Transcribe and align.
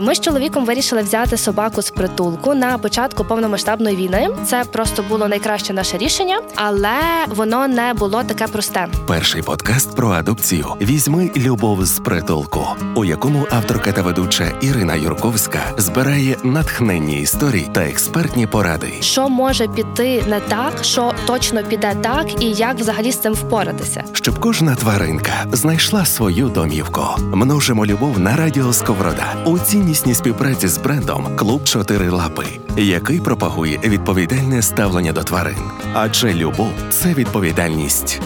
Ми 0.00 0.14
з 0.14 0.20
чоловіком 0.20 0.64
вирішили 0.64 1.02
взяти 1.02 1.36
собаку 1.36 1.82
з 1.82 1.90
притулку 1.90 2.54
на 2.54 2.78
початку 2.78 3.24
повномасштабної 3.24 3.96
війни. 3.96 4.28
Це 4.46 4.64
просто 4.72 5.04
було 5.08 5.28
найкраще 5.28 5.72
наше 5.72 5.98
рішення, 5.98 6.40
але 6.54 6.98
воно 7.28 7.68
не 7.68 7.94
було 7.94 8.22
таке 8.22 8.46
просте. 8.46 8.86
Перший 9.06 9.42
подкаст 9.42 9.96
про 9.96 10.08
адопцію 10.08 10.66
візьми 10.80 11.30
любов 11.36 11.84
з 11.84 11.98
притулку, 12.00 12.66
у 12.94 13.04
якому 13.04 13.46
авторка 13.50 13.92
та 13.92 14.02
ведуча 14.02 14.52
Ірина 14.60 14.94
Юрковська 14.94 15.60
збирає 15.76 16.36
натхненні 16.44 17.20
історії 17.20 17.68
та 17.72 17.80
експертні 17.80 18.46
поради. 18.46 18.92
Що 19.00 19.28
може 19.28 19.68
піти 19.68 20.24
не 20.28 20.40
так, 20.40 20.72
що 20.82 21.12
точно 21.26 21.62
піде 21.62 21.94
так, 22.02 22.42
і 22.42 22.50
як 22.50 22.78
взагалі 22.78 23.12
з 23.12 23.16
цим 23.16 23.32
впоратися. 23.32 24.04
Щоб 24.12 24.38
кожна 24.38 24.74
тваринка 24.74 25.32
знайшла 25.52 26.04
свою 26.04 26.48
домівку. 26.48 27.02
Множимо 27.20 27.86
любов 27.86 28.18
на 28.18 28.36
радіо 28.36 28.72
Сковорода 28.72 29.26
у 29.46 29.58
ціннісній 29.88 30.14
співпраці 30.14 30.68
з 30.68 30.78
брендом 30.78 31.36
Клуб 31.36 31.64
Чотири 31.64 32.10
Лапи, 32.10 32.44
який 32.76 33.20
пропагує 33.20 33.80
відповідальне 33.84 34.62
ставлення 34.62 35.12
до 35.12 35.22
тварин. 35.22 35.58
Адже 35.94 36.34
любов 36.34 36.72
це 36.90 37.14
відповідальність. 37.14 38.20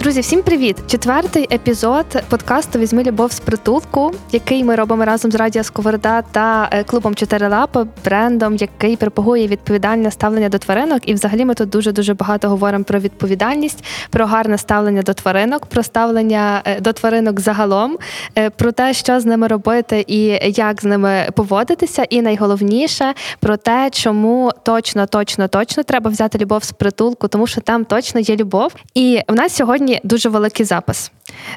Друзі, 0.00 0.20
всім 0.20 0.42
привіт! 0.42 0.76
Четвертий 0.86 1.48
епізод 1.52 2.06
подкасту 2.28 2.78
Візьми 2.78 3.02
любов 3.02 3.32
з 3.32 3.40
притулку, 3.40 4.12
який 4.32 4.64
ми 4.64 4.74
робимо 4.74 5.04
разом 5.04 5.32
з 5.32 5.34
Радіо 5.34 5.64
Сковорода 5.64 6.22
та 6.22 6.68
е, 6.72 6.84
клубом 6.84 7.14
Чотири 7.14 7.48
Лапи, 7.48 7.86
брендом, 8.04 8.56
який 8.56 8.96
пропагує 8.96 9.46
відповідальне 9.46 10.10
ставлення 10.10 10.48
до 10.48 10.58
тваринок. 10.58 11.08
І 11.08 11.14
взагалі 11.14 11.44
ми 11.44 11.54
тут 11.54 11.68
дуже 11.68 11.92
дуже 11.92 12.14
багато 12.14 12.48
говоримо 12.48 12.84
про 12.84 12.98
відповідальність, 12.98 13.84
про 14.10 14.26
гарне 14.26 14.58
ставлення 14.58 15.02
до 15.02 15.14
тваринок, 15.14 15.66
про 15.66 15.82
ставлення 15.82 16.62
е, 16.64 16.80
до 16.80 16.92
тваринок 16.92 17.40
загалом, 17.40 17.98
е, 18.38 18.50
про 18.50 18.72
те, 18.72 18.94
що 18.94 19.20
з 19.20 19.24
ними 19.24 19.46
робити 19.46 20.04
і 20.06 20.38
як 20.44 20.80
з 20.80 20.84
ними 20.84 21.28
поводитися. 21.34 22.04
І 22.10 22.22
найголовніше 22.22 23.14
про 23.40 23.56
те, 23.56 23.88
чому 23.92 24.50
точно, 24.62 25.06
точно, 25.06 25.48
точно 25.48 25.82
треба 25.82 26.10
взяти 26.10 26.38
любов 26.38 26.64
з 26.64 26.72
притулку, 26.72 27.28
тому 27.28 27.46
що 27.46 27.60
там 27.60 27.84
точно 27.84 28.20
є 28.20 28.36
любов. 28.36 28.74
І 28.94 29.20
в 29.28 29.34
нас 29.34 29.56
сьогодні 29.56 29.89
сьогодні 29.90 30.00
дуже 30.04 30.28
великий 30.28 30.66
запис. 30.66 31.10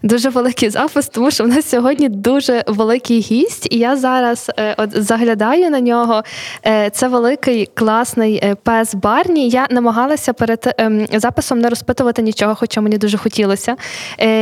Дуже 0.04 0.30
великий 0.30 0.70
запис, 0.70 1.08
тому 1.08 1.32
що 1.32 1.44
в 1.44 1.48
нас 1.48 1.70
сьогодні 1.70 2.10
дуже 2.10 2.64
великий 2.68 3.20
гість, 3.20 3.68
і 3.72 3.78
я 3.78 3.96
зараз 3.96 4.52
е, 4.60 4.76
от 4.78 5.04
заглядаю 5.04 5.70
на 5.70 5.80
нього. 5.80 6.24
Е, 6.66 6.90
це 6.90 7.08
великий 7.08 7.70
класний 7.74 8.40
е, 8.44 8.56
пес 8.56 8.96
Барні. 8.96 9.50
Я 9.50 9.68
намагалася 9.70 10.34
перед 10.34 10.76
ем, 10.78 11.08
записом 11.14 11.60
не 11.60 11.70
розпитувати 11.70 12.22
нічого, 12.22 12.56
хоча 12.56 12.82
мені 12.82 12.98
дуже 12.98 13.18
хотілося. 13.18 13.76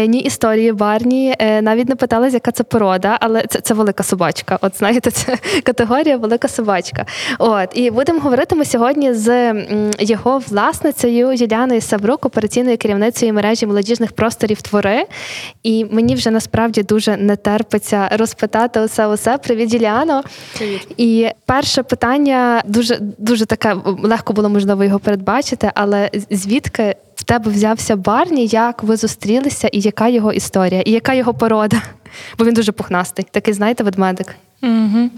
Ні 0.08 0.19
історії 0.19 0.72
Барні, 0.72 1.36
навіть 1.62 1.89
не 1.89 1.95
питалася, 1.95 2.36
яка 2.36 2.52
це 2.52 2.64
порода, 2.64 3.17
але 3.22 3.45
це 3.50 3.62
це 3.62 3.73
велика 3.73 4.03
собачка. 4.03 4.58
От 4.62 4.78
знаєте, 4.78 5.12
це 5.12 5.38
категорія 5.64 6.17
велика 6.17 6.47
собачка. 6.47 7.06
От 7.39 7.69
і 7.73 7.92
будемо 7.92 8.19
говорити 8.19 8.56
ми 8.56 8.66
сьогодні 8.66 9.14
з 9.14 9.53
його 10.00 10.42
власницею 10.47 11.34
Юліаною 11.34 11.81
Саврук, 11.81 12.25
операційною 12.25 12.78
керівницею 12.78 13.34
мережі 13.34 13.66
молодіжних 13.82 14.12
просторів 14.12 14.62
твори. 14.62 15.06
І 15.64 15.86
мені 15.86 16.16
вже 16.16 16.32
насправді 16.32 16.84
дуже 16.84 17.18
не 17.18 17.36
терпиться 17.36 18.10
розпитати 18.12 18.80
усе 18.82 19.08
усе. 19.08 19.38
Привіт. 19.38 19.70
Привіт. 20.58 20.88
І 20.98 21.30
перше 21.46 21.84
питання 21.84 22.62
дуже 22.66 22.98
дуже 23.18 23.46
таке 23.46 23.76
легко 23.86 24.34
було 24.34 24.50
можливо 24.50 24.84
його 24.84 25.00
передбачити, 25.00 25.72
але 25.76 26.09
звідки 26.30 26.96
в 27.16 27.24
тебе 27.24 27.52
взявся 27.52 27.96
Барні? 27.96 28.46
Як 28.46 28.84
ви 28.84 28.98
зустрілися, 28.98 29.68
і 29.68 29.80
яка 29.80 30.08
його 30.08 30.34
історія, 30.34 30.82
і 30.82 30.92
яка 30.92 31.14
його 31.14 31.34
порода? 31.34 31.82
Бо 32.38 32.46
він 32.46 32.54
дуже 32.54 32.72
пухнастий. 32.72 33.26
Такий, 33.32 33.54
знаєте, 33.54 33.84
ведмедик. 33.84 34.36
Угу. 34.64 35.09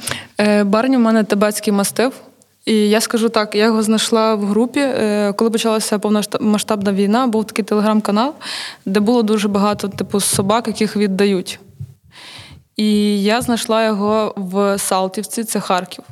Барні 0.64 0.98
у 0.98 1.00
мене 1.00 1.24
тибетський 1.24 1.74
мастив. 1.74 2.14
І 2.66 2.90
я 2.90 3.02
скажу 3.02 3.30
так, 3.30 3.56
я 3.56 3.66
його 3.66 3.84
знайшла 3.84 4.36
в 4.36 4.46
групі, 4.46 4.80
е, 4.80 5.34
коли 5.34 5.50
почалася 5.50 6.00
повномасштабна 6.00 6.94
війна, 6.94 7.28
був 7.28 7.46
такий 7.46 7.66
телеграм-канал, 7.66 8.34
де 8.86 9.00
було 9.00 9.24
дуже 9.24 9.48
багато 9.48 9.88
типу 9.88 10.20
собак, 10.20 10.68
яких 10.68 10.98
віддають. 10.98 11.60
І 12.76 13.24
я 13.24 13.42
знайшла 13.42 13.86
його 13.86 14.34
в 14.38 14.78
Салтівці, 14.78 15.44
це 15.44 15.60
Харків. 15.60 16.04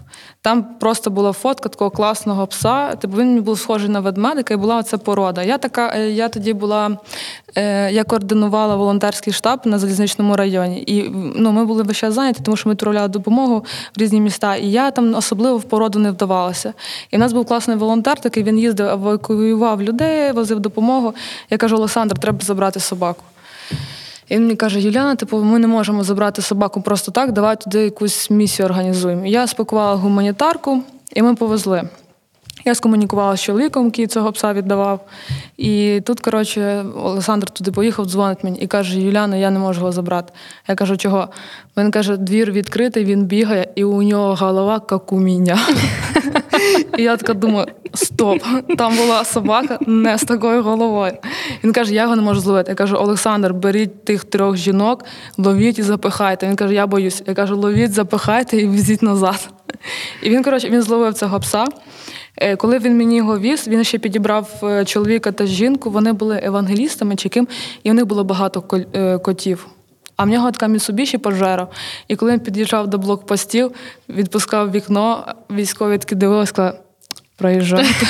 Там 0.42 0.64
просто 0.80 1.10
була 1.10 1.32
фотка 1.32 1.70
такого 1.70 1.92
класного 1.92 2.48
пса. 2.48 2.96
Типу 2.96 3.18
він 3.18 3.44
був 3.44 3.60
схожий 3.60 3.90
на 3.90 4.00
ведмедика, 4.00 4.54
і 4.54 4.58
була 4.58 4.78
оця 4.78 4.98
порода. 4.98 5.44
Я 5.44 5.58
така, 5.58 5.94
е, 5.96 6.10
я 6.10 6.30
тоді 6.30 6.54
була, 6.54 6.98
е, 7.56 7.92
я 7.92 8.04
координувала 8.04 8.76
волонтерський 8.76 9.34
штаб 9.34 9.60
на 9.66 9.80
залізничному 9.80 10.36
районі. 10.36 10.84
І 10.88 11.10
ну, 11.36 11.52
ми 11.52 11.66
були 11.66 11.84
весь 11.84 12.06
зайняті, 12.06 12.42
тому 12.44 12.58
що 12.58 12.70
ми 12.70 12.74
відправляли 12.74 13.08
допомогу 13.08 13.66
в 13.98 14.02
різні 14.02 14.22
міста. 14.22 14.56
І 14.56 14.72
я 14.72 14.92
там 14.92 15.16
особливо 15.16 15.58
в 15.58 15.64
породу 15.64 16.00
не 16.00 16.12
вдавалася. 16.12 16.74
І 17.12 17.16
в 17.16 17.20
нас 17.20 17.34
був 17.34 17.46
класний 17.46 17.78
волонтер, 17.78 18.20
такий 18.20 18.44
він 18.44 18.60
їздив, 18.60 18.88
евакуював 18.88 19.82
людей, 19.82 20.32
возив 20.32 20.60
допомогу. 20.60 21.14
Я 21.50 21.58
кажу, 21.58 21.76
Олександр, 21.76 22.20
треба 22.20 22.40
забрати 22.42 22.80
собаку. 22.80 23.24
І 24.32 24.36
він 24.36 24.42
мені 24.42 24.56
каже: 24.56 24.82
Юліана, 24.82 25.16
типу, 25.16 25.38
ми 25.38 25.60
не 25.60 25.68
можемо 25.68 26.04
забрати 26.04 26.42
собаку 26.42 26.82
просто 26.82 27.12
так, 27.12 27.32
давай 27.32 27.62
туди 27.62 27.84
якусь 27.84 28.30
місію 28.30 28.66
організуємо. 28.66 29.26
Я 29.26 29.48
спакувала 29.48 29.96
гуманітарку, 29.96 30.84
і 31.14 31.22
ми 31.22 31.36
повезли. 31.36 31.84
Я 32.66 32.76
скомунікувала 32.76 33.38
з 33.38 33.42
чоловіком, 33.42 33.86
який 33.86 34.08
цього 34.08 34.32
пса 34.32 34.54
віддавав. 34.54 35.00
І 35.58 36.02
тут, 36.06 36.20
коротше, 36.20 36.86
Олександр 36.96 37.50
туди 37.50 37.72
поїхав, 37.72 38.06
дзвонить 38.06 38.44
мені 38.44 38.60
і 38.60 38.68
каже: 38.68 39.02
Юляна, 39.02 39.36
я 39.36 39.50
не 39.50 39.60
можу 39.60 39.80
його 39.80 39.92
забрати. 39.92 40.34
Я 40.68 40.76
кажу, 40.76 40.98
чого? 40.98 41.30
Він 41.78 41.92
каже, 41.92 42.18
двір 42.18 42.52
відкритий, 42.52 43.06
він 43.06 43.26
бігає, 43.26 43.68
і 43.76 43.84
у 43.84 44.02
нього 44.02 44.36
голова 44.36 44.82
як 44.92 45.14
у 45.14 45.20
мене. 45.20 45.58
І 46.98 47.04
я 47.04 47.18
така 47.18 47.34
думаю: 47.34 47.68
стоп, 47.94 48.42
там 48.78 48.96
була 48.96 49.26
собака 49.26 49.80
не 49.88 50.18
з 50.18 50.24
такою 50.24 50.64
головою. 50.64 51.14
Він 51.64 51.74
каже, 51.74 51.94
я 51.94 52.02
його 52.02 52.16
не 52.16 52.22
можу 52.22 52.40
зловити. 52.42 52.72
Я 52.72 52.76
кажу, 52.76 52.96
Олександр, 52.96 53.54
беріть 53.54 54.06
тих 54.06 54.24
трьох 54.24 54.58
жінок, 54.58 55.06
ловіть 55.38 55.80
і 55.80 55.82
запихайте. 55.82 56.48
Він 56.48 56.56
каже, 56.56 56.74
я 56.74 56.88
боюсь. 56.88 57.24
Я 57.28 57.34
кажу, 57.34 57.58
ловіть, 57.58 57.94
запихайте 57.94 58.58
і 58.58 58.68
візіть 58.68 59.02
назад. 59.02 59.50
І 60.24 60.30
він, 60.30 60.44
коротше, 60.44 60.70
він 60.70 60.82
зловив 60.82 61.14
цього 61.14 61.40
пса. 61.40 61.66
Е, 62.38 62.56
коли 62.56 62.80
він 62.80 62.98
мені 62.98 63.18
його 63.18 63.40
віз, 63.40 63.68
він 63.68 63.84
ще 63.84 63.98
підібрав 63.98 64.50
е, 64.64 64.86
чоловіка 64.86 65.32
та 65.32 65.46
жінку. 65.46 65.90
Вони 65.90 66.14
були 66.14 66.40
евангелістами 66.44 67.16
чи 67.16 67.30
ким, 67.30 67.48
і 67.84 67.92
в 67.92 67.94
них 67.94 68.06
було 68.06 68.24
багато 68.24 68.64
е, 68.94 69.18
котів. 69.18 69.68
А 70.22 70.24
в 70.24 70.28
нього 70.28 70.52
така 70.52 70.66
Mitsubishi 70.66 71.18
пожера. 71.18 71.68
І 72.08 72.16
коли 72.16 72.32
він 72.32 72.40
під'їжджав 72.40 72.88
до 72.88 72.98
блокпостів, 72.98 73.72
відпускав 74.10 74.72
вікно, 74.72 75.36
військові 75.52 75.98
такі 75.98 76.16
дивилися, 76.16 76.50
сказали, 76.50 76.78
проїжджайте. 77.38 78.06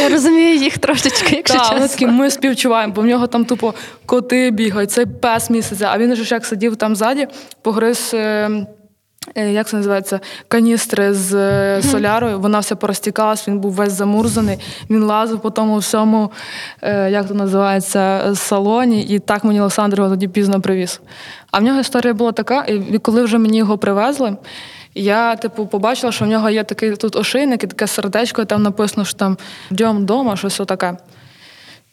Я 0.00 0.08
розумію 0.08 0.56
їх 0.56 0.78
трошечки, 0.78 1.36
якщо 1.36 1.58
так, 1.58 1.70
чесно. 1.70 1.88
такі, 1.88 2.06
ми 2.06 2.30
співчуваємо, 2.30 2.92
бо 2.92 3.02
в 3.02 3.06
нього 3.06 3.26
там 3.26 3.44
тупо 3.44 3.74
коти 4.06 4.50
бігають, 4.50 4.90
цей 4.90 5.06
пес 5.06 5.50
місяця, 5.50 5.88
а 5.92 5.98
він 5.98 6.16
ж 6.16 6.34
як 6.34 6.46
сидів 6.46 6.76
там 6.76 6.96
ззаді, 6.96 7.28
погриз. 7.62 8.14
Е, 9.34 9.52
як 9.52 9.68
це 9.68 9.76
називається, 9.76 10.20
каністри 10.48 11.14
з 11.14 11.34
е, 11.34 11.82
солярою, 11.82 12.40
вона 12.40 12.58
вся 12.58 12.76
порозтікалась, 12.76 13.48
він 13.48 13.58
був 13.58 13.72
весь 13.72 13.92
замурзаний, 13.92 14.58
він 14.90 15.02
лазив 15.02 15.40
по 15.40 15.50
тому 15.50 15.78
всьому, 15.78 16.30
е, 16.82 17.10
як 17.10 17.28
це 17.28 17.34
називається, 17.34 18.32
салоні, 18.34 19.02
і 19.02 19.18
так 19.18 19.44
мені 19.44 19.60
Олександр 19.60 19.98
його 19.98 20.10
тоді 20.10 20.28
пізно 20.28 20.60
привіз. 20.60 21.00
А 21.50 21.58
в 21.58 21.62
нього 21.62 21.80
історія 21.80 22.14
була 22.14 22.32
така, 22.32 22.64
і 22.64 22.98
коли 22.98 23.22
вже 23.22 23.38
мені 23.38 23.58
його 23.58 23.78
привезли, 23.78 24.36
я, 24.94 25.36
типу, 25.36 25.66
побачила, 25.66 26.12
що 26.12 26.24
в 26.24 26.28
нього 26.28 26.50
є 26.50 26.64
такий 26.64 26.96
тут 26.96 27.16
ошейник 27.16 27.64
і 27.64 27.66
таке 27.66 27.86
сердечко, 27.86 28.42
і 28.42 28.44
там 28.44 28.62
написано, 28.62 29.04
що 29.04 29.18
там 29.18 29.38
дьом 29.70 30.06
дома, 30.06 30.36
щось 30.36 30.60
отаке. 30.60 30.96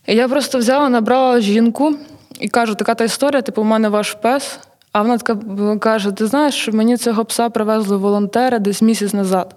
І 0.07 0.15
я 0.15 0.27
просто 0.27 0.57
взяла, 0.57 0.89
набрала 0.89 1.39
жінку 1.39 1.95
і 2.39 2.47
кажу, 2.47 2.75
така 2.75 2.95
та 2.95 3.03
історія, 3.03 3.41
типу, 3.41 3.61
у 3.61 3.65
мене 3.65 3.89
ваш 3.89 4.13
пес. 4.13 4.59
А 4.95 5.01
вона 5.01 5.17
така 5.17 5.39
каже: 5.77 6.11
Ти 6.11 6.27
знаєш, 6.27 6.69
мені 6.73 6.97
цього 6.97 7.25
пса 7.25 7.49
привезли 7.49 7.97
волонтери 7.97 8.59
десь 8.59 8.81
місяць 8.81 9.13
назад. 9.13 9.55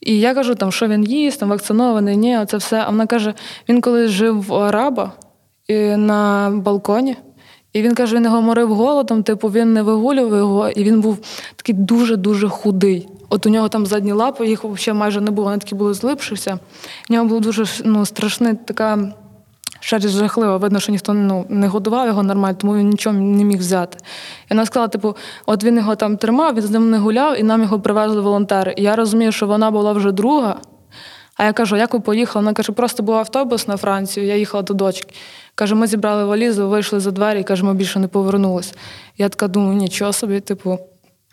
І 0.00 0.20
я 0.20 0.34
кажу, 0.34 0.54
там, 0.54 0.72
що 0.72 0.88
він 0.88 1.04
їсть, 1.04 1.40
там 1.40 1.48
вакцинований, 1.48 2.16
ні, 2.16 2.38
оце 2.38 2.56
все. 2.56 2.82
А 2.86 2.90
вона 2.90 3.06
каже: 3.06 3.34
він 3.68 3.80
колись 3.80 4.10
жив 4.10 4.52
у 4.52 4.54
араба 4.54 5.12
на 5.96 6.50
балконі, 6.54 7.16
і 7.72 7.82
він 7.82 7.94
каже, 7.94 8.16
він 8.16 8.24
його 8.24 8.42
морив 8.42 8.74
голодом, 8.74 9.22
типу 9.22 9.48
він 9.48 9.72
не 9.72 9.82
вигулював 9.82 10.38
його, 10.38 10.68
і 10.68 10.84
він 10.84 11.00
був 11.00 11.18
такий 11.56 11.74
дуже-дуже 11.74 12.48
худий. 12.48 13.08
От 13.28 13.46
у 13.46 13.48
нього 13.48 13.68
там 13.68 13.86
задні 13.86 14.12
лапи, 14.12 14.46
їх 14.46 14.64
взагалі 14.64 14.98
майже 14.98 15.20
не 15.20 15.30
було, 15.30 15.44
вони 15.44 15.58
такі 15.58 15.74
були 15.74 15.94
злипшися. 15.94 16.58
У 17.10 17.12
нього 17.12 17.26
була 17.26 17.40
дуже 17.40 17.64
ну, 17.84 18.06
страшна 18.06 18.54
така 18.54 19.12
Шерсть 19.80 20.08
жахливо, 20.08 20.58
видно, 20.58 20.80
що 20.80 20.92
ніхто 20.92 21.12
ну, 21.12 21.46
не 21.48 21.68
годував 21.68 22.06
його 22.06 22.22
нормально, 22.22 22.56
тому 22.60 22.76
він 22.76 22.88
нічого 22.88 23.16
не 23.16 23.44
міг 23.44 23.58
взяти. 23.58 23.98
І 24.44 24.46
вона 24.50 24.66
сказала, 24.66 24.88
типу, 24.88 25.16
от 25.46 25.64
він 25.64 25.76
його 25.76 25.96
там 25.96 26.16
тримав, 26.16 26.54
він 26.54 26.62
з 26.62 26.70
ним 26.70 26.90
не 26.90 26.98
гуляв, 26.98 27.40
і 27.40 27.42
нам 27.42 27.62
його 27.62 27.80
привезли 27.80 28.20
волонтери. 28.20 28.74
І 28.76 28.82
я 28.82 28.96
розумію, 28.96 29.32
що 29.32 29.46
вона 29.46 29.70
була 29.70 29.92
вже 29.92 30.12
друга. 30.12 30.56
А 31.36 31.44
я 31.44 31.52
кажу, 31.52 31.76
як 31.76 31.94
ви 31.94 32.00
поїхали? 32.00 32.44
Вона 32.44 32.54
каже, 32.54 32.72
просто 32.72 33.02
був 33.02 33.14
автобус 33.14 33.68
на 33.68 33.76
Францію, 33.76 34.26
я 34.26 34.36
їхала 34.36 34.62
до 34.62 34.74
дочки. 34.74 35.14
Каже, 35.54 35.74
ми 35.74 35.86
зібрали 35.86 36.24
валізу, 36.24 36.68
вийшли 36.68 37.00
за 37.00 37.10
двері 37.10 37.40
і 37.40 37.44
каже, 37.44 37.64
ми 37.64 37.74
більше 37.74 37.98
не 37.98 38.08
повернулися. 38.08 38.74
Я 39.18 39.28
така 39.28 39.48
думаю, 39.48 39.76
нічого 39.76 40.12
собі, 40.12 40.40
типу, 40.40 40.78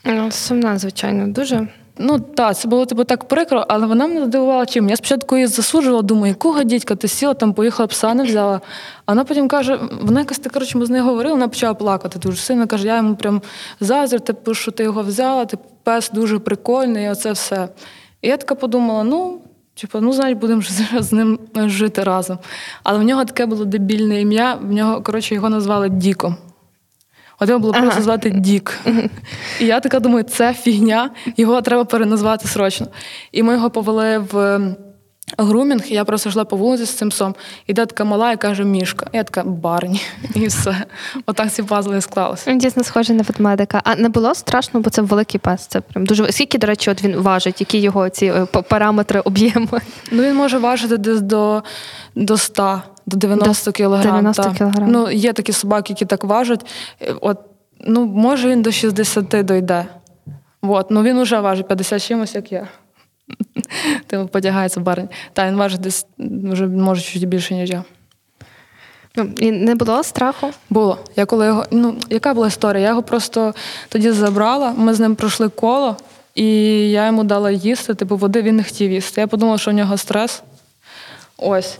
Ну, 0.05 0.31
Сумна, 0.31 0.77
звичайно, 0.77 1.27
дуже. 1.27 1.67
Ну 1.99 2.19
так, 2.19 2.57
це 2.57 2.67
було 2.67 2.85
типу 2.85 3.03
так 3.03 3.23
прикро, 3.23 3.65
але 3.67 3.87
вона 3.87 4.07
мене 4.07 4.25
здивувала 4.25 4.65
чим. 4.65 4.89
Я 4.89 4.95
спочатку 4.95 5.35
її 5.35 5.47
засуджувала, 5.47 6.01
думаю, 6.01 6.27
якого 6.27 6.63
дідька 6.63 6.95
ти 6.95 7.07
сіла, 7.07 7.33
там 7.33 7.53
поїхала 7.53 7.87
пса 7.87 8.13
не 8.13 8.23
взяла. 8.23 8.61
А 9.05 9.11
вона 9.11 9.23
потім 9.23 9.47
каже, 9.47 9.79
вона 10.01 10.19
якось 10.19 10.39
так, 10.39 10.53
коротше, 10.53 10.77
ми 10.77 10.85
з 10.85 10.89
нею 10.89 11.03
говорили, 11.03 11.33
вона 11.33 11.47
почала 11.47 11.73
плакати 11.73 12.19
дуже 12.19 12.37
сильно. 12.37 12.67
Каже, 12.67 12.87
я 12.87 12.97
йому 12.97 13.15
прям 13.15 13.41
заздрю, 13.79 14.19
типу, 14.19 14.53
що 14.53 14.71
ти 14.71 14.83
його 14.83 15.01
взяла, 15.01 15.45
типу, 15.45 15.63
пес 15.83 16.09
дуже 16.13 16.39
прикольний, 16.39 17.05
і 17.05 17.09
оце 17.09 17.31
все. 17.31 17.69
І 18.21 18.27
я 18.27 18.37
така 18.37 18.55
подумала: 18.55 19.03
ну, 19.03 19.41
типу, 19.75 20.01
ну, 20.01 20.13
значить, 20.13 20.37
будемо 20.37 20.61
з 20.99 21.11
ним 21.11 21.39
жити 21.55 22.03
разом. 22.03 22.37
Але 22.83 22.99
в 22.99 23.03
нього 23.03 23.25
таке 23.25 23.45
було 23.45 23.65
дебільне 23.65 24.21
ім'я, 24.21 24.55
в 24.55 24.71
нього, 24.71 25.01
коротше, 25.01 25.35
його 25.35 25.49
назвали 25.49 25.89
Діком. 25.89 26.35
От 27.39 27.49
його 27.49 27.59
було 27.59 27.73
ага. 27.73 27.83
просто 27.83 28.01
звати 28.01 28.29
Дік. 28.29 28.79
І 29.59 29.65
я 29.65 29.79
така 29.79 29.99
думаю, 29.99 30.23
це 30.23 30.53
фігня, 30.53 31.09
його 31.37 31.61
треба 31.61 31.85
переназвати 31.85 32.47
срочно. 32.47 32.87
І 33.31 33.43
ми 33.43 33.53
його 33.53 33.69
повели 33.69 34.17
в 34.17 34.59
грумінг, 35.37 35.83
я 35.87 36.05
просто 36.05 36.29
йшла 36.29 36.45
по 36.45 36.57
вулиці 36.57 36.85
з 36.85 36.89
цим 36.89 37.09
псом. 37.09 37.35
Іде 37.67 37.85
така 37.85 38.03
мала 38.03 38.31
і 38.31 38.37
каже, 38.37 38.63
мішка. 38.63 39.09
Я 39.13 39.23
така 39.23 39.43
барні. 39.43 40.01
І 40.35 40.47
все. 40.47 40.83
Отак 41.25 41.51
ці 41.51 41.63
пазли 41.63 42.01
склалися. 42.01 42.51
Він 42.51 42.57
дійсно 42.57 42.83
схожий 42.83 43.15
на 43.15 43.23
ведмедика. 43.23 43.81
А 43.83 43.95
не 43.95 44.09
було 44.09 44.35
страшно, 44.35 44.79
бо 44.79 44.89
це 44.89 45.01
великий 45.01 45.39
пес. 45.39 45.67
Це 45.67 45.81
прям 45.81 46.05
дуже 46.05 46.31
скільки, 46.31 46.57
до 46.57 46.67
речі, 46.67 46.89
от 46.91 47.03
він 47.03 47.15
важить, 47.15 47.59
які 47.59 47.77
його 47.77 48.09
ці 48.09 48.25
е, 48.25 48.45
параметри 48.45 49.19
об'єму? 49.19 49.67
Ну 50.11 50.23
він 50.23 50.35
може 50.35 50.57
важити 50.57 50.97
десь 50.97 51.21
до, 51.21 51.63
до 52.15 52.37
100 52.37 52.81
до 53.05 53.17
90 53.17 53.71
кг. 53.71 54.01
90 54.01 54.43
кг. 54.57 54.73
Ну, 54.87 55.11
є 55.11 55.33
такі 55.33 55.51
собаки, 55.51 55.93
які 55.93 56.05
так 56.05 56.23
важать. 56.23 56.65
Е, 57.01 57.13
от, 57.21 57.39
ну, 57.79 58.05
може 58.05 58.49
він 58.49 58.61
до 58.61 58.71
60 58.71 59.45
дойде. 59.45 59.85
От, 60.61 60.91
ну 60.91 61.03
він 61.03 61.21
вже 61.21 61.39
важить 61.39 61.67
50 61.67 62.03
чимось, 62.03 62.35
як 62.35 62.51
я. 62.51 62.67
Тим 64.07 64.27
подягається 64.27 64.79
барень. 64.79 65.09
Та 65.33 65.47
він 65.47 65.55
важить 65.55 65.81
десь 65.81 66.05
вже 66.17 66.67
може 66.67 67.01
чуть 67.01 67.27
більше, 67.27 67.55
ніж 67.55 67.69
я. 67.69 67.83
Ну, 69.15 69.29
і 69.37 69.51
не 69.51 69.75
було 69.75 70.03
страху? 70.03 70.49
Було. 70.69 70.97
Я 71.15 71.25
коли 71.25 71.45
його, 71.45 71.65
ну, 71.71 71.95
Яка 72.09 72.33
була 72.33 72.47
історія? 72.47 72.83
Я 72.83 72.89
його 72.89 73.03
просто 73.03 73.53
тоді 73.89 74.11
забрала, 74.11 74.73
ми 74.77 74.93
з 74.93 74.99
ним 74.99 75.15
пройшли 75.15 75.49
коло, 75.49 75.97
і 76.35 76.45
я 76.91 77.05
йому 77.05 77.23
дала 77.23 77.51
їсти, 77.51 77.93
типу 77.93 78.17
води 78.17 78.41
він 78.41 78.55
не 78.55 78.63
хотів 78.63 78.91
їсти. 78.91 79.21
Я 79.21 79.27
подумала, 79.27 79.57
що 79.57 79.71
у 79.71 79.73
нього 79.73 79.97
стрес. 79.97 80.43
Ось. 81.37 81.77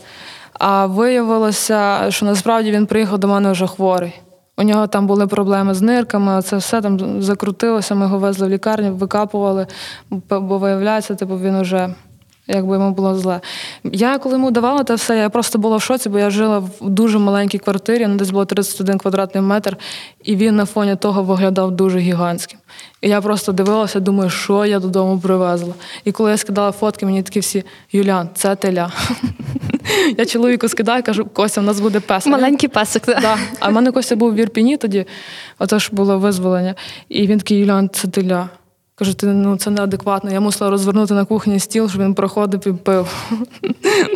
А 0.53 0.85
виявилося, 0.85 2.05
що 2.09 2.25
насправді 2.25 2.71
він 2.71 2.85
приїхав 2.85 3.17
до 3.17 3.27
мене 3.27 3.51
вже 3.51 3.67
хворий. 3.67 4.13
У 4.59 4.63
нього 4.63 4.87
там 4.87 5.07
були 5.07 5.27
проблеми 5.27 5.73
з 5.73 5.81
нирками, 5.81 6.41
це 6.41 6.57
все 6.57 6.81
там 6.81 7.21
закрутилося. 7.21 7.95
Ми 7.95 8.05
його 8.05 8.19
везли 8.19 8.47
в 8.47 8.49
лікарню, 8.49 8.95
викапували, 8.95 9.67
бо 10.29 10.57
виявляється, 10.57 11.15
типу 11.15 11.37
він 11.39 11.55
уже. 11.55 11.95
Якби 12.47 12.73
йому 12.75 12.91
було 12.91 13.15
зле. 13.15 13.41
Я 13.83 14.17
коли 14.17 14.35
йому 14.35 14.51
давала 14.51 14.83
те 14.83 14.95
все, 14.95 15.17
я 15.17 15.29
просто 15.29 15.59
була 15.59 15.77
в 15.77 15.81
шоці, 15.81 16.09
бо 16.09 16.19
я 16.19 16.29
жила 16.29 16.59
в 16.59 16.71
дуже 16.81 17.19
маленькій 17.19 17.57
квартирі, 17.57 18.07
ну 18.07 18.15
десь 18.15 18.29
було 18.29 18.45
31 18.45 18.97
квадратний 18.97 19.43
метр, 19.43 19.77
і 20.23 20.35
він 20.35 20.55
на 20.55 20.65
фоні 20.65 20.95
того 20.95 21.23
виглядав 21.23 21.71
дуже 21.71 21.99
гігантським. 21.99 22.59
І 23.01 23.09
я 23.09 23.21
просто 23.21 23.51
дивилася, 23.51 23.99
думаю, 23.99 24.29
що 24.29 24.65
я 24.65 24.79
додому 24.79 25.19
привезла. 25.19 25.73
І 26.03 26.11
коли 26.11 26.31
я 26.31 26.37
скидала 26.37 26.71
фотки, 26.71 27.05
мені 27.05 27.23
такі 27.23 27.39
всі 27.39 27.63
Юлян, 27.91 28.29
це 28.35 28.55
теля. 28.55 28.91
Я 30.17 30.25
чоловіку 30.25 30.67
скидаю, 30.67 31.03
кажу, 31.03 31.25
Костя, 31.25 31.61
у 31.61 31.63
нас 31.63 31.79
буде 31.79 31.99
пес. 31.99 32.25
Маленький 32.25 32.69
песик. 32.69 33.05
Да. 33.05 33.37
А 33.59 33.69
в 33.69 33.73
мене 33.73 33.91
Костя 33.91 34.15
був 34.15 34.33
в 34.33 34.35
Ірпіні 34.35 34.77
тоді, 34.77 35.05
отож 35.59 35.89
було 35.91 36.19
визволення. 36.19 36.75
І 37.09 37.27
він 37.27 37.37
такий, 37.37 37.57
Юлян, 37.57 37.89
це 37.93 38.07
теля. 38.07 38.49
Кажу, 38.99 39.13
ти 39.13 39.27
ну 39.27 39.57
це 39.57 39.69
неадекватно. 39.69 40.31
Я 40.31 40.39
мусила 40.39 40.69
розвернути 40.69 41.13
на 41.13 41.25
кухні 41.25 41.59
стіл, 41.59 41.89
щоб 41.89 42.01
він 42.01 42.13
проходив 42.13 42.67
і 42.67 42.73
пив 42.73 43.29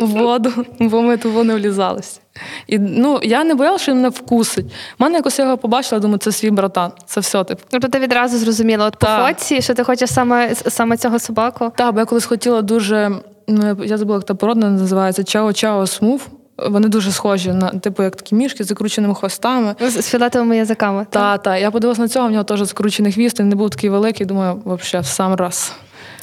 воду, 0.00 0.52
бо 0.80 1.02
ми 1.02 1.16
туди 1.16 1.44
не 1.44 1.54
влізалися. 1.54 2.20
І 2.66 2.78
ну 2.78 3.20
я 3.22 3.44
не 3.44 3.54
боялася, 3.54 3.82
що 3.82 3.92
він 3.92 3.96
мене 3.98 4.08
вкусить. 4.08 4.66
У 4.66 5.04
мене 5.04 5.16
якось 5.16 5.38
його 5.38 5.58
побачила, 5.58 6.00
думаю, 6.00 6.18
це 6.18 6.32
свій 6.32 6.50
братан. 6.50 6.92
Це 7.06 7.20
все 7.20 7.44
тип. 7.44 7.58
Тобто 7.70 7.88
ти 7.88 7.98
відразу 7.98 8.38
зрозуміла, 8.38 8.86
от 8.86 8.96
по 8.96 9.06
фотці, 9.06 9.62
що 9.62 9.74
ти 9.74 9.84
хочеш 9.84 10.10
саме 10.10 10.54
саме 10.54 10.96
цього 10.96 11.18
собаку? 11.18 11.72
Так, 11.76 11.94
бо 11.94 12.00
я 12.00 12.06
колись 12.06 12.24
хотіла 12.24 12.62
дуже. 12.62 13.10
Ну, 13.48 13.76
я 13.84 13.98
забула, 13.98 14.16
як 14.18 14.24
та 14.24 14.34
порода 14.34 14.70
називається 14.70 15.22
чау-чау 15.22 15.86
smooth. 15.86 16.28
Вони 16.58 16.88
дуже 16.88 17.12
схожі 17.12 17.52
на 17.52 17.68
типу, 17.68 18.02
як 18.02 18.16
такі 18.16 18.34
мішки 18.34 18.64
з 18.64 18.66
закрученими 18.66 19.14
хвостами. 19.14 19.74
З 19.80 20.02
фіолетовими 20.02 20.56
язиками. 20.56 21.06
Так, 21.10 21.42
так. 21.42 21.60
Я 21.60 21.70
подивилася 21.70 22.02
на 22.02 22.08
цього, 22.08 22.28
в 22.28 22.30
нього 22.30 22.44
теж 22.44 22.60
закручений 22.60 23.12
хвіст, 23.12 23.40
він 23.40 23.48
не 23.48 23.54
був 23.54 23.70
такий 23.70 23.90
великий, 23.90 24.26
думаю, 24.26 24.62
взагалі, 24.66 25.04
в 25.04 25.06
сам 25.06 25.34
раз. 25.34 25.72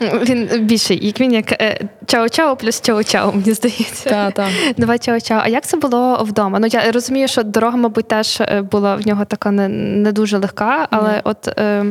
Він 0.01 0.49
більший, 0.65 1.05
як 1.07 1.19
він 1.19 1.33
як 1.33 1.51
е, 1.51 1.87
чао-чао 2.05 2.55
плюс 2.55 2.81
чао-чао, 2.81 3.35
мені 3.35 3.53
здається. 3.53 4.09
Так, 4.09 4.33
так. 4.33 4.49
Давай 4.77 4.97
чао-чао. 4.97 5.41
А 5.43 5.47
як 5.47 5.65
це 5.65 5.77
було 5.77 6.23
вдома? 6.23 6.59
Ну 6.59 6.67
я 6.67 6.91
розумію, 6.91 7.27
що 7.27 7.43
дорога, 7.43 7.77
мабуть, 7.77 8.07
теж 8.07 8.41
е, 8.41 8.61
була 8.71 8.95
в 8.95 9.07
нього 9.07 9.25
така 9.25 9.51
не 9.51 9.67
не 9.69 10.11
дуже 10.11 10.37
легка, 10.37 10.87
але 10.89 11.09
mm. 11.09 11.21
от 11.23 11.47
е, 11.47 11.85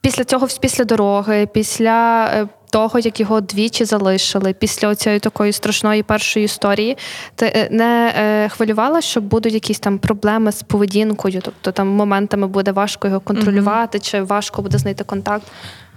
після 0.00 0.24
цього, 0.24 0.48
після 0.60 0.84
дороги, 0.84 1.48
після 1.52 2.26
е, 2.26 2.48
того, 2.70 2.98
як 2.98 3.20
його 3.20 3.40
двічі 3.40 3.84
залишили 3.84 4.52
після 4.52 4.94
цієї 4.94 5.20
такої 5.20 5.52
страшної 5.52 6.02
першої 6.02 6.44
історії, 6.44 6.96
ти 7.34 7.46
е, 7.46 7.68
не 7.70 8.14
е, 8.16 8.48
хвилювала, 8.48 9.00
що 9.00 9.20
будуть 9.20 9.54
якісь 9.54 9.78
там 9.78 9.98
проблеми 9.98 10.52
з 10.52 10.62
поведінкою, 10.62 11.40
тобто 11.42 11.72
там 11.72 11.88
моментами 11.88 12.46
буде 12.46 12.72
важко 12.72 13.08
його 13.08 13.20
контролювати, 13.20 13.98
mm-hmm. 13.98 14.10
чи 14.10 14.22
важко 14.22 14.62
буде 14.62 14.78
знайти 14.78 15.04
контакт. 15.04 15.46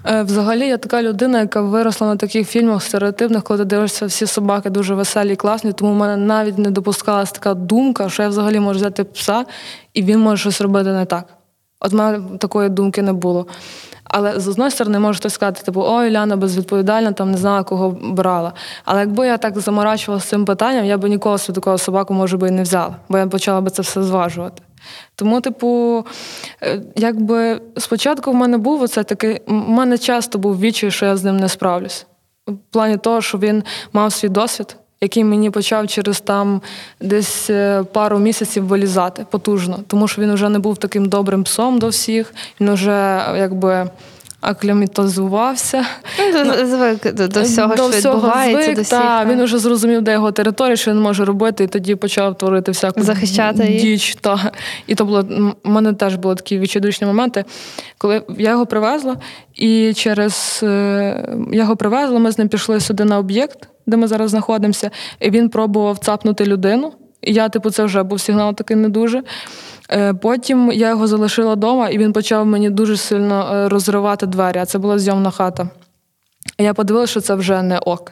Взагалі, 0.05 0.67
я 0.67 0.77
така 0.77 1.03
людина, 1.03 1.39
яка 1.39 1.61
виросла 1.61 2.07
на 2.07 2.15
таких 2.15 2.49
фільмах 2.49 2.83
стереотипних, 2.83 3.43
коли 3.43 3.59
ти 3.59 3.65
дивишся, 3.65 4.05
всі 4.05 4.25
собаки 4.25 4.69
дуже 4.69 4.95
веселі 4.95 5.35
класні, 5.35 5.73
тому 5.73 5.91
в 5.91 5.95
мене 5.95 6.17
навіть 6.17 6.57
не 6.57 6.71
допускалася 6.71 7.33
така 7.33 7.53
думка, 7.53 8.09
що 8.09 8.23
я 8.23 8.29
взагалі 8.29 8.59
можу 8.59 8.79
взяти 8.79 9.03
пса, 9.03 9.45
і 9.93 10.03
він 10.03 10.19
може 10.19 10.41
щось 10.41 10.61
робити 10.61 10.89
не 10.89 11.05
так. 11.05 11.25
От 11.79 11.91
в 11.91 11.95
мене 11.95 12.37
такої 12.37 12.69
думки 12.69 13.01
не 13.01 13.13
було. 13.13 13.47
Але 14.03 14.39
з 14.39 14.47
одної 14.47 14.71
сторони 14.71 14.99
може 14.99 15.19
хтось 15.19 15.33
сказати, 15.33 15.61
типу, 15.63 15.83
ой, 15.85 16.11
Ляна 16.11 16.35
безвідповідальна, 16.35 17.11
там 17.11 17.31
не 17.31 17.37
знала, 17.37 17.63
кого 17.63 17.97
брала. 18.03 18.53
Але 18.85 18.99
якби 18.99 19.27
я 19.27 19.37
так 19.37 19.59
заморачувалася 19.59 20.27
цим 20.27 20.45
питанням, 20.45 20.85
я 20.85 20.97
б 20.97 21.07
ніколи 21.07 21.37
собі 21.37 21.55
такого 21.55 21.77
собаку, 21.77 22.13
може 22.13 22.37
би, 22.37 22.47
і 22.47 22.51
не 22.51 22.63
взяла, 22.63 22.95
бо 23.09 23.17
я 23.17 23.27
почала 23.27 23.61
би 23.61 23.69
це 23.71 23.81
все 23.81 24.03
зважувати. 24.03 24.61
Тому, 25.15 25.41
типу, 25.41 26.03
е, 26.63 26.81
якби 26.95 27.61
спочатку 27.77 28.31
в 28.31 28.35
мене 28.35 28.57
був 28.57 28.81
оце 28.81 29.03
такий, 29.03 29.41
в 29.47 29.51
мене 29.53 29.97
часто 29.97 30.39
був 30.39 30.59
відчай, 30.59 30.91
що 30.91 31.05
я 31.05 31.17
з 31.17 31.23
ним 31.23 31.37
не 31.37 31.49
справлюсь. 31.49 32.05
В 32.47 32.57
плані 32.71 32.97
того, 32.97 33.21
що 33.21 33.37
він 33.37 33.63
мав 33.93 34.13
свій 34.13 34.29
досвід 34.29 34.77
який 35.01 35.23
мені 35.23 35.49
почав 35.49 35.87
через 35.87 36.21
там 36.21 36.61
десь 36.99 37.49
е, 37.49 37.83
пару 37.83 38.19
місяців 38.19 38.65
вилізати 38.65 39.25
потужно, 39.29 39.79
тому 39.87 40.07
що 40.07 40.21
він 40.21 40.33
вже 40.33 40.49
не 40.49 40.59
був 40.59 40.77
таким 40.77 41.09
добрим 41.09 41.43
псом 41.43 41.79
до 41.79 41.87
всіх. 41.87 42.33
Він 42.59 42.73
вже 42.73 43.21
якби. 43.37 43.89
Акліматизувався. 44.41 45.85
Ну, 46.33 46.67
звик 46.67 47.13
до, 47.13 47.27
до 47.27 47.41
всього, 47.41 47.75
до 47.75 47.91
що 47.91 47.99
всього 47.99 48.15
відбувається. 48.15 48.63
Звик, 48.63 48.75
до 48.75 48.81
всіх, 48.81 48.99
та, 48.99 49.25
Він 49.25 49.43
вже 49.43 49.57
зрозумів, 49.57 50.01
де 50.01 50.11
його 50.11 50.31
територія, 50.31 50.75
що 50.75 50.91
він 50.91 50.99
може 50.99 51.25
робити, 51.25 51.63
і 51.63 51.67
тоді 51.67 51.95
почав 51.95 52.37
творити 52.37 52.71
всяку 52.71 53.03
Захищати 53.03 53.67
діч. 53.67 54.15
Та. 54.21 54.51
І 54.87 54.95
то 54.95 55.05
було 55.05 55.25
у 55.63 55.69
мене 55.69 55.93
теж 55.93 56.15
були 56.15 56.35
такі 56.35 56.59
відчайдушні 56.59 57.07
моменти, 57.07 57.45
коли 57.97 58.23
я 58.37 58.49
його 58.49 58.65
привезла, 58.65 59.17
і 59.55 59.93
через 59.93 60.59
е, 60.63 60.67
я 61.51 61.61
його 61.61 61.75
привезла, 61.75 62.19
ми 62.19 62.31
з 62.31 62.37
ним 62.37 62.49
пішли 62.49 62.79
сюди 62.79 63.05
на 63.05 63.17
об'єкт 63.17 63.67
де 63.87 63.97
ми 63.97 64.07
зараз 64.07 64.29
знаходимося, 64.29 64.91
і 65.19 65.29
він 65.29 65.49
пробував 65.49 65.97
цапнути 65.97 66.45
людину. 66.45 66.93
І 67.21 67.33
я, 67.33 67.49
типу, 67.49 67.71
це 67.71 67.83
вже 67.83 68.03
був 68.03 68.19
сигнал 68.19 68.55
такий 68.55 68.77
не 68.77 68.89
дуже. 68.89 69.23
Е, 69.93 70.13
потім 70.13 70.71
я 70.71 70.89
його 70.89 71.07
залишила 71.07 71.53
вдома, 71.53 71.89
і 71.89 71.97
він 71.97 72.13
почав 72.13 72.45
мені 72.45 72.69
дуже 72.69 72.97
сильно 72.97 73.53
е, 73.53 73.69
розривати 73.69 74.25
двері. 74.25 74.57
А 74.57 74.65
це 74.65 74.77
була 74.77 74.99
зйомна 74.99 75.31
хата. 75.31 75.69
Я 76.57 76.73
подивилася, 76.73 77.11
що 77.11 77.21
це 77.21 77.35
вже 77.35 77.61
не 77.61 77.79
ок. 77.79 78.11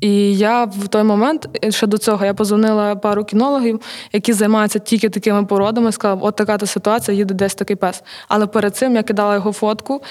І 0.00 0.36
я 0.36 0.64
в 0.64 0.88
той 0.88 1.02
момент, 1.02 1.48
е, 1.64 1.70
ще 1.70 1.86
до 1.86 1.98
цього, 1.98 2.24
я 2.24 2.34
позвонила 2.34 2.96
пару 2.96 3.24
кінологів, 3.24 3.80
які 4.12 4.32
займаються 4.32 4.78
тільки 4.78 5.08
такими 5.08 5.44
породами. 5.44 5.92
Сказала, 5.92 6.20
от 6.22 6.36
така 6.36 6.58
та 6.58 6.66
ситуація, 6.66 7.16
їде 7.16 7.34
десь 7.34 7.54
такий 7.54 7.76
пес. 7.76 8.02
Але 8.28 8.46
перед 8.46 8.76
цим 8.76 8.96
я 8.96 9.02
кидала 9.02 9.34
його 9.34 9.52
фотку 9.52 10.02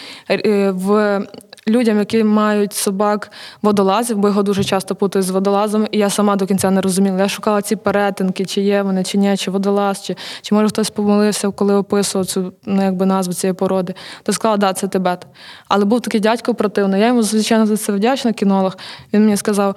в 0.69 1.21
людям, 1.67 1.99
які 1.99 2.23
мають 2.23 2.73
собак 2.73 3.31
водолазів, 3.61 4.17
бо 4.17 4.27
його 4.27 4.43
дуже 4.43 4.63
часто 4.63 4.95
путають 4.95 5.27
з 5.27 5.29
водолазами, 5.29 5.87
і 5.91 5.97
я 5.97 6.09
сама 6.09 6.35
до 6.35 6.45
кінця 6.45 6.71
не 6.71 6.81
розуміла. 6.81 7.19
Я 7.19 7.29
шукала 7.29 7.61
ці 7.61 7.75
перетинки, 7.75 8.45
чи 8.45 8.61
є 8.61 8.81
вони, 8.81 9.03
чи 9.03 9.17
ні, 9.17 9.37
чи 9.37 9.51
водолаз, 9.51 10.03
чи 10.03 10.15
чи 10.41 10.55
може 10.55 10.67
хтось 10.67 10.89
помилився, 10.89 11.49
коли 11.51 11.75
описував 11.75 12.25
цю 12.25 12.53
ну, 12.65 12.83
якби 12.83 13.05
назву 13.05 13.33
цієї 13.33 13.53
породи. 13.53 13.93
То 14.23 14.33
сказала, 14.33 14.57
да, 14.57 14.73
це 14.73 14.87
Тибет. 14.87 15.27
Але 15.67 15.85
був 15.85 16.01
такий 16.01 16.19
дядько 16.19 16.53
противний. 16.53 17.01
Я 17.01 17.07
йому, 17.07 17.23
звичайно, 17.23 17.65
за 17.65 17.77
це 17.77 17.91
вдячна, 17.91 18.33
кінолог. 18.33 18.77
Він 19.13 19.21
мені 19.21 19.37
сказав. 19.37 19.74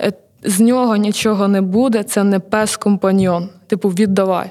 «Е, 0.00 0.12
з 0.44 0.60
нього 0.60 0.96
нічого 0.96 1.48
не 1.48 1.62
буде, 1.62 2.02
це 2.02 2.24
не 2.24 2.38
пес 2.38 2.76
компаньйон. 2.76 3.48
Типу, 3.66 3.88
віддавай. 3.88 4.50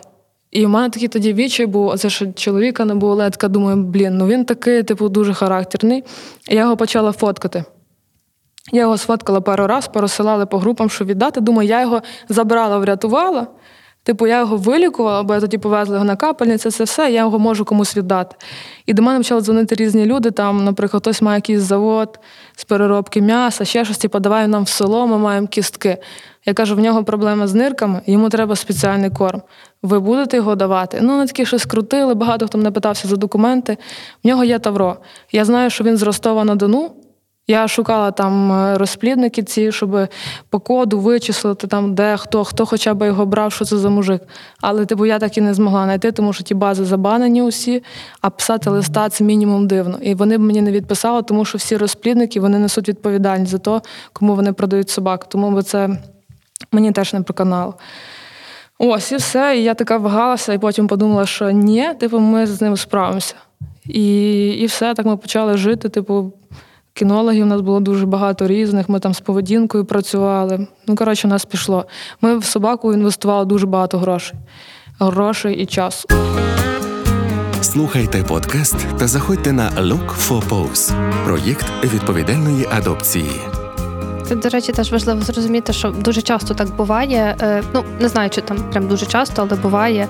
І 0.51 0.65
в 0.65 0.69
мене 0.69 0.89
такий 0.89 1.07
тоді 1.07 1.33
відчай 1.33 1.65
був, 1.65 1.87
оце 1.87 2.09
що 2.09 2.33
чоловіка 2.33 2.85
не 2.85 2.95
було, 2.95 3.29
така 3.29 3.47
думаю, 3.47 3.77
блін, 3.77 4.17
ну 4.17 4.27
він 4.27 4.45
такий, 4.45 4.83
типу, 4.83 5.09
дуже 5.09 5.33
характерний. 5.33 6.03
І 6.49 6.55
я 6.55 6.61
його 6.61 6.77
почала 6.77 7.11
фоткати. 7.11 7.63
Я 8.71 8.81
його 8.81 8.97
сфоткала 8.97 9.41
пару 9.41 9.67
раз, 9.67 9.87
порозсилали 9.87 10.45
по 10.45 10.57
групам, 10.57 10.89
що 10.89 11.05
віддати. 11.05 11.41
Думаю, 11.41 11.69
я 11.69 11.81
його 11.81 12.01
забрала, 12.29 12.77
врятувала. 12.77 13.47
Типу, 14.07 14.27
я 14.27 14.39
його 14.39 14.57
вилікувала, 14.57 15.23
бо 15.23 15.33
я 15.33 15.39
тоді 15.39 15.57
повезла 15.57 15.95
його 15.95 16.05
на 16.05 16.15
капельниці, 16.15 16.69
це 16.69 16.83
все, 16.83 17.11
я 17.11 17.19
його 17.19 17.39
можу 17.39 17.65
комусь 17.65 17.97
віддати. 17.97 18.35
І 18.85 18.93
до 18.93 19.01
мене 19.01 19.17
почали 19.17 19.41
дзвонити 19.41 19.75
різні 19.75 20.05
люди. 20.05 20.31
Там, 20.31 20.65
наприклад, 20.65 21.03
хтось 21.03 21.21
має 21.21 21.37
якийсь 21.37 21.61
завод 21.61 22.19
з 22.55 22.63
переробки 22.63 23.21
м'яса, 23.21 23.65
ще 23.65 23.85
щось, 23.85 23.97
типу, 23.97 24.19
давай 24.19 24.47
нам 24.47 24.63
в 24.63 24.69
село, 24.69 25.07
ми 25.07 25.17
маємо 25.17 25.47
кістки. 25.47 25.97
Я 26.45 26.53
кажу, 26.53 26.75
в 26.75 26.79
нього 26.79 27.03
проблема 27.03 27.47
з 27.47 27.53
нирками, 27.53 28.01
йому 28.05 28.29
треба 28.29 28.55
спеціальний 28.55 29.09
корм. 29.09 29.41
Ви 29.83 29.99
будете 29.99 30.37
його 30.37 30.55
давати? 30.55 30.99
Ну, 31.01 31.13
вони 31.13 31.27
такі 31.27 31.45
щось 31.45 31.65
крутили, 31.65 32.13
багато 32.13 32.47
хто 32.47 32.57
мене 32.57 32.71
питався 32.71 33.07
за 33.07 33.15
документи. 33.15 33.77
В 34.23 34.27
нього 34.27 34.43
є 34.43 34.59
Тавро. 34.59 34.97
Я 35.31 35.45
знаю, 35.45 35.69
що 35.69 35.83
він 35.83 35.97
з 35.97 36.03
Ростова 36.03 36.43
на 36.43 36.55
Дону. 36.55 36.91
Я 37.49 37.67
шукала 37.67 38.11
там 38.11 38.51
е, 38.51 38.77
розплідники 38.77 39.43
ці, 39.43 39.71
щоб 39.71 40.07
по 40.49 40.59
коду 40.59 40.99
вичислити, 40.99 41.67
там, 41.67 41.95
де 41.95 42.17
хто, 42.17 42.43
хто 42.43 42.65
хоча 42.65 42.93
б 42.93 43.07
його 43.07 43.25
брав, 43.25 43.51
що 43.51 43.65
це 43.65 43.77
за 43.77 43.89
мужик. 43.89 44.21
Але 44.61 44.85
типу 44.85 45.05
я 45.05 45.19
так 45.19 45.37
і 45.37 45.41
не 45.41 45.53
змогла 45.53 45.83
знайти, 45.83 46.11
тому 46.11 46.33
що 46.33 46.43
ті 46.43 46.53
бази 46.53 46.85
забанені 46.85 47.41
усі, 47.41 47.83
а 48.21 48.29
писати 48.29 48.69
листа 48.69 49.09
це 49.09 49.23
мінімум 49.23 49.67
дивно. 49.67 49.97
І 50.01 50.15
вони 50.15 50.37
б 50.37 50.41
мені 50.41 50.61
не 50.61 50.71
відписали, 50.71 51.21
тому 51.21 51.45
що 51.45 51.57
всі 51.57 51.77
розплідники 51.77 52.39
вони 52.39 52.59
несуть 52.59 52.89
відповідальність 52.89 53.51
за 53.51 53.57
те, 53.57 53.81
кому 54.13 54.35
вони 54.35 54.53
продають 54.53 54.89
собак. 54.89 55.29
Тому 55.29 55.51
би 55.51 55.63
це 55.63 55.89
мені 56.71 56.91
теж 56.91 57.13
не 57.13 57.21
проканало. 57.21 57.73
Ось 58.79 59.11
і 59.11 59.15
все. 59.15 59.57
І 59.57 59.63
я 59.63 59.73
така 59.73 59.97
вагалася, 59.97 60.53
і 60.53 60.57
потім 60.57 60.87
подумала, 60.87 61.25
що 61.25 61.51
ні, 61.51 61.89
типу, 61.99 62.19
ми 62.19 62.47
з 62.47 62.61
ним 62.61 62.77
справимося. 62.77 63.35
І 63.85 64.47
і 64.47 64.65
все, 64.65 64.93
так 64.93 65.05
ми 65.05 65.17
почали 65.17 65.57
жити. 65.57 65.89
Типу, 65.89 66.33
кінологів 66.97 67.43
у 67.43 67.47
нас 67.47 67.61
було 67.61 67.79
дуже 67.79 68.05
багато 68.05 68.47
різних. 68.47 68.89
Ми 68.89 68.99
там 68.99 69.13
з 69.13 69.19
поведінкою 69.19 69.85
працювали. 69.85 70.67
Ну, 70.87 70.95
коротше, 70.95 71.27
у 71.27 71.29
нас 71.29 71.45
пішло. 71.45 71.85
Ми 72.21 72.37
в 72.37 72.45
собаку 72.45 72.93
інвестували 72.93 73.45
дуже 73.45 73.65
багато 73.65 73.97
грошей. 73.97 74.37
Грошей 74.99 75.55
і 75.55 75.65
часу. 75.65 76.07
Слухайте 77.61 78.23
подкаст 78.23 78.75
та 78.97 79.07
заходьте 79.07 79.51
на 79.51 79.69
Look 79.69 80.29
for 80.29 80.49
Pose– 80.49 80.93
проєкт 81.25 81.65
відповідальної 81.83 82.65
адопції. 82.71 83.31
Це, 84.27 84.35
до 84.35 84.49
речі, 84.49 84.71
теж 84.71 84.91
важливо 84.91 85.21
зрозуміти, 85.21 85.73
що 85.73 85.89
дуже 85.89 86.21
часто 86.21 86.53
так 86.53 86.75
буває. 86.75 87.35
Е, 87.41 87.63
ну 87.73 87.83
не 87.99 88.07
знаю, 88.07 88.29
чи 88.29 88.41
там 88.41 88.57
прям 88.71 88.87
дуже 88.87 89.05
часто, 89.05 89.47
але 89.49 89.61
буває, 89.61 90.07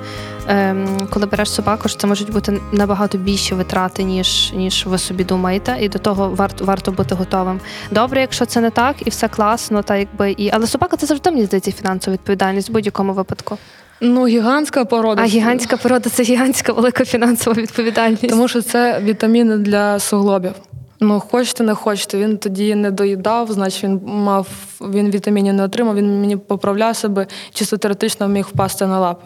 ем, 0.47 1.07
коли 1.09 1.25
береш 1.25 1.51
собаку, 1.51 1.89
що 1.89 1.99
це 1.99 2.07
можуть 2.07 2.31
бути 2.31 2.59
набагато 2.71 3.17
більші 3.17 3.55
витрати, 3.55 4.03
ніж 4.03 4.51
ніж 4.55 4.85
ви 4.85 4.97
собі 4.97 5.23
думаєте, 5.23 5.77
і 5.81 5.89
до 5.89 5.99
того 5.99 6.29
варто 6.29 6.65
варто 6.65 6.91
бути 6.91 7.15
готовим. 7.15 7.59
Добре, 7.91 8.21
якщо 8.21 8.45
це 8.45 8.61
не 8.61 8.69
так, 8.69 8.95
і 9.05 9.09
все 9.09 9.27
класно, 9.27 9.83
та 9.83 9.95
якби 9.95 10.31
і 10.31 10.49
але 10.53 10.67
собака 10.67 10.97
це 10.97 11.05
завжди 11.05 11.31
мені 11.31 11.45
здається 11.45 11.71
фінансова 11.71 12.13
відповідальність 12.13 12.69
в 12.69 12.71
будь-якому 12.71 13.13
випадку. 13.13 13.57
Ну, 14.01 14.27
гігантська 14.27 14.85
порода. 14.85 15.21
А 15.23 15.25
гігантська 15.25 15.77
порода 15.77 16.09
це 16.09 16.23
гігантська 16.23 16.73
велика 16.73 17.05
фінансова 17.05 17.61
відповідальність. 17.61 18.29
Тому 18.29 18.47
що 18.47 18.61
це 18.61 18.99
вітаміни 19.03 19.57
для 19.57 19.99
суглобів. 19.99 20.53
Ну, 20.99 21.19
хочете, 21.19 21.63
не 21.63 21.75
хочете. 21.75 22.17
Він 22.17 22.37
тоді 22.37 22.75
не 22.75 22.91
доїдав, 22.91 23.51
значить 23.51 23.83
він 23.83 24.01
мав, 24.05 24.47
він 24.81 25.11
вітамінів 25.11 25.53
не 25.53 25.63
отримав, 25.63 25.95
він 25.95 26.21
мені 26.21 26.37
поправляв 26.37 26.95
себе, 26.95 27.27
чисто 27.53 27.77
теоретично 27.77 28.27
міг 28.27 28.45
впасти 28.45 28.85
на 28.85 28.99
лапи. 28.99 29.25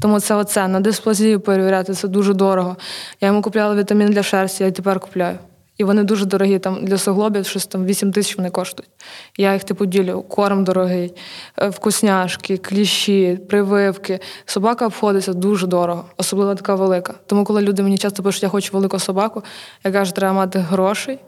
Тому 0.00 0.20
це 0.20 0.34
оце, 0.34 0.68
на 0.68 0.80
дисплазію 0.80 1.40
перевіряти, 1.40 1.94
це 1.94 2.08
дуже 2.08 2.34
дорого. 2.34 2.76
Я 3.20 3.28
йому 3.28 3.42
купляла 3.42 3.74
вітамін 3.74 4.08
для 4.08 4.22
шерсті, 4.22 4.64
я 4.64 4.70
тепер 4.70 5.00
купляю. 5.00 5.38
І 5.78 5.84
вони 5.84 6.02
дуже 6.02 6.24
дорогі. 6.26 6.58
Там 6.58 6.84
Для 6.84 6.98
суглобів 6.98 7.46
щось 7.46 7.66
там 7.66 7.84
8 7.84 8.12
тисяч 8.12 8.36
вони 8.36 8.50
коштують. 8.50 8.90
Я 9.36 9.52
їх 9.52 9.64
типу 9.64 9.86
ділю, 9.86 10.22
корм 10.22 10.64
дорогий, 10.64 11.14
е, 11.58 11.68
вкусняшки, 11.68 12.56
кліщі, 12.56 13.38
прививки. 13.48 14.20
Собака 14.46 14.86
обходиться 14.86 15.32
дуже 15.32 15.66
дорого, 15.66 16.04
особливо 16.16 16.54
така 16.54 16.74
велика. 16.74 17.14
Тому, 17.26 17.44
коли 17.44 17.62
люди 17.62 17.82
мені 17.82 17.98
часто 17.98 18.22
пишуть, 18.22 18.42
я 18.42 18.48
хочу 18.48 18.70
велику 18.72 18.98
собаку, 18.98 19.42
я 19.84 19.92
кажу, 19.92 20.12
треба 20.12 20.32
мати 20.32 20.58
грошей. 20.58 21.18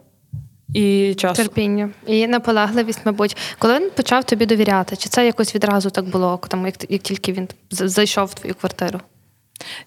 І 0.74 1.14
часу. 1.14 1.42
терпіння 1.42 1.90
і 2.06 2.26
наполегливість, 2.26 3.00
мабуть, 3.04 3.36
коли 3.58 3.78
він 3.78 3.90
почав 3.90 4.24
тобі 4.24 4.46
довіряти, 4.46 4.96
чи 4.96 5.08
це 5.08 5.26
якось 5.26 5.54
відразу 5.54 5.90
так 5.90 6.04
було, 6.04 6.40
там 6.48 6.66
як 6.66 6.90
як 6.90 7.02
тільки 7.02 7.32
він 7.32 7.48
зайшов 7.70 8.26
в 8.26 8.34
твою 8.34 8.54
квартиру? 8.54 9.00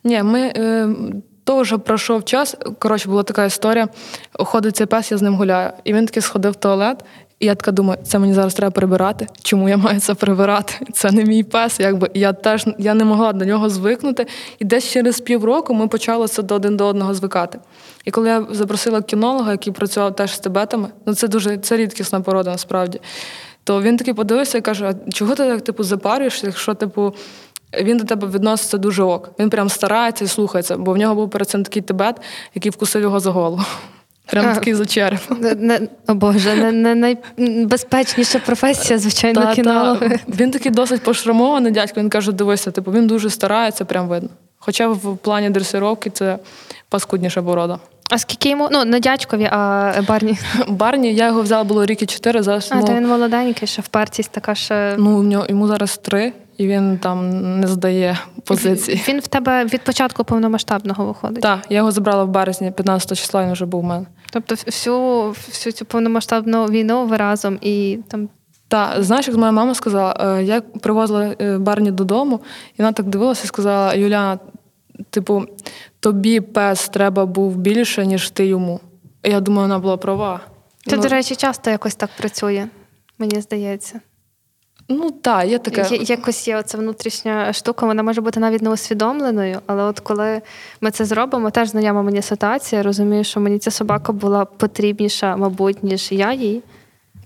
Ні, 0.03 0.23
ми 0.23 0.53
е, 1.49 1.55
то 1.55 1.61
вже 1.61 1.77
пройшов 1.77 2.25
час. 2.25 2.55
Коротше, 2.79 3.09
була 3.09 3.23
така 3.23 3.45
історія. 3.45 3.87
Ходить 4.33 4.75
цей 4.75 4.87
пес, 4.87 5.11
я 5.11 5.17
з 5.17 5.21
ним 5.21 5.35
гуляю. 5.35 5.71
І 5.83 5.93
він 5.93 6.05
таки 6.05 6.21
сходив 6.21 6.51
в 6.51 6.55
туалет. 6.55 7.03
І 7.39 7.45
я 7.45 7.55
така 7.55 7.71
думаю, 7.71 7.99
це 8.03 8.19
мені 8.19 8.33
зараз 8.33 8.53
треба 8.53 8.71
прибирати. 8.71 9.27
Чому 9.43 9.69
я 9.69 9.77
маю 9.77 9.99
це 9.99 10.13
прибирати? 10.13 10.73
Це 10.93 11.11
не 11.11 11.23
мій 11.23 11.43
пес. 11.43 11.79
Якби 11.79 12.09
я 12.13 12.33
теж 12.33 12.65
я 12.77 12.93
не 12.93 13.05
могла 13.05 13.33
до 13.33 13.45
нього 13.45 13.69
звикнути. 13.69 14.27
І 14.59 14.65
десь 14.65 14.91
через 14.91 15.19
півроку 15.19 15.73
ми 15.73 15.87
почали 15.87 16.27
це 16.27 16.43
до 16.43 16.55
один 16.55 16.77
до 16.77 16.85
одного 16.85 17.13
звикати. 17.13 17.59
І 18.05 18.11
коли 18.11 18.29
я 18.29 18.45
запросила 18.51 19.01
кінолога, 19.01 19.51
який 19.51 19.73
працював 19.73 20.15
теж 20.15 20.35
з 20.35 20.39
тибетами, 20.39 20.89
ну 21.05 21.13
це 21.13 21.27
дуже 21.27 21.57
це 21.57 21.77
рідкісна 21.77 22.21
порода, 22.21 22.51
насправді. 22.51 23.01
То 23.63 23.81
він 23.81 23.97
такий 23.97 24.13
подивився 24.13 24.57
і 24.57 24.61
каже: 24.61 24.85
а 24.89 25.11
чого 25.11 25.35
ти 25.35 25.43
так 25.43 25.61
типу 25.61 25.83
запарюєшся, 25.83 26.47
якщо 26.47 26.73
типу 26.73 27.13
він 27.81 27.97
до 27.97 28.03
тебе 28.03 28.27
відноситься 28.27 28.77
дуже 28.77 29.03
ок. 29.03 29.31
Він 29.39 29.49
прям 29.49 29.69
старається 29.69 30.25
і 30.25 30.27
слухається, 30.27 30.77
бо 30.77 30.93
в 30.93 30.97
нього 30.97 31.15
був 31.15 31.29
перед 31.29 31.49
цим 31.49 31.63
такий 31.63 31.81
тибет, 31.81 32.15
який 32.55 32.71
вкусив 32.71 33.01
його 33.01 33.19
за 33.19 33.31
голову. 33.31 33.61
Прям 34.31 34.55
такий 34.55 34.73
за 34.73 34.85
череп. 34.85 35.19
О 36.07 36.13
Боже, 36.13 36.55
не, 36.55 36.71
не 36.71 37.17
найбезпечніша 37.37 38.39
професія, 38.39 38.99
звичайно, 38.99 39.41
та, 39.41 39.55
кінолог. 39.55 39.99
Та. 39.99 40.19
Він 40.27 40.51
такий 40.51 40.71
досить 40.71 41.03
пошрамований 41.03 41.71
дядько. 41.71 41.99
Він 41.99 42.09
каже: 42.09 42.31
дивися, 42.31 42.71
типу, 42.71 42.91
він 42.91 43.07
дуже 43.07 43.29
старається, 43.29 43.85
прям 43.85 44.07
видно. 44.07 44.29
Хоча 44.59 44.87
в 44.87 45.17
плані 45.17 45.49
дресировки 45.49 46.09
це 46.09 46.39
паскудніша 46.89 47.41
порода. 47.41 47.79
А 48.09 48.17
скільки 48.17 48.49
йому? 48.49 48.69
Ну, 48.71 48.85
не 48.85 48.99
дядькові, 48.99 49.49
а 49.51 49.93
Барні. 50.07 50.37
Барні, 50.67 51.13
я 51.13 51.27
його 51.27 51.41
взяла 51.41 51.63
було 51.63 51.85
рік 51.85 52.01
і 52.01 52.05
чотири. 52.05 52.43
Зараз, 52.43 52.69
а, 52.71 52.75
ну, 52.75 52.87
то 52.87 52.93
він 52.93 53.07
молоденький, 53.07 53.67
ще 53.67 53.81
в 53.81 53.87
партість 53.87 54.31
така 54.31 54.55
ще. 54.55 54.95
Ну, 54.97 55.45
йому 55.49 55.67
зараз 55.67 55.97
три 55.97 56.33
і 56.59 56.67
він 56.67 56.97
там 56.97 57.41
не 57.59 57.67
здає 57.67 58.19
позиції. 58.45 59.03
Він 59.07 59.19
в 59.19 59.27
тебе 59.27 59.65
від 59.65 59.81
початку 59.81 60.23
повномасштабного 60.23 61.05
виходить? 61.05 61.41
Так, 61.41 61.59
я 61.69 61.77
його 61.77 61.91
забрала 61.91 62.23
в 62.23 62.29
березні, 62.29 62.71
15 62.71 63.17
числа 63.17 63.45
він 63.45 63.51
вже 63.51 63.65
був 63.65 63.79
у 63.79 63.87
мене. 63.87 64.05
Тобто, 64.31 64.55
всю 64.55 65.29
всю 65.29 65.73
цю 65.73 65.85
повномасштабну 65.85 66.65
війну 66.65 67.05
ви 67.05 67.17
разом 67.17 67.57
і 67.61 67.99
там. 68.07 68.29
Так, 68.67 69.03
знаєш, 69.03 69.27
як 69.27 69.37
моя 69.37 69.51
мама 69.51 69.75
сказала, 69.75 70.15
е, 70.19 70.43
я 70.43 70.61
привозила 70.61 71.35
е, 71.41 71.57
Барні 71.57 71.91
додому, 71.91 72.39
і 72.73 72.75
вона 72.77 72.91
так 72.91 73.05
дивилася 73.05 73.41
і 73.43 73.47
сказала: 73.47 73.93
Юляна, 73.93 74.39
типу, 75.09 75.45
тобі 75.99 76.39
пес 76.39 76.89
треба 76.89 77.25
був 77.25 77.55
більше, 77.55 78.05
ніж 78.05 78.29
ти 78.29 78.45
йому. 78.45 78.79
І 79.23 79.29
я 79.29 79.39
думаю, 79.39 79.67
вона 79.67 79.79
була 79.79 79.97
права. 79.97 80.39
Це, 80.85 80.95
ну, 80.95 81.01
до 81.01 81.07
речі, 81.07 81.35
часто 81.35 81.69
якось 81.69 81.95
так 81.95 82.09
працює, 82.17 82.67
мені 83.17 83.41
здається. 83.41 83.99
Ну 84.89 85.11
так, 85.11 85.47
є 85.47 85.59
таке. 85.59 85.87
Я, 85.91 85.97
якось 86.01 86.47
є 86.47 86.57
оця 86.57 86.77
внутрішня 86.77 87.53
штука, 87.53 87.85
вона 87.85 88.03
може 88.03 88.21
бути 88.21 88.39
навіть 88.39 88.61
неусвідомленою, 88.61 89.59
але 89.65 89.83
от 89.83 89.99
коли 89.99 90.41
ми 90.81 90.91
це 90.91 91.05
зробимо, 91.05 91.51
теж 91.51 91.69
знайома 91.69 92.01
мені 92.01 92.21
ситуація, 92.21 92.83
розумію, 92.83 93.23
що 93.23 93.39
мені 93.39 93.59
ця 93.59 93.71
собака 93.71 94.11
була 94.11 94.45
потрібніша, 94.45 95.35
мабуть, 95.35 95.83
ніж 95.83 96.11
я 96.11 96.33
їй. 96.33 96.63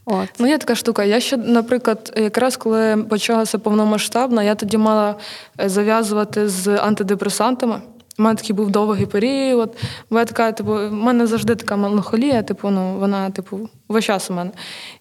От. 0.06 0.30
Ну, 0.40 0.48
є 0.48 0.58
така 0.58 0.76
штука. 0.76 1.04
Я 1.04 1.20
ще, 1.20 1.38
наприклад, 1.38 2.14
якраз 2.18 2.58
коли 2.58 2.98
почалася 3.10 3.58
повномасштабна, 3.58 4.44
я 4.44 4.56
тоді 4.56 4.78
мала 4.78 5.16
е, 5.62 5.70
зав'язувати 5.70 6.50
з 6.50 6.68
антидепресантами. 6.68 7.82
У 8.20 8.24
мене 8.24 8.36
такий 8.36 8.56
був 8.56 8.70
довгий 8.70 9.06
період. 9.06 9.76
Бо 10.10 10.20
я 10.20 10.26
така, 10.26 10.52
типу, 10.52 10.74
в 10.74 10.92
мене 10.92 11.28
завжди 11.28 11.56
така 11.56 11.76
меланхолія, 11.76 12.44
типу, 12.44 12.70
ну, 12.70 12.96
вона, 13.00 13.30
типу, 13.30 13.70
весь 13.90 14.06
час 14.06 14.32
у 14.32 14.34
мене. 14.34 14.52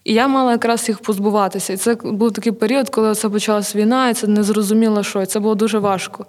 І 0.03 0.13
я 0.13 0.27
мала 0.27 0.51
якраз 0.51 0.89
їх 0.89 0.99
позбуватися. 0.99 1.73
І 1.73 1.77
це 1.77 1.95
був 1.95 2.31
такий 2.31 2.51
період, 2.51 2.89
коли 2.89 3.15
це 3.15 3.29
почалась 3.29 3.75
війна, 3.75 4.09
і 4.09 4.13
це 4.13 4.27
не 4.27 4.43
зрозуміло, 4.43 5.03
що. 5.03 5.21
І 5.21 5.25
це 5.25 5.39
було 5.39 5.55
дуже 5.55 5.79
важко 5.79 6.25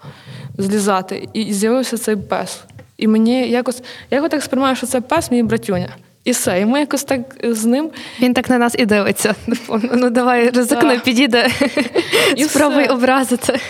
злізати. 0.59 1.29
І 1.33 1.53
з'явився 1.53 1.99
цей 1.99 2.17
пес. 2.17 2.65
І 2.97 3.07
мені 3.07 3.49
якось, 3.49 3.83
я 4.11 4.17
його 4.17 4.29
так 4.29 4.43
сприймаю, 4.43 4.77
що 4.77 4.87
це 4.87 5.01
пес, 5.01 5.31
мій 5.31 5.43
братюня. 5.43 5.89
І 6.25 6.31
все, 6.31 6.61
і 6.61 6.65
ми 6.65 6.81
якось 6.81 7.05
так 7.05 7.21
з 7.43 7.65
ним. 7.65 7.91
Він 8.21 8.35
так 8.35 8.51
на 8.51 8.59
нас 8.59 8.75
і 8.79 8.87
дивиться. 8.87 9.35
Ну 9.93 10.11
давай 10.11 10.51
ризикне, 10.51 10.99
підійде, 10.99 11.49
спробуй 12.49 12.87
образити. 12.87 13.61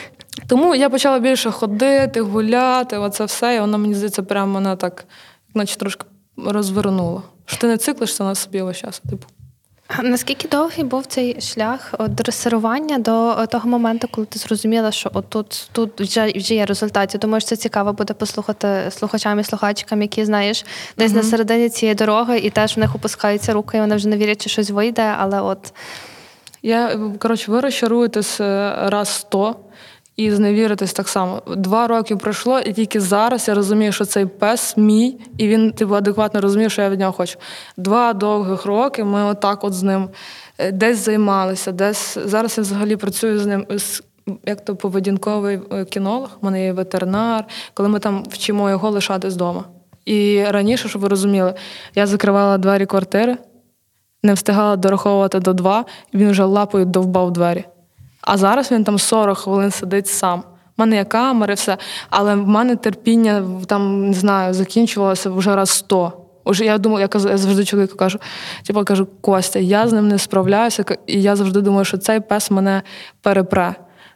Тому 0.46 0.74
я 0.74 0.90
почала 0.90 1.18
більше 1.18 1.50
ходити, 1.50 2.20
гуляти, 2.20 2.98
оце 2.98 3.24
все, 3.24 3.56
і 3.56 3.60
воно 3.60 3.78
мені 3.78 3.94
здається, 3.94 4.22
прямо 4.22 4.52
мене 4.52 4.76
так, 4.76 5.04
наче 5.54 5.76
трошки 5.76 6.04
розвернуло. 6.36 7.22
Що 7.46 7.58
ти 7.58 7.66
не 7.66 7.76
циклишся 7.76 8.24
на 8.24 8.34
собі 8.34 8.62
весь 8.62 8.76
час, 8.76 9.02
типу. 9.10 9.26
Наскільки 10.02 10.48
довгий 10.48 10.84
був 10.84 11.06
цей 11.06 11.40
шлях 11.40 11.94
дресирування 12.08 12.98
до 12.98 13.46
того 13.46 13.68
моменту, 13.68 14.08
коли 14.10 14.26
ти 14.26 14.38
зрозуміла, 14.38 14.92
що 14.92 15.10
от 15.14 15.28
тут, 15.72 16.00
вже, 16.00 16.32
вже 16.36 16.54
є 16.54 16.66
результат? 16.66 17.14
Я 17.14 17.20
думаю, 17.20 17.40
що 17.40 17.48
це 17.48 17.56
цікаво 17.56 17.92
буде 17.92 18.14
послухати 18.14 18.90
слухачам 18.90 19.40
і 19.40 19.44
слухачкам, 19.44 20.02
які 20.02 20.24
знаєш, 20.24 20.64
десь 20.98 21.12
uh-huh. 21.12 21.16
на 21.16 21.22
середині 21.22 21.68
цієї 21.68 21.94
дороги, 21.94 22.38
і 22.38 22.50
теж 22.50 22.76
в 22.76 22.80
них 22.80 22.94
опускаються 22.94 23.52
руки, 23.52 23.76
і 23.76 23.80
вони 23.80 23.96
вже 23.96 24.08
не 24.08 24.16
вірять, 24.16 24.40
що 24.40 24.50
щось 24.50 24.70
вийде, 24.70 25.14
але 25.18 25.40
от. 25.40 25.72
Я 26.62 27.00
коротше, 27.18 27.52
ви 27.52 27.60
розчаруєтесь 27.60 28.40
е, 28.40 28.74
раз 28.76 29.08
сто 29.08 29.56
і 30.16 30.30
зневіритись 30.30 30.92
так 30.92 31.08
само. 31.08 31.42
Два 31.56 31.86
роки 31.86 32.16
пройшло, 32.16 32.58
і 32.58 32.72
тільки 32.72 33.00
зараз 33.00 33.48
я 33.48 33.54
розумію, 33.54 33.92
що 33.92 34.04
цей 34.04 34.26
пес 34.26 34.76
мій, 34.76 35.20
і 35.38 35.48
він 35.48 35.72
типу, 35.72 35.94
адекватно 35.94 36.40
розуміє, 36.40 36.70
що 36.70 36.82
я 36.82 36.90
від 36.90 37.00
нього 37.00 37.12
хочу. 37.12 37.38
Два 37.76 38.12
довгих 38.12 38.66
роки 38.66 39.04
ми 39.04 39.24
отак 39.24 39.64
от 39.64 39.72
з 39.72 39.82
ним 39.82 40.08
е, 40.58 40.72
десь 40.72 40.98
займалися, 40.98 41.72
десь 41.72 42.18
зараз 42.24 42.58
я 42.58 42.62
взагалі 42.62 42.96
працюю 42.96 43.38
з 43.38 43.46
ним. 43.46 43.66
Як 44.46 44.64
то 44.64 44.76
поведінковий 44.76 45.60
е, 45.72 45.84
кінолог, 45.84 46.30
у 46.40 46.44
мене 46.44 46.64
є 46.64 46.72
ветеринар, 46.72 47.44
коли 47.74 47.88
ми 47.88 47.98
там 47.98 48.24
вчимо 48.28 48.70
його 48.70 48.90
лишатись 48.90 49.34
вдома. 49.34 49.64
І 50.04 50.44
раніше, 50.44 50.88
щоб 50.88 51.02
ви 51.02 51.08
розуміли, 51.08 51.54
я 51.94 52.06
закривала 52.06 52.58
двері 52.58 52.86
квартири, 52.86 53.36
не 54.22 54.34
встигала 54.34 54.76
дораховувати 54.76 55.40
до 55.40 55.52
два, 55.52 55.84
він 56.14 56.30
вже 56.30 56.44
лапою 56.44 56.84
довбав 56.84 57.32
двері. 57.32 57.64
А 58.24 58.36
зараз 58.36 58.72
він 58.72 58.84
там 58.84 58.98
40 58.98 59.38
хвилин 59.38 59.70
сидить 59.70 60.06
сам. 60.06 60.40
У 60.40 60.82
мене 60.82 60.96
є 60.96 61.04
камери, 61.04 61.54
все. 61.54 61.76
Але 62.10 62.34
в 62.34 62.48
мене 62.48 62.76
терпіння 62.76 63.44
там 63.66 64.06
не 64.06 64.14
знаю, 64.14 64.54
закінчувалося 64.54 65.30
вже 65.30 65.56
раз 65.56 65.70
сто. 65.70 66.12
Уже 66.44 66.64
я 66.64 66.78
думаю, 66.78 67.00
я 67.00 67.08
кажу, 67.08 67.28
я 67.28 67.36
завжди 67.36 67.64
чоловіку 67.64 67.96
кажу, 67.96 68.18
типу 68.66 68.84
кажу, 68.84 69.06
Костя, 69.20 69.58
я 69.58 69.88
з 69.88 69.92
ним 69.92 70.08
не 70.08 70.18
справляюся, 70.18 70.84
і 71.06 71.22
я 71.22 71.36
завжди 71.36 71.60
думаю, 71.60 71.84
що 71.84 71.98
цей 71.98 72.20
пес 72.20 72.50
мене 72.50 72.82
перепре. 73.22 73.74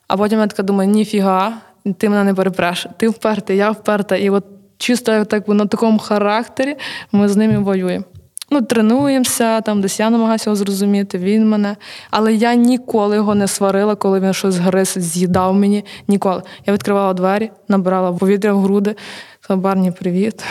А 0.09 0.17
потім 0.17 0.39
я 0.41 0.47
така 0.47 0.63
думаю, 0.63 0.91
ніфіга, 0.91 1.53
ти 1.99 2.09
мене 2.09 2.25
не 2.25 2.35
перепреш. 2.35 2.87
Ти 2.97 3.09
впертий, 3.09 3.57
я 3.57 3.71
вперта. 3.71 4.17
І 4.17 4.31
от 4.31 4.45
чисто 4.79 5.25
так 5.25 5.49
на 5.49 5.67
такому 5.67 5.99
характері 5.99 6.77
ми 7.13 7.29
з 7.29 7.37
ними 7.37 7.59
воюємо 7.59 8.05
ну, 8.51 8.63
тренуємося, 8.63 9.61
там 9.61 9.81
десь 9.81 10.01
я 10.01 10.11
намагаюся 10.11 10.51
його 10.51 10.57
зрозуміти, 10.57 11.19
він 11.19 11.49
мене. 11.49 11.77
Але 12.11 12.35
я 12.35 12.55
ніколи 12.55 13.17
його 13.17 13.35
не 13.35 13.49
сварила, 13.49 13.95
коли 13.95 14.21
він 14.21 14.33
щось 14.33 14.57
гриз, 14.57 14.95
з'їдав 14.97 15.55
мені. 15.55 15.85
Ніколи. 16.09 16.43
Я 16.67 16.73
відкривала 16.73 17.15
двері, 17.15 17.51
набирала 17.69 18.13
повітря 18.13 18.53
в 18.53 18.61
груди, 18.61 18.97
сказала, 19.41 19.63
Барні, 19.63 19.91
привіт. 19.91 20.45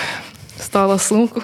Стала 0.60 0.98
сумку 0.98 1.42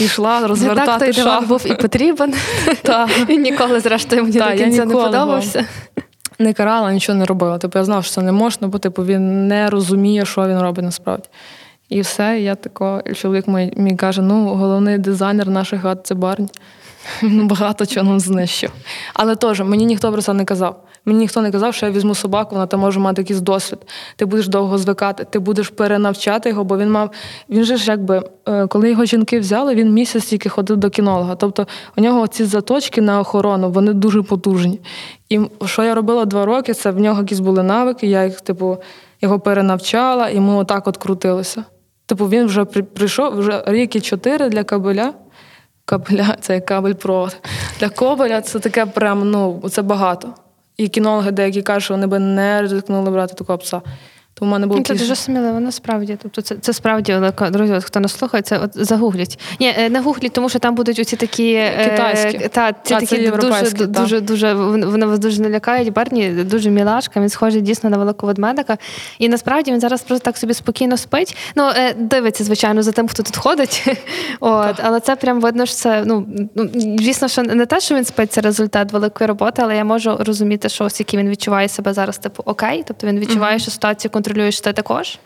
і 0.00 0.04
йшла 0.04 0.46
розвертати 0.46 0.80
Не 0.80 0.98
так 0.98 0.98
той 0.98 1.12
шафу. 1.12 1.46
був 1.46 1.66
і 1.66 1.74
потрібен. 1.74 2.34
Він 3.28 3.42
ніколи, 3.42 3.80
зрештою, 3.80 4.22
мені 4.22 4.38
до 4.38 4.52
кінця 4.64 4.84
не 4.84 4.94
подобався. 4.94 5.64
Не 6.38 6.52
карала, 6.52 6.92
нічого 6.92 7.18
не 7.18 7.24
робила. 7.24 7.58
Типу, 7.58 7.78
я 7.78 7.84
знав, 7.84 8.04
що 8.04 8.14
це 8.14 8.22
не 8.22 8.32
можна, 8.32 8.68
бо 8.68 8.78
типу, 8.78 9.04
він 9.04 9.48
не 9.48 9.70
розуміє, 9.70 10.24
що 10.24 10.48
він 10.48 10.58
робить 10.58 10.84
насправді. 10.84 11.28
І 11.88 12.00
все, 12.00 12.40
я 12.40 12.54
тако, 12.54 13.02
чоловік 13.14 13.48
мій, 13.48 13.72
мій 13.76 13.96
каже: 13.96 14.22
ну, 14.22 14.54
головний 14.54 14.98
дизайнер 14.98 15.48
наших 15.48 15.80
гад 15.80 16.00
це 16.04 16.14
Барні. 16.14 16.48
Він 17.22 17.48
багато 17.48 17.86
чого 17.86 18.06
нам 18.06 18.20
знищив. 18.20 18.70
Але 19.14 19.36
теж 19.36 19.60
мені 19.60 19.84
ніхто 19.84 20.12
про 20.12 20.22
це 20.22 20.32
не 20.32 20.44
казав. 20.44 20.84
Мені 21.04 21.18
ніхто 21.18 21.42
не 21.42 21.50
казав, 21.50 21.74
що 21.74 21.86
я 21.86 21.92
візьму 21.92 22.14
собаку, 22.14 22.54
вона 22.54 22.66
там 22.66 22.80
може 22.80 23.00
мати 23.00 23.22
якийсь 23.22 23.40
досвід. 23.40 23.78
Ти 24.16 24.24
будеш 24.24 24.48
довго 24.48 24.78
звикати, 24.78 25.24
ти 25.30 25.38
будеш 25.38 25.68
перенавчати 25.68 26.48
його, 26.48 26.64
бо 26.64 26.78
він 26.78 26.90
мав. 26.90 27.10
Він 27.50 27.64
же 27.64 27.76
ж 27.76 27.90
якби, 27.90 28.22
е, 28.48 28.66
коли 28.66 28.90
його 28.90 29.04
жінки 29.04 29.40
взяли, 29.40 29.74
він 29.74 29.92
місяць 29.92 30.24
тільки 30.24 30.48
ходив 30.48 30.76
до 30.76 30.90
кінолога. 30.90 31.34
Тобто 31.34 31.66
у 31.96 32.00
нього 32.00 32.26
ці 32.26 32.44
заточки 32.44 33.00
на 33.00 33.20
охорону, 33.20 33.70
вони 33.70 33.92
дуже 33.92 34.22
потужні. 34.22 34.80
І 35.28 35.40
що 35.64 35.84
я 35.84 35.94
робила 35.94 36.24
два 36.24 36.44
роки, 36.44 36.74
це 36.74 36.90
в 36.90 37.00
нього 37.00 37.20
якісь 37.20 37.40
були 37.40 37.62
навики, 37.62 38.06
я 38.06 38.24
їх, 38.24 38.40
типу, 38.40 38.78
його 39.20 39.40
перенавчала, 39.40 40.28
і 40.28 40.40
ми 40.40 40.54
отак 40.54 40.86
от 40.86 40.96
крутилися. 40.96 41.64
Типу 42.08 42.28
він 42.28 42.46
вже 42.46 42.64
прийшов 42.64 43.38
вже 43.38 43.62
рік 43.66 43.96
і 43.96 44.00
чотири 44.00 44.48
для 44.48 44.64
кабеля. 44.64 45.14
Кабеля 45.84 46.36
це 46.40 46.60
кабель 46.60 46.92
провод. 46.92 47.36
Для 47.80 47.88
кобеля 47.88 48.40
це 48.40 48.58
таке 48.58 48.86
прям, 48.86 49.30
ну, 49.30 49.62
це 49.70 49.82
багато. 49.82 50.34
І 50.76 50.88
кінологи 50.88 51.30
деякі 51.30 51.62
кажуть, 51.62 51.82
що 51.84 51.94
вони 51.94 52.06
би 52.06 52.18
не 52.18 52.62
ризикнули 52.62 53.10
брати 53.10 53.34
такого 53.34 53.58
пса. 53.58 53.82
То 54.38 54.46
в 54.46 54.48
мене 54.48 54.66
був 54.66 54.76
ну, 54.76 54.82
Це 54.82 54.94
дуже 54.94 55.16
сміливо, 55.16 55.60
насправді. 55.60 56.18
Тобто 56.22 56.42
це 56.42 56.56
це 56.60 56.72
справді 56.72 57.12
велика 57.12 57.50
друзі, 57.50 57.78
хто 57.82 58.00
нас 58.00 58.18
слухає, 58.18 58.42
це 58.42 58.58
от 58.58 58.70
загугліть. 58.74 59.38
Ні, 59.60 59.74
е, 59.78 59.88
не 59.88 60.00
гугліть, 60.00 60.32
тому 60.32 60.48
що 60.48 60.58
там 60.58 60.74
будуть 60.74 60.98
оці 60.98 61.16
такі 61.16 61.52
е, 61.52 61.90
китайські. 61.90 62.44
Е, 62.44 62.48
та, 62.48 62.72
ці 62.72 62.94
а, 62.94 63.00
такі 63.00 63.30
дуже, 63.30 63.72
та. 63.72 63.86
дуже, 63.86 64.20
дуже 64.20 64.54
вони 64.54 65.06
вас 65.06 65.18
дуже 65.18 65.42
не 65.42 65.50
лякають. 65.50 65.92
Барні 65.92 66.28
дуже 66.28 66.70
мілашка, 66.70 67.20
він 67.20 67.28
схожий 67.28 67.60
дійсно 67.60 67.90
на 67.90 67.96
великого 67.98 68.26
ведмедика. 68.26 68.78
І 69.18 69.28
насправді 69.28 69.72
він 69.72 69.80
зараз 69.80 70.02
просто 70.02 70.24
так 70.24 70.36
собі 70.36 70.54
спокійно 70.54 70.96
спить. 70.96 71.36
Ну, 71.56 71.70
е, 71.76 71.94
дивиться, 71.94 72.44
звичайно, 72.44 72.82
за 72.82 72.92
тим, 72.92 73.08
хто 73.08 73.22
тут 73.22 73.36
ходить. 73.36 73.88
От, 74.40 74.76
Але 74.82 75.00
це 75.00 75.16
прям 75.16 75.40
видно, 75.40 75.66
що 75.66 75.74
це 75.74 76.02
ну, 76.06 76.26
ну 76.54 76.70
звісно, 76.98 77.28
що 77.28 77.42
не 77.42 77.66
те, 77.66 77.80
що 77.80 77.94
він 77.94 78.04
спить, 78.04 78.32
це 78.32 78.40
результат 78.40 78.92
великої 78.92 79.28
роботи, 79.28 79.62
але 79.64 79.76
я 79.76 79.84
можу 79.84 80.16
розуміти, 80.20 80.68
що 80.68 80.84
ось 80.84 81.00
який 81.00 81.20
він 81.20 81.28
відчуває 81.28 81.68
себе 81.68 81.92
зараз, 81.92 82.18
типу 82.18 82.42
окей. 82.46 82.84
Тобто 82.86 83.06
він 83.06 83.18
відчуває, 83.18 83.56
mm-hmm. 83.56 83.62
що 83.62 83.70
ситуацію 83.70 84.12
контролюєш 84.28 84.60
ти 84.60 84.72
також? 84.72 85.18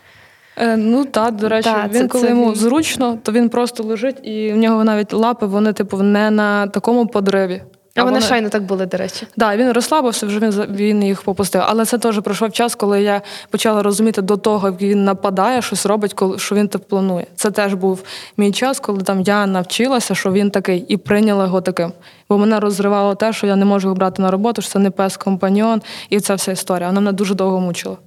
Е, 0.57 0.77
Ну 0.77 1.05
так, 1.05 1.35
до 1.35 1.49
речі, 1.49 1.69
та, 1.69 1.87
він 1.87 2.01
це, 2.01 2.07
коли 2.07 2.23
це... 2.23 2.29
йому 2.29 2.55
зручно, 2.55 3.17
то 3.23 3.31
він 3.31 3.49
просто 3.49 3.83
лежить, 3.83 4.27
і 4.27 4.53
в 4.53 4.57
нього 4.57 4.83
навіть 4.83 5.13
лапи, 5.13 5.45
вони, 5.45 5.73
типу, 5.73 5.97
не 5.97 6.31
на 6.31 6.67
такому 6.67 7.07
подриві. 7.07 7.61
А, 7.95 8.01
а 8.01 8.03
вони 8.03 8.21
щойно 8.21 8.49
так 8.49 8.63
були, 8.63 8.85
до 8.85 8.97
речі. 8.97 9.19
Так, 9.19 9.29
да, 9.37 9.55
він 9.55 9.71
розслабився, 9.71 10.25
вже 10.25 10.39
він 10.39 10.51
він 10.51 11.03
їх 11.03 11.21
попустив. 11.21 11.61
Але 11.65 11.85
це 11.85 11.97
теж 11.97 12.21
пройшов 12.21 12.51
час, 12.51 12.75
коли 12.75 13.01
я 13.01 13.21
почала 13.49 13.83
розуміти 13.83 14.21
до 14.21 14.37
того, 14.37 14.67
як 14.67 14.81
він 14.81 15.03
нападає, 15.03 15.61
щось 15.61 15.85
робить, 15.85 16.13
коли 16.13 16.39
що 16.39 16.55
він 16.55 16.67
так 16.67 16.87
планує. 16.87 17.27
Це 17.35 17.51
теж 17.51 17.73
був 17.73 18.03
мій 18.37 18.51
час, 18.51 18.79
коли 18.79 19.01
там 19.01 19.21
я 19.21 19.45
навчилася, 19.47 20.15
що 20.15 20.31
він 20.31 20.51
такий, 20.51 20.85
і 20.87 20.97
прийняла 20.97 21.43
його 21.45 21.61
таким. 21.61 21.91
Бо 22.29 22.37
мене 22.37 22.59
розривало 22.59 23.15
те, 23.15 23.33
що 23.33 23.47
я 23.47 23.55
не 23.55 23.65
можу 23.65 23.87
його 23.87 23.95
брати 23.95 24.21
на 24.21 24.31
роботу, 24.31 24.61
що 24.61 24.71
це 24.71 24.79
не 24.79 24.91
пес 24.91 25.17
компаньон, 25.17 25.81
і 26.09 26.19
ця 26.19 26.35
вся 26.35 26.51
історія. 26.51 26.87
Вона 26.87 26.99
мене 26.99 27.11
дуже 27.11 27.35
довго 27.35 27.59
мучила. 27.59 27.97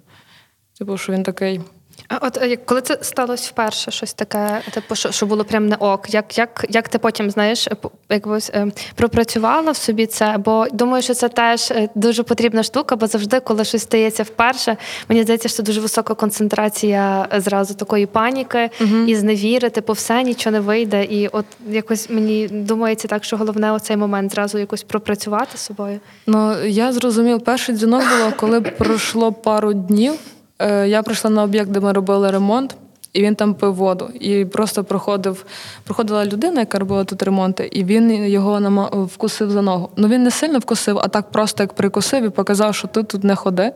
Типу, 0.78 0.98
що 0.98 1.12
він 1.12 1.22
такий. 1.22 1.60
А 2.08 2.18
от 2.26 2.38
е, 2.42 2.56
коли 2.56 2.80
це 2.80 2.98
сталося 3.00 3.50
вперше, 3.52 3.90
щось 3.90 4.14
таке, 4.14 4.60
типу, 4.70 4.94
що 4.94 5.12
що 5.12 5.26
було 5.26 5.44
прям 5.44 5.68
не 5.68 5.76
ок, 5.76 6.14
як 6.14 6.38
як, 6.38 6.64
як 6.68 6.88
ти 6.88 6.98
потім 6.98 7.30
знаєш, 7.30 7.68
якось 8.10 8.50
е, 8.54 8.66
пропрацювала 8.94 9.72
в 9.72 9.76
собі 9.76 10.06
це? 10.06 10.36
Бо 10.44 10.66
думаю, 10.72 11.02
що 11.02 11.14
це 11.14 11.28
теж 11.28 11.70
е, 11.70 11.88
дуже 11.94 12.22
потрібна 12.22 12.62
штука, 12.62 12.96
бо 12.96 13.06
завжди, 13.06 13.40
коли 13.40 13.64
щось 13.64 13.82
стається 13.82 14.22
вперше, 14.22 14.76
мені 15.08 15.22
здається, 15.22 15.48
що 15.48 15.62
дуже 15.62 15.80
висока 15.80 16.14
концентрація 16.14 17.28
зразу 17.36 17.74
такої 17.74 18.06
паніки 18.06 18.70
угу. 18.80 18.96
і 19.06 19.16
зневіри, 19.16 19.70
типу, 19.70 19.92
все 19.92 20.22
нічого 20.22 20.52
не 20.52 20.60
вийде. 20.60 21.04
І 21.04 21.28
от 21.28 21.46
якось 21.68 22.10
мені 22.10 22.48
думається 22.48 23.08
так, 23.08 23.24
що 23.24 23.36
головне 23.36 23.72
у 23.72 23.78
цей 23.78 23.96
момент 23.96 24.32
зразу 24.32 24.58
якось 24.58 24.82
пропрацювати 24.82 25.58
з 25.58 25.60
собою. 25.60 26.00
Ну 26.26 26.64
я 26.64 26.92
зрозумів, 26.92 27.40
перший 27.40 27.74
дзвінок 27.74 28.02
було, 28.18 28.32
коли 28.36 28.60
пройшло 28.60 29.32
пару 29.32 29.72
днів. 29.72 30.14
Е, 30.58 30.88
я 30.88 31.02
прийшла 31.02 31.30
на 31.30 31.42
об'єкт, 31.42 31.70
де 31.70 31.80
ми 31.80 31.92
робили 31.92 32.30
ремонт, 32.30 32.76
і 33.12 33.22
він 33.22 33.34
там 33.34 33.54
пив 33.54 33.74
воду. 33.74 34.10
І 34.20 34.44
просто 34.44 34.84
проходив, 34.84 35.46
проходила 35.84 36.24
людина, 36.24 36.60
яка 36.60 36.78
робила 36.78 37.04
тут 37.04 37.22
ремонти, 37.22 37.68
і 37.72 37.84
він 37.84 38.26
його 38.26 39.06
вкусив 39.12 39.50
за 39.50 39.62
ногу. 39.62 39.90
Ну 39.96 40.08
він 40.08 40.22
не 40.22 40.30
сильно 40.30 40.58
вкусив, 40.58 40.98
а 40.98 41.08
так 41.08 41.30
просто 41.30 41.62
як 41.62 41.72
прикусив 41.72 42.24
і 42.24 42.28
показав, 42.28 42.74
що 42.74 42.88
ти 42.88 43.02
тут 43.02 43.24
не 43.24 43.36
ходи. 43.36 43.72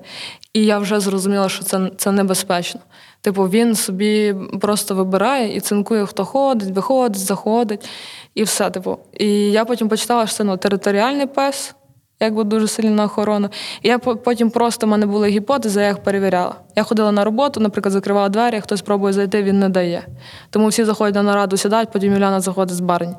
І 0.53 0.65
я 0.65 0.79
вже 0.79 1.01
зрозуміла, 1.01 1.49
що 1.49 1.65
це 1.65 1.91
це 1.97 2.13
небезпечно. 2.13 2.81
Типу, 3.21 3.45
він 3.45 3.75
собі 3.75 4.35
просто 4.61 4.95
вибирає 4.95 5.57
і 5.57 5.61
цинкує, 5.61 6.07
хто 6.07 6.25
ходить, 6.25 6.71
виходить, 6.71 7.19
заходить, 7.21 7.89
і 8.35 8.43
все. 8.43 8.71
Типу. 8.71 8.99
І 9.19 9.27
я 9.51 9.65
потім 9.65 9.89
почитала, 9.89 10.27
що 10.27 10.37
це 10.37 10.45
ну, 10.45 10.57
територіальний 10.57 11.27
пес 11.27 11.75
якби 12.21 12.45
дуже 12.45 12.69
сильна 12.69 13.05
охорона. 13.05 13.51
І 13.83 13.89
я 13.89 13.99
потім 13.99 14.51
просто 14.51 14.87
в 14.87 14.91
мене 14.91 15.07
були 15.07 15.29
гіпотези, 15.29 15.81
я 15.81 15.89
їх 15.89 15.99
перевіряла. 15.99 16.55
Я 16.77 16.83
ходила 16.83 17.13
на 17.13 17.25
роботу, 17.25 17.61
наприклад, 17.61 17.93
закривала 17.93 18.29
двері, 18.29 18.61
хтось 18.61 18.83
пробує 18.83 19.13
зайти, 19.13 19.43
він 19.43 19.59
не 19.59 19.69
дає. 19.69 20.07
Тому 20.51 20.69
всі 20.69 20.85
заходять 20.85 21.15
на 21.15 21.23
нараду, 21.23 21.57
сідають, 21.57 21.91
потім 21.91 22.13
Юляна 22.13 22.41
заходить 22.41 22.77
з 22.77 22.81
барні. 22.81 23.15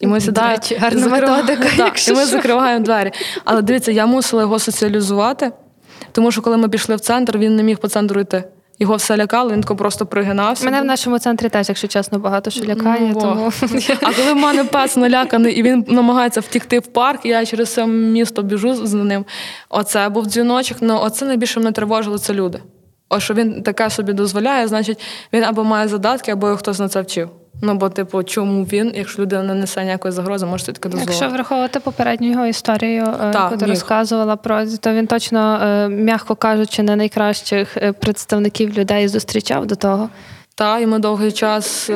І 0.00 0.06
ми 0.06 0.20
сідаємо, 0.20 0.62
і 2.08 2.12
ми 2.12 2.24
закриваємо 2.24 2.84
двері. 2.84 3.12
Але 3.44 3.62
дивіться, 3.62 3.92
я 3.92 4.06
мусила 4.06 4.42
його 4.42 4.58
соціалізувати, 4.58 5.52
тому 6.12 6.30
що 6.30 6.42
коли 6.42 6.56
ми 6.56 6.68
пішли 6.68 6.96
в 6.96 7.00
центр, 7.00 7.38
він 7.38 7.56
не 7.56 7.62
міг 7.62 7.78
по 7.78 7.88
центру 7.88 8.20
йти. 8.20 8.44
Його 8.84 8.96
все 8.96 9.16
лякало, 9.16 9.50
він 9.50 9.60
тако 9.60 9.76
просто 9.76 10.06
пригинався. 10.06 10.64
Мене 10.64 10.80
в 10.80 10.84
нашому 10.84 11.18
центрі 11.18 11.48
теж, 11.48 11.68
якщо 11.68 11.88
чесно, 11.88 12.18
багато 12.18 12.50
що 12.50 12.64
лякає. 12.64 13.12
Ну, 13.14 13.20
тому... 13.20 13.52
А 14.02 14.12
коли 14.12 14.32
в 14.32 14.36
мене 14.36 14.64
пес 14.64 14.96
наляканий 14.96 15.54
і 15.54 15.62
він 15.62 15.84
намагається 15.88 16.40
втікти 16.40 16.78
в 16.78 16.86
парк, 16.86 17.26
я 17.26 17.46
через 17.46 17.68
все 17.68 17.86
місто 17.86 18.42
біжу 18.42 18.86
з 18.86 18.94
ним. 18.94 19.24
Оце 19.68 20.08
був 20.08 20.26
дзвіночок. 20.26 20.78
Ну 20.80 20.98
оце 21.02 21.24
найбільше 21.24 21.60
мене 21.60 21.72
тривожило 21.72 22.18
це 22.18 22.34
люди. 22.34 22.58
О, 23.08 23.20
що 23.20 23.34
він 23.34 23.62
таке 23.62 23.90
собі 23.90 24.12
дозволяє, 24.12 24.68
значить, 24.68 25.00
він 25.32 25.44
або 25.44 25.64
має 25.64 25.88
задатки, 25.88 26.30
або 26.32 26.46
його 26.46 26.58
хтось 26.58 26.78
на 26.78 26.88
це 26.88 27.00
вчив. 27.00 27.30
Ну 27.62 27.74
бо, 27.74 27.88
типу, 27.88 28.22
чому 28.22 28.64
він, 28.64 28.92
якщо 28.94 29.22
людина 29.22 29.42
не 29.42 29.54
несе 29.54 29.84
ніякої 29.84 30.12
загрози, 30.12 30.46
може 30.46 30.66
таке 30.66 30.88
дозволити. 30.88 31.12
Якщо 31.12 31.28
враховувати 31.28 31.80
попередню 31.80 32.30
його 32.30 32.46
історію, 32.46 33.04
е, 33.04 33.30
Так, 33.32 33.52
яку 33.52 33.66
розказувала 33.66 34.36
про 34.36 34.66
то 34.80 34.92
він 34.92 35.06
точно, 35.06 35.58
е, 35.62 35.88
м'яко 35.88 36.36
кажучи, 36.36 36.82
не 36.82 36.96
найкращих 36.96 37.76
е, 37.76 37.92
представників 37.92 38.78
людей 38.78 39.08
зустрічав 39.08 39.66
до 39.66 39.74
того. 39.74 40.08
Та, 40.54 40.78
і 40.78 40.86
ми 40.86 40.98
довгий 40.98 41.32
час 41.32 41.90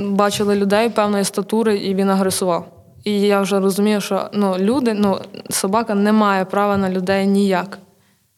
бачили 0.00 0.56
людей 0.56 0.88
певної 0.88 1.24
статури, 1.24 1.76
і 1.76 1.94
він 1.94 2.10
агресував. 2.10 2.66
І 3.04 3.20
я 3.20 3.40
вже 3.40 3.60
розумію, 3.60 4.00
що 4.00 4.28
ну, 4.32 4.56
люди, 4.58 4.94
ну, 4.94 5.18
собака 5.50 5.94
не 5.94 6.12
має 6.12 6.44
права 6.44 6.76
на 6.76 6.90
людей 6.90 7.26
ніяк. 7.26 7.78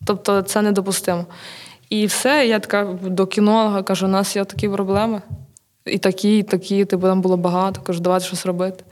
Тобто 0.07 0.42
це 0.42 0.62
недопустимо. 0.62 1.25
І 1.90 2.07
все, 2.07 2.47
я 2.47 2.59
така 2.59 2.85
до 3.03 3.27
кінолога 3.27 3.83
кажу, 3.83 4.07
у 4.07 4.09
нас 4.09 4.37
є 4.37 4.45
такі 4.45 4.69
проблеми. 4.69 5.23
І 5.87 5.99
такі, 5.99 6.38
і 6.38 6.42
такі, 6.42 6.85
типу, 6.85 7.07
там 7.07 7.20
було 7.20 7.37
багато, 7.37 7.81
кажу, 7.81 8.01
давайте 8.01 8.27
щось 8.27 8.46
робити. 8.46 8.85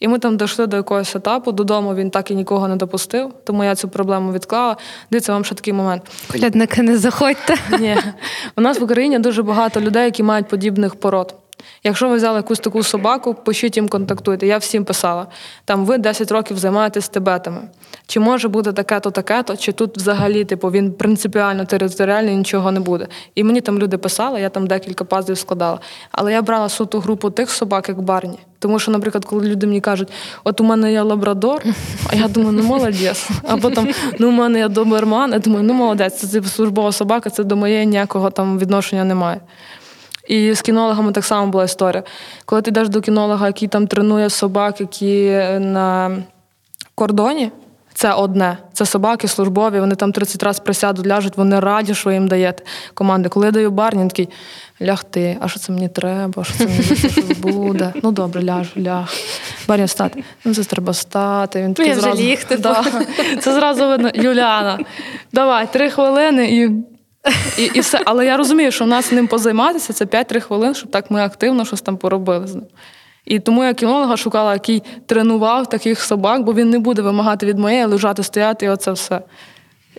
І 0.00 0.08
ми 0.08 0.18
там 0.18 0.36
дійшли 0.36 0.66
до 0.66 0.76
якогось 0.76 1.16
етапу. 1.16 1.52
Додому 1.52 1.94
він 1.94 2.10
так 2.10 2.30
і 2.30 2.34
нікого 2.34 2.68
не 2.68 2.76
допустив, 2.76 3.32
тому 3.44 3.64
я 3.64 3.74
цю 3.74 3.88
проблему 3.88 4.32
відклала. 4.32 4.76
Дивіться, 5.10 5.32
вам 5.32 5.44
ще 5.44 5.54
такий 5.54 5.72
момент. 5.72 6.02
Глядники, 6.28 6.82
не 6.82 6.98
заходьте. 6.98 7.54
Ні. 7.80 7.96
У 8.56 8.60
нас 8.60 8.80
в 8.80 8.82
Україні 8.82 9.18
дуже 9.18 9.42
багато 9.42 9.80
людей, 9.80 10.04
які 10.04 10.22
мають 10.22 10.48
подібних 10.48 10.94
пород. 10.94 11.34
Якщо 11.84 12.08
ви 12.08 12.16
взяли 12.16 12.36
якусь 12.36 12.58
таку 12.58 12.82
собаку, 12.82 13.34
пишіть 13.34 13.76
їм, 13.76 13.88
контактуйте. 13.88 14.46
Я 14.46 14.58
всім 14.58 14.84
писала. 14.84 15.26
Там 15.64 15.84
ви 15.84 15.98
10 15.98 16.32
років 16.32 16.58
займаєтесь 16.58 17.08
тибетами. 17.08 17.60
Чи 18.06 18.20
може 18.20 18.48
бути 18.48 18.72
таке-то, 18.72 19.10
таке-то, 19.10 19.56
чи 19.56 19.72
тут 19.72 19.96
взагалі, 19.96 20.44
типу, 20.44 20.70
він 20.70 20.92
принципіально 20.92 21.64
територіальний, 21.64 22.36
нічого 22.36 22.72
не 22.72 22.80
буде. 22.80 23.06
І 23.34 23.44
мені 23.44 23.60
там 23.60 23.78
люди 23.78 23.98
писали, 23.98 24.40
я 24.40 24.48
там 24.48 24.66
декілька 24.66 25.04
пазлів 25.04 25.38
складала. 25.38 25.80
Але 26.12 26.32
я 26.32 26.42
брала 26.42 26.68
суту 26.68 27.00
групу 27.00 27.30
тих 27.30 27.50
собак, 27.50 27.88
як 27.88 28.02
барні. 28.02 28.38
Тому 28.58 28.78
що, 28.78 28.90
наприклад, 28.90 29.24
коли 29.24 29.48
люди 29.48 29.66
мені 29.66 29.80
кажуть, 29.80 30.08
от 30.44 30.60
у 30.60 30.64
мене 30.64 30.92
є 30.92 31.02
лабрадор, 31.02 31.62
а 32.08 32.16
я 32.16 32.28
думаю, 32.28 32.52
ну 32.52 32.62
молодець. 32.62 33.28
Або 33.48 33.70
там, 33.70 33.88
ну 34.18 34.28
у 34.28 34.32
мене 34.32 34.58
є 34.58 34.68
доберман, 34.68 35.32
я 35.32 35.38
думаю, 35.38 35.62
ну 35.64 35.74
молодець, 35.74 36.18
це 36.18 36.26
типу, 36.26 36.48
службова 36.48 36.92
собака, 36.92 37.30
це 37.30 37.44
до 37.44 37.56
моєї 37.56 37.86
ніякого 37.86 38.30
там 38.30 38.58
відношення 38.58 39.04
немає. 39.04 39.40
І 40.30 40.54
з 40.54 40.62
кінологами 40.62 41.12
так 41.12 41.24
само 41.24 41.46
була 41.46 41.64
історія. 41.64 42.02
Коли 42.44 42.62
ти 42.62 42.70
йдеш 42.70 42.88
до 42.88 43.00
кінолога, 43.00 43.46
який 43.46 43.68
там 43.68 43.86
тренує 43.86 44.30
собак, 44.30 44.80
які 44.80 45.30
на 45.58 46.16
кордоні, 46.94 47.50
це 47.94 48.12
одне. 48.12 48.58
Це 48.72 48.86
собаки 48.86 49.28
службові, 49.28 49.80
вони 49.80 49.94
там 49.94 50.12
30 50.12 50.42
разів 50.42 50.64
присядуть, 50.64 51.06
ляжуть, 51.06 51.36
вони 51.36 51.60
раді, 51.60 51.94
що 51.94 52.10
їм 52.10 52.28
даєте 52.28 52.64
команди. 52.94 53.28
Коли 53.28 53.46
я 53.46 53.52
даю 53.52 53.70
барні, 53.70 54.08
такий 54.08 54.28
лягти, 54.82 55.36
а 55.40 55.48
що 55.48 55.60
це 55.60 55.72
мені 55.72 55.88
треба, 55.88 56.44
що 56.44 56.54
це 56.54 56.66
мені 56.66 56.82
щось 56.82 57.38
буде. 57.38 57.92
Ну 58.02 58.12
добре, 58.12 58.44
ляжу, 58.44 58.70
ляг. 58.80 59.14
Барні 59.68 59.84
встати. 59.84 60.24
Ну 60.44 60.54
це 60.54 60.64
треба 60.64 60.92
встати. 60.92 61.62
Він 61.62 61.74
такий 61.74 61.90
Я 61.90 61.98
вже 61.98 62.02
зразу, 62.02 62.22
ліг, 62.22 62.44
типу. 62.44 62.62
да. 62.62 62.84
Це 63.40 63.54
зразу 63.54 63.88
видно, 63.88 64.10
Юліана, 64.14 64.78
давай, 65.32 65.72
три 65.72 65.90
хвилини 65.90 66.50
і. 66.50 66.89
І, 67.58 67.70
і 67.74 67.80
все. 67.80 68.00
Але 68.04 68.26
я 68.26 68.36
розумію, 68.36 68.70
що 68.70 68.84
в 68.84 68.88
нас 68.88 69.12
ним 69.12 69.26
позайматися 69.26 69.92
це 69.92 70.04
5-3 70.04 70.40
хвилин, 70.40 70.74
щоб 70.74 70.90
так 70.90 71.10
ми 71.10 71.20
активно 71.20 71.64
щось 71.64 71.80
там 71.80 71.96
поробили 71.96 72.46
з 72.46 72.54
ним. 72.54 72.66
І 73.24 73.38
тому 73.38 73.64
я 73.64 73.74
кінолога 73.74 74.16
шукала, 74.16 74.52
який 74.52 74.82
тренував 75.06 75.68
таких 75.68 76.00
собак, 76.00 76.42
бо 76.42 76.54
він 76.54 76.70
не 76.70 76.78
буде 76.78 77.02
вимагати 77.02 77.46
від 77.46 77.58
моєї 77.58 77.84
лежати, 77.84 78.22
стояти 78.22 78.66
і 78.66 78.68
оце 78.68 78.92
все. 78.92 79.20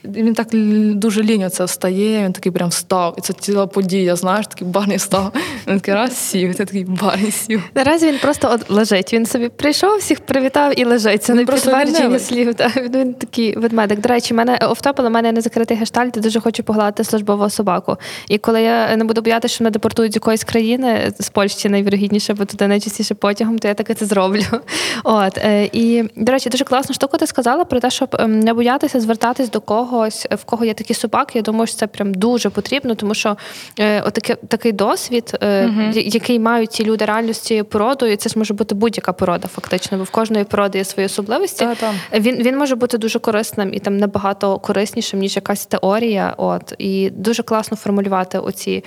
Він 0.04 0.34
так 0.34 0.48
дуже 0.96 1.24
лінь 1.24 1.50
це 1.50 1.66
встає, 1.66 2.24
він 2.24 2.34
такий 2.34 2.52
прям 2.52 2.70
встав. 2.70 3.16
І 3.18 3.22
це 3.22 3.34
ціла 3.34 3.68
подія, 3.68 4.16
знаєш, 4.16 4.48
такий 4.48 4.68
барні 4.68 4.96
встав. 4.96 5.34
Він 5.68 5.80
такий 5.80 5.94
раз 5.94 6.18
сів, 6.18 6.50
і 6.50 6.54
ти 6.54 6.66
такий 6.66 6.84
барні 6.84 7.32
сів. 7.32 7.64
Наразі 7.76 8.08
він 8.08 8.20
просто 8.20 8.52
от 8.52 8.70
лежить. 8.70 9.14
Він 9.14 9.26
собі 9.26 9.50
прийшов, 9.50 9.98
всіх 9.98 10.20
привітав 10.20 10.80
і 10.80 10.86
лежить. 10.86 11.24
Це 11.24 11.34
не 11.34 11.46
підтвердження 11.46 12.20
слів. 12.20 12.56
Та, 12.56 12.72
він, 12.78 12.92
він 12.92 13.14
такий 13.14 13.58
ведмедик. 13.58 14.00
До 14.00 14.10
речі, 14.10 14.34
мене 14.34 14.58
офтопили, 14.58 15.10
в 15.10 15.12
мене 15.12 15.32
не 15.32 15.42
закритий 15.42 15.78
гештальт, 15.78 16.16
я 16.16 16.22
дуже 16.22 16.40
хочу 16.40 16.64
погладити 16.64 17.04
службову 17.04 17.50
собаку. 17.50 17.98
І 18.28 18.38
коли 18.38 18.62
я 18.62 18.96
не 18.98 19.04
буду 19.04 19.22
боятися, 19.22 19.56
що 19.56 19.64
мене 19.64 19.72
депортують 19.72 20.14
з 20.14 20.16
якоїсь 20.16 20.44
країни, 20.44 21.14
з 21.20 21.30
Польщі 21.30 21.70
найвірогідніше, 21.70 22.34
бо 22.34 22.46
туди 22.46 22.68
найчастіше 22.68 23.16
потягом, 23.16 23.60
то 23.60 23.68
я 23.68 23.74
таки 23.74 23.94
це 23.94 24.06
зроблю. 24.06 24.44
От 25.04 25.38
е, 25.38 25.70
і 25.74 26.04
до 26.16 26.32
речі, 26.32 26.50
дуже 26.50 26.64
класну 26.64 26.96
штуку 26.96 27.18
ти 27.18 27.28
сказала 27.28 27.66
про 27.66 27.80
те, 27.80 27.90
щоб 27.90 28.16
ем, 28.20 28.40
не 28.40 28.54
боятися 28.54 29.00
звертатись 29.00 29.50
до 29.50 29.62
когось, 29.86 30.28
в 30.32 30.44
кого 30.44 30.66
є 30.66 30.74
такі 30.74 30.94
собаки. 30.94 31.32
Я 31.40 31.42
думаю, 31.42 31.68
що 31.68 31.76
це 31.78 31.88
прям 31.88 32.14
дуже 32.14 32.50
потрібно, 32.50 32.96
тому 32.96 33.14
що 33.14 33.38
е, 33.80 34.02
отаке, 34.02 34.36
такий 34.36 34.72
досвід, 34.72 35.38
е, 35.44 35.70
я- 35.94 36.02
який 36.02 36.40
мають 36.40 36.72
ці 36.72 36.84
люди 36.86 37.06
реально 37.06 37.34
з 37.34 37.40
цією 37.40 37.66
породою, 37.66 38.16
це 38.16 38.30
ж 38.30 38.40
може 38.40 38.54
бути 38.54 38.76
будь-яка 38.76 39.14
порода, 39.14 39.48
фактично, 39.48 39.98
бо 39.98 40.04
в 40.04 40.10
кожної 40.10 40.44
породи 40.44 40.78
є 40.78 40.84
свої 40.86 41.06
особливості. 41.06 41.66
Та-та. 41.66 41.94
Він, 42.20 42.36
він 42.36 42.58
може 42.58 42.76
бути 42.76 42.98
дуже 42.98 43.20
корисним 43.20 43.74
і 43.74 43.80
там 43.80 43.98
набагато 43.98 44.60
кориснішим, 44.60 45.20
ніж 45.20 45.36
якась 45.36 45.66
теорія. 45.66 46.34
От 46.38 46.74
і 46.78 47.10
дуже 47.10 47.44
класно 47.44 47.78
формулювати 47.78 48.38
оці 48.40 48.84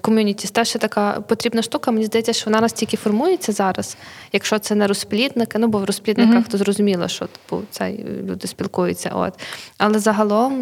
ком'юніті. 0.00 0.48
Це 0.48 0.64
ще 0.64 0.78
така 0.78 1.20
потрібна 1.28 1.62
штука. 1.62 1.90
Мені 1.90 2.04
здається, 2.04 2.32
що 2.32 2.44
вона 2.50 2.60
настільки 2.60 2.96
формується 2.96 3.52
зараз, 3.52 3.96
якщо 4.32 4.58
це 4.58 4.74
не 4.74 4.86
розплідники, 4.86 5.58
ну 5.58 5.68
бо 5.68 5.78
в 5.78 5.84
розплідниках 5.84 6.48
то 6.48 6.58
зрозуміло, 6.58 7.08
що 7.08 7.26
типу 7.26 7.62
це 7.70 7.92
люди 8.28 8.46
спілкуються. 8.48 9.10
От 9.14 9.32
але 9.78 9.98
загалом, 9.98 10.19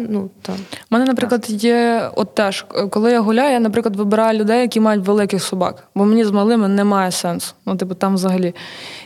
ну 0.09 0.29
то 0.41 0.53
У 0.53 0.55
мене, 0.89 1.05
наприклад, 1.05 1.45
є 1.49 2.09
от 2.15 2.35
теж, 2.35 2.65
коли 2.89 3.11
я 3.11 3.19
гуляю, 3.19 3.53
я, 3.53 3.59
наприклад, 3.59 3.95
вибираю 3.95 4.39
людей, 4.39 4.61
які 4.61 4.79
мають 4.79 5.07
великих 5.07 5.43
собак, 5.43 5.87
бо 5.95 6.05
мені 6.05 6.25
з 6.25 6.31
малими 6.31 6.67
немає 6.67 7.11
сенсу. 7.11 7.53
Ну, 7.65 7.75
типу, 7.75 7.95
там 7.95 8.13
взагалі. 8.13 8.55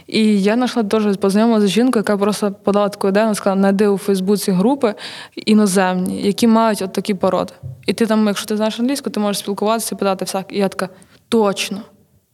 І 0.08 0.42
я 0.42 0.54
знайшла 0.54 0.84
теж 0.84 1.18
познайомилася 1.18 1.68
з 1.68 1.70
жінкою, 1.70 2.02
яка 2.02 2.18
просто 2.18 2.52
подала 2.64 2.90
таку 2.90 3.08
ідею, 3.08 3.26
вона 3.26 3.36
сказала, 3.36 3.62
знайди 3.62 3.88
у 3.88 3.98
Фейсбуці 3.98 4.52
групи 4.52 4.94
іноземні, 5.36 6.22
які 6.22 6.48
мають 6.48 6.82
от 6.82 6.94
такі 6.94 7.14
породи. 7.14 7.54
І 7.88 7.94
ти 7.94 8.06
там, 8.06 8.28
якщо 8.28 8.46
ти 8.46 8.58
знаєш 8.58 8.80
англійську, 8.80 9.10
ти 9.10 9.20
можеш 9.20 9.40
спілкуватися, 9.40 9.96
питати 9.96 10.26
всяк. 10.26 10.46
І 10.50 10.58
я 10.58 10.68
така, 10.68 10.90
точно. 11.30 11.82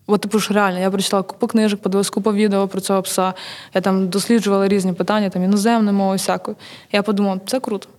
От 0.09 0.21
типу 0.21 0.39
ж 0.39 0.53
реально, 0.53 0.79
я 0.79 0.91
прочитала 0.91 1.23
купу 1.23 1.47
книжок, 1.47 1.81
подивилась 1.81 2.09
купу 2.09 2.33
відео 2.33 2.67
про 2.67 2.81
цього 2.81 3.01
пса. 3.01 3.33
Я 3.73 3.81
там 3.81 4.09
досліджувала 4.09 4.67
різні 4.67 4.93
питання, 4.93 5.29
там 5.29 5.43
іноземною 5.43 5.97
мовою 5.97 6.17
всякою. 6.17 6.57
Я 6.91 7.03
подумала, 7.03 7.39
це 7.45 7.59
круто. 7.59 7.89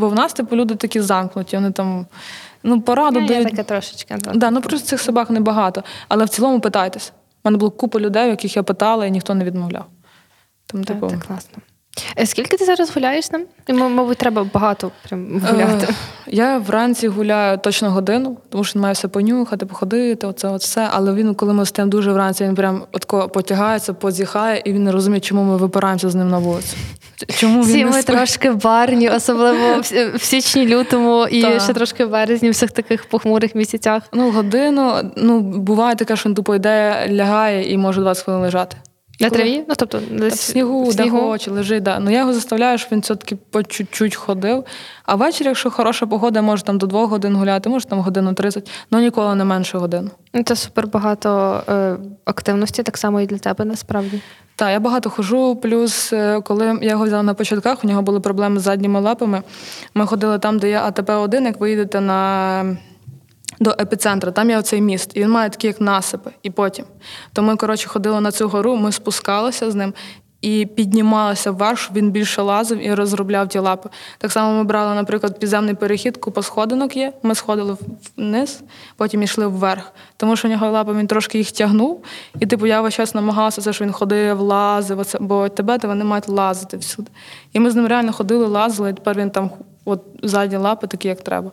Бо 0.00 0.08
в 0.08 0.14
нас, 0.14 0.32
типу, 0.32 0.56
люди 0.56 0.74
такі 0.74 1.00
замкнуті, 1.00 1.56
вони 1.56 1.70
там 1.70 2.06
ну, 2.62 2.80
пораду 2.80 3.20
ну, 3.20 3.26
дають. 3.26 3.50
таке 3.50 3.62
трошечки. 3.62 4.16
да. 4.34 4.50
Ну 4.50 4.60
просто 4.60 4.88
цих 4.88 5.00
собак 5.00 5.30
небагато. 5.30 5.82
Але 6.08 6.24
в 6.24 6.28
цілому 6.28 6.60
питайтесь. 6.60 7.12
У 7.44 7.48
мене 7.48 7.58
було 7.58 7.70
купа 7.70 8.00
людей, 8.00 8.28
яких 8.28 8.56
я 8.56 8.62
питала, 8.62 9.06
і 9.06 9.10
ніхто 9.10 9.34
не 9.34 9.44
відмовляв. 9.44 9.84
Там, 10.66 10.84
Так, 10.84 10.96
типу, 10.96 11.10
це 11.10 11.16
класно. 11.16 11.58
Е, 12.18 12.26
Скільки 12.26 12.56
ти 12.56 12.64
зараз 12.64 12.94
гуляєш 12.94 13.30
ним? 13.30 13.44
Мабуть, 13.68 14.18
треба 14.18 14.46
багато 14.54 14.90
прям 15.08 15.40
гуляти. 15.50 15.86
Е, 15.90 15.94
Я 16.26 16.58
вранці 16.58 17.08
гуляю 17.08 17.58
точно 17.58 17.90
годину, 17.90 18.36
тому 18.48 18.64
що 18.64 18.74
він 18.78 18.82
має 18.82 18.94
все 18.94 19.08
понюхати, 19.08 19.66
походити, 19.66 20.26
оце 20.26 20.48
от 20.48 20.60
все. 20.62 20.88
Але 20.92 21.12
він, 21.14 21.34
коли 21.34 21.52
ми 21.52 21.66
стоїмо 21.66 21.90
дуже 21.90 22.12
вранці, 22.12 22.44
він 22.44 22.54
прям 22.54 22.82
отко 22.92 23.28
потягається, 23.28 23.92
позіхає, 23.92 24.62
і 24.64 24.72
він 24.72 24.84
не 24.84 24.92
розуміє, 24.92 25.20
чому 25.20 25.42
ми 25.42 25.56
випираємося 25.56 26.10
з 26.10 26.14
ним 26.14 26.28
на 26.28 26.38
вулицю. 26.38 26.76
Чому 27.28 27.60
Всі 27.62 27.72
він 27.72 27.78
не 27.78 27.84
ми 27.92 28.02
спить? 28.02 28.16
трошки 28.16 28.50
барні, 28.50 29.08
особливо 29.10 29.80
в, 30.14 30.20
січні, 30.22 30.66
лютому 30.66 31.26
і 31.26 31.42
Так. 31.42 31.60
ще 31.60 31.72
трошки 31.72 32.04
в 32.04 32.10
березні, 32.10 32.48
в 32.48 32.52
всіх 32.52 32.70
таких 32.72 33.04
похмурих 33.08 33.54
місяцях. 33.54 34.02
Ну, 34.12 34.30
годину. 34.30 34.94
Ну, 35.16 35.40
буває 35.40 35.94
таке, 35.96 36.16
що 36.16 36.28
він 36.28 36.34
тупо 36.34 36.54
йде, 36.54 37.06
лягає 37.10 37.72
і 37.72 37.78
може 37.78 38.00
20 38.00 38.24
хвилин 38.24 38.42
лежати. 38.42 38.76
На 39.20 39.30
траві? 39.30 39.64
Ну, 39.68 39.74
тобто, 39.76 40.00
десь 40.10 40.34
в 40.34 40.42
снігу, 40.42 40.84
в 40.84 40.94
де 40.94 41.02
снігу. 41.02 41.18
хоче, 41.20 41.50
лежить. 41.50 41.82
Да. 41.82 41.98
Ну 41.98 42.10
я 42.10 42.18
його 42.18 42.32
заставляю, 42.32 42.78
щоб 42.78 42.92
він 42.92 43.00
все-таки 43.00 43.36
по 43.50 43.62
чуть-чуть 43.62 44.14
ходив. 44.14 44.64
А 45.04 45.14
ввечері, 45.14 45.48
якщо 45.48 45.70
хороша 45.70 46.06
погода, 46.06 46.42
може 46.42 46.62
там 46.62 46.78
до 46.78 46.86
двох 46.86 47.10
годин 47.10 47.36
гуляти, 47.36 47.68
може 47.68 47.86
там 47.86 47.98
годину 48.00 48.34
30, 48.34 48.70
ну 48.90 49.00
ніколи 49.00 49.34
не 49.34 49.44
менше 49.44 49.78
години. 49.78 50.10
Ну, 50.34 50.42
Це 50.42 50.56
супер 50.56 50.86
багато 50.86 51.60
е, 51.68 51.96
активності, 52.24 52.82
так 52.82 52.98
само 52.98 53.20
і 53.20 53.26
для 53.26 53.38
тебе 53.38 53.64
насправді. 53.64 54.20
Так, 54.56 54.70
я 54.70 54.80
багато 54.80 55.10
хожу. 55.10 55.56
Плюс, 55.56 56.12
е, 56.12 56.40
коли 56.40 56.78
я 56.82 56.90
його 56.90 57.04
взяла 57.04 57.22
на 57.22 57.34
початках, 57.34 57.84
у 57.84 57.88
нього 57.88 58.02
були 58.02 58.20
проблеми 58.20 58.60
з 58.60 58.62
задніми 58.62 59.00
лапами. 59.00 59.42
Ми 59.94 60.06
ходили 60.06 60.38
там, 60.38 60.58
де 60.58 60.68
є 60.68 60.80
АТП-1, 60.80 61.44
як 61.44 61.60
ви 61.60 61.70
їдете 61.70 62.00
на. 62.00 62.76
До 63.60 63.70
епіцентру, 63.70 64.32
там 64.32 64.50
є 64.50 64.58
оцей 64.58 64.80
міст, 64.80 65.10
і 65.14 65.20
він 65.20 65.30
має 65.30 65.50
такі, 65.50 65.66
як 65.66 65.80
насипи, 65.80 66.30
і 66.42 66.50
потім. 66.50 66.84
То 67.32 67.42
ми, 67.42 67.56
коротше, 67.56 67.88
ходили 67.88 68.20
на 68.20 68.32
цю 68.32 68.48
гору, 68.48 68.76
ми 68.76 68.92
спускалися 68.92 69.70
з 69.70 69.74
ним 69.74 69.94
і 70.40 70.66
піднімалися 70.66 71.50
вверх, 71.50 71.90
він 71.94 72.10
більше 72.10 72.42
лазив 72.42 72.86
і 72.86 72.94
розробляв 72.94 73.48
ті 73.48 73.58
лапи. 73.58 73.88
Так 74.18 74.32
само 74.32 74.58
ми 74.58 74.64
брали, 74.64 74.94
наприклад, 74.94 75.38
підземний 75.38 75.74
перехід, 75.74 76.16
купа 76.16 76.42
сходинок 76.42 76.96
є. 76.96 77.12
Ми 77.22 77.34
сходили 77.34 77.76
вниз, 78.16 78.62
потім 78.96 79.22
йшли 79.22 79.46
вверх. 79.46 79.92
Тому 80.16 80.36
що 80.36 80.48
у 80.48 80.50
нього 80.50 80.70
лапи 80.70 80.92
він 80.92 81.06
трошки 81.06 81.38
їх 81.38 81.52
тягнув. 81.52 82.04
І 82.38 82.46
типу 82.46 82.66
я 82.66 82.80
весь 82.80 82.94
час 82.94 83.14
намагалася, 83.14 83.72
що 83.72 83.84
він 83.84 83.92
ходив, 83.92 84.40
лазив, 84.40 84.98
оце, 84.98 85.18
бо 85.20 85.48
тебе 85.48 85.78
вони 85.82 86.04
мають 86.04 86.28
лазити 86.28 86.76
всюди. 86.76 87.10
І 87.52 87.60
ми 87.60 87.70
з 87.70 87.74
ним 87.74 87.86
реально 87.86 88.12
ходили, 88.12 88.46
лазили, 88.46 88.90
і 88.90 88.92
тепер 88.92 89.16
він 89.16 89.30
там 89.30 89.50
от 89.84 90.02
задні 90.22 90.56
лапи 90.56 90.86
такі, 90.86 91.08
як 91.08 91.22
треба. 91.22 91.50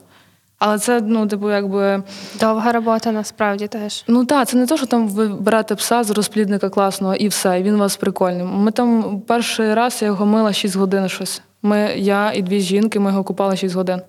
Але 0.58 0.78
це, 0.78 1.00
ну, 1.00 1.26
типу, 1.26 1.50
якби. 1.50 2.02
Довга 2.40 2.72
робота 2.72 3.12
насправді 3.12 3.66
теж. 3.66 4.04
Ну 4.08 4.24
так, 4.24 4.48
це 4.48 4.56
не 4.56 4.66
те, 4.66 4.76
що 4.76 4.86
там 4.86 5.08
ви 5.08 5.28
берете 5.28 5.74
пса 5.74 6.02
з 6.02 6.10
розплідника 6.10 6.68
класного 6.68 7.14
і 7.14 7.28
все, 7.28 7.60
і 7.60 7.62
він 7.62 7.74
у 7.74 7.78
вас 7.78 7.96
прикольний. 7.96 8.44
Ми 8.44 8.70
там 8.70 9.20
перший 9.26 9.74
раз 9.74 9.98
я 10.02 10.06
його 10.06 10.26
мила 10.26 10.52
6 10.52 10.76
годин 10.76 11.08
щось. 11.08 11.42
Ми, 11.62 11.92
я 11.96 12.32
і 12.32 12.42
дві 12.42 12.60
жінки, 12.60 13.00
ми 13.00 13.10
його 13.10 13.24
купали 13.24 13.56
6 13.56 13.74
годин. 13.74 14.00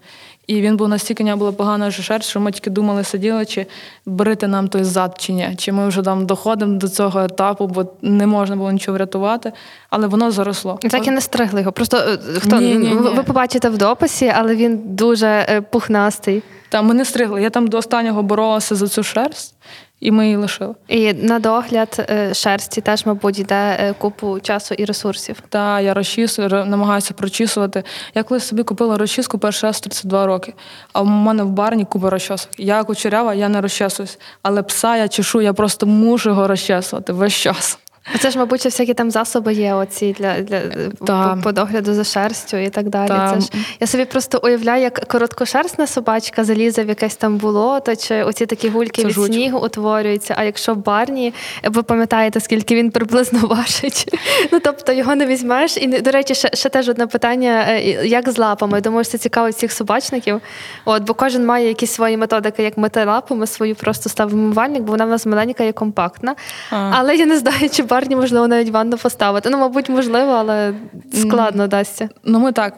І 0.49 0.61
він 0.61 0.77
був 0.77 0.87
настільки 0.87 1.23
не 1.23 1.35
було 1.35 1.53
погано, 1.53 1.91
що 1.91 2.03
шерсть, 2.03 2.29
що 2.29 2.39
ми 2.39 2.51
тільки 2.51 2.69
думали, 2.69 3.03
сиділи, 3.03 3.45
чи 3.45 3.65
брити 4.05 4.47
нам 4.47 4.67
той 4.67 4.83
зад, 4.83 5.15
чи 5.19 5.33
ні. 5.33 5.55
Чи 5.57 5.71
ми 5.71 5.87
вже 5.87 6.01
там 6.01 6.25
доходимо 6.25 6.77
до 6.77 6.89
цього 6.89 7.21
етапу, 7.21 7.67
бо 7.67 7.85
не 8.01 8.27
можна 8.27 8.55
було 8.55 8.71
нічого 8.71 8.97
врятувати, 8.97 9.51
але 9.89 10.07
воно 10.07 10.31
заросло. 10.31 10.79
Так 10.81 11.07
і 11.07 11.11
не 11.11 11.21
стригли 11.21 11.59
його. 11.59 11.71
Просто 11.71 11.97
е, 11.97 12.17
хто 12.39 12.59
Ні, 12.59 12.75
ні, 12.75 12.87
ні. 12.87 12.93
ви 12.93 13.23
побачите 13.23 13.69
в 13.69 13.77
дописі, 13.77 14.33
але 14.35 14.55
він 14.55 14.81
дуже 14.85 15.27
е, 15.27 15.61
пухнастий. 15.61 16.43
Та 16.69 16.81
ми 16.81 16.93
не 16.93 17.05
стригли. 17.05 17.41
Я 17.41 17.49
там 17.49 17.67
до 17.67 17.77
останнього 17.77 18.23
боролася 18.23 18.75
за 18.75 18.87
цю 18.87 19.03
шерсть, 19.03 19.55
і 19.99 20.11
ми 20.11 20.25
її 20.25 20.35
лишили. 20.35 20.75
І 20.87 21.13
на 21.13 21.39
догляд 21.39 22.05
е, 22.09 22.33
шерсті 22.33 22.81
теж, 22.81 23.05
мабуть, 23.05 23.39
йде 23.39 23.77
е, 23.79 23.93
купу 23.97 24.39
часу 24.39 24.73
і 24.73 24.85
ресурсів. 24.85 25.43
Та 25.49 25.79
я 25.79 25.93
розчісую, 25.93 26.49
намагаюся 26.49 27.13
прочісувати. 27.13 27.83
Я 28.15 28.23
колись 28.23 28.47
собі 28.47 28.63
купила 28.63 28.97
розчіску 28.97 29.37
перший 29.37 29.67
раз 29.67 29.77
в 29.77 29.81
32 29.81 30.25
роки, 30.25 30.53
а 30.93 31.01
в 31.01 31.05
мене 31.05 31.43
в 31.43 31.49
барні 31.49 31.85
купа 31.85 32.09
розчісок. 32.09 32.49
Я 32.57 32.83
кучерява, 32.83 33.33
я 33.33 33.49
не 33.49 33.61
розчесуюсь. 33.61 34.19
Але 34.41 34.63
пса 34.63 34.97
я 34.97 35.07
чешу, 35.07 35.41
я 35.41 35.53
просто 35.53 35.85
мушу 35.85 36.29
його 36.29 36.47
розчесувати 36.47 37.13
весь 37.13 37.33
час. 37.33 37.79
Це 38.19 38.31
ж, 38.31 38.37
мабуть, 38.39 38.65
всякі 38.65 38.93
там 38.93 39.11
засоби 39.11 39.53
є 39.53 39.73
оці 39.73 40.15
для, 40.19 40.41
для 40.41 40.61
Та. 41.07 41.35
по, 41.35 41.41
по 41.41 41.51
догляду 41.51 41.93
за 41.93 42.03
шерстю 42.03 42.57
і 42.57 42.69
так 42.69 42.89
далі. 42.89 43.07
Та. 43.07 43.33
Це 43.33 43.41
ж 43.41 43.49
я 43.79 43.87
собі 43.87 44.05
просто 44.05 44.39
уявляю, 44.43 44.81
як 44.81 45.07
короткошерстна 45.07 45.87
собачка 45.87 46.43
залізе 46.43 46.83
в 46.83 46.87
якесь 46.89 47.15
там 47.15 47.37
болото, 47.37 47.95
чи 47.95 48.23
оці 48.23 48.45
такі 48.45 48.69
гульки 48.69 49.01
Це 49.01 49.07
від 49.07 49.13
жуть. 49.13 49.33
снігу 49.33 49.59
утворюються. 49.59 50.35
А 50.37 50.43
якщо 50.43 50.75
Барні, 50.75 51.33
ви 51.63 51.83
пам'ятаєте, 51.83 52.39
скільки 52.39 52.75
він 52.75 52.91
приблизно 52.91 53.39
важить? 53.47 54.17
Ну 54.51 54.59
тобто 54.63 54.91
його 54.91 55.15
не 55.15 55.25
візьмеш. 55.25 55.77
І 55.77 55.87
до 55.87 56.11
речі, 56.11 56.35
ще, 56.35 56.49
ще 56.53 56.69
теж 56.69 56.89
одне 56.89 57.07
питання: 57.07 57.65
е, 57.69 58.07
як 58.07 58.29
з 58.29 58.37
лапами? 58.37 58.77
Я 58.77 58.81
Думаю, 58.81 59.03
що 59.03 59.11
це 59.11 59.17
цікаво 59.17 59.49
всіх 59.49 59.71
собачників. 59.71 60.41
От, 60.85 61.03
бо 61.03 61.13
кожен 61.13 61.45
має 61.45 61.67
якісь 61.67 61.91
свої 61.91 62.17
методики, 62.17 62.63
як 62.63 62.77
мити 62.77 63.05
лапу. 63.05 63.35
Ми 63.35 63.47
свою 63.47 63.75
просто 63.75 64.09
ставимо 64.09 64.41
в 64.41 64.45
умивальник, 64.45 64.81
бо 64.81 64.91
вона 64.91 65.05
в 65.05 65.09
нас 65.09 65.25
маленька 65.25 65.63
і 65.63 65.71
компактна. 65.71 66.35
А. 66.71 66.91
Але 66.93 67.15
я 67.15 67.25
не 67.25 67.37
знаю, 67.37 67.69
чи 67.69 67.83
барні 67.99 68.15
можливо 68.15 68.47
навіть 68.47 68.69
ванну 68.69 68.97
поставити. 68.97 69.49
Ну, 69.49 69.57
мабуть, 69.57 69.89
можливо, 69.89 70.31
але 70.31 70.73
складно 71.13 71.67
дасться. 71.67 72.09
Ну, 72.23 72.39
ми 72.39 72.51
так, 72.51 72.73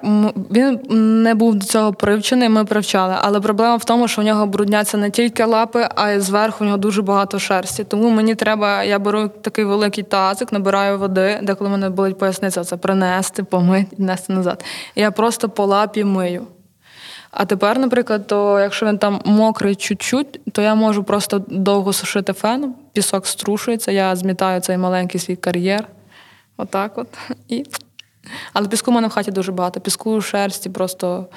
він 0.51 0.79
не 1.23 1.35
був 1.35 1.55
до 1.55 1.65
цього 1.65 1.93
привчений, 1.93 2.49
ми 2.49 2.65
привчали. 2.65 3.15
Але 3.21 3.39
проблема 3.39 3.75
в 3.75 3.85
тому, 3.85 4.07
що 4.07 4.21
в 4.21 4.25
нього 4.25 4.45
брудняться 4.45 4.97
не 4.97 5.09
тільки 5.09 5.45
лапи, 5.45 5.87
а 5.95 6.11
й 6.11 6.19
зверху 6.19 6.63
в 6.63 6.67
нього 6.67 6.77
дуже 6.77 7.01
багато 7.01 7.39
шерсті. 7.39 7.83
Тому 7.83 8.09
мені 8.09 8.35
треба, 8.35 8.83
я 8.83 8.99
беру 8.99 9.27
такий 9.27 9.65
великий 9.65 10.03
тазик, 10.03 10.51
набираю 10.51 10.99
води, 10.99 11.39
де 11.43 11.55
коли 11.55 11.69
мене 11.69 11.89
болить 11.89 12.17
поясниця, 12.17 12.63
це 12.63 12.77
принести, 12.77 13.43
помити 13.43 13.95
нести 13.97 14.33
назад. 14.33 14.65
Я 14.95 15.11
просто 15.11 15.49
по 15.49 15.65
лапі 15.65 16.03
мию. 16.03 16.47
А 17.31 17.45
тепер, 17.45 17.79
наприклад, 17.79 18.27
то 18.27 18.59
якщо 18.59 18.85
він 18.85 18.97
там 18.97 19.21
мокрий 19.25 19.75
чуть-чуть, 19.75 20.39
то 20.51 20.61
я 20.61 20.75
можу 20.75 21.03
просто 21.03 21.45
довго 21.47 21.93
сушити 21.93 22.33
феном, 22.33 22.75
пісок 22.93 23.27
струшується, 23.27 23.91
я 23.91 24.15
змітаю 24.15 24.61
цей 24.61 24.77
маленький 24.77 25.21
свій 25.21 25.35
кар'єр. 25.35 25.87
Отак 26.57 26.97
от. 26.97 27.07
І... 27.47 27.65
Але 28.53 28.67
піску 28.67 28.91
в 28.91 28.93
мене 28.93 29.07
в 29.07 29.11
хаті 29.11 29.31
дуже 29.31 29.51
багато. 29.51 29.79
Піску, 29.79 30.21
шерсті, 30.21 30.69
просто 30.69 31.27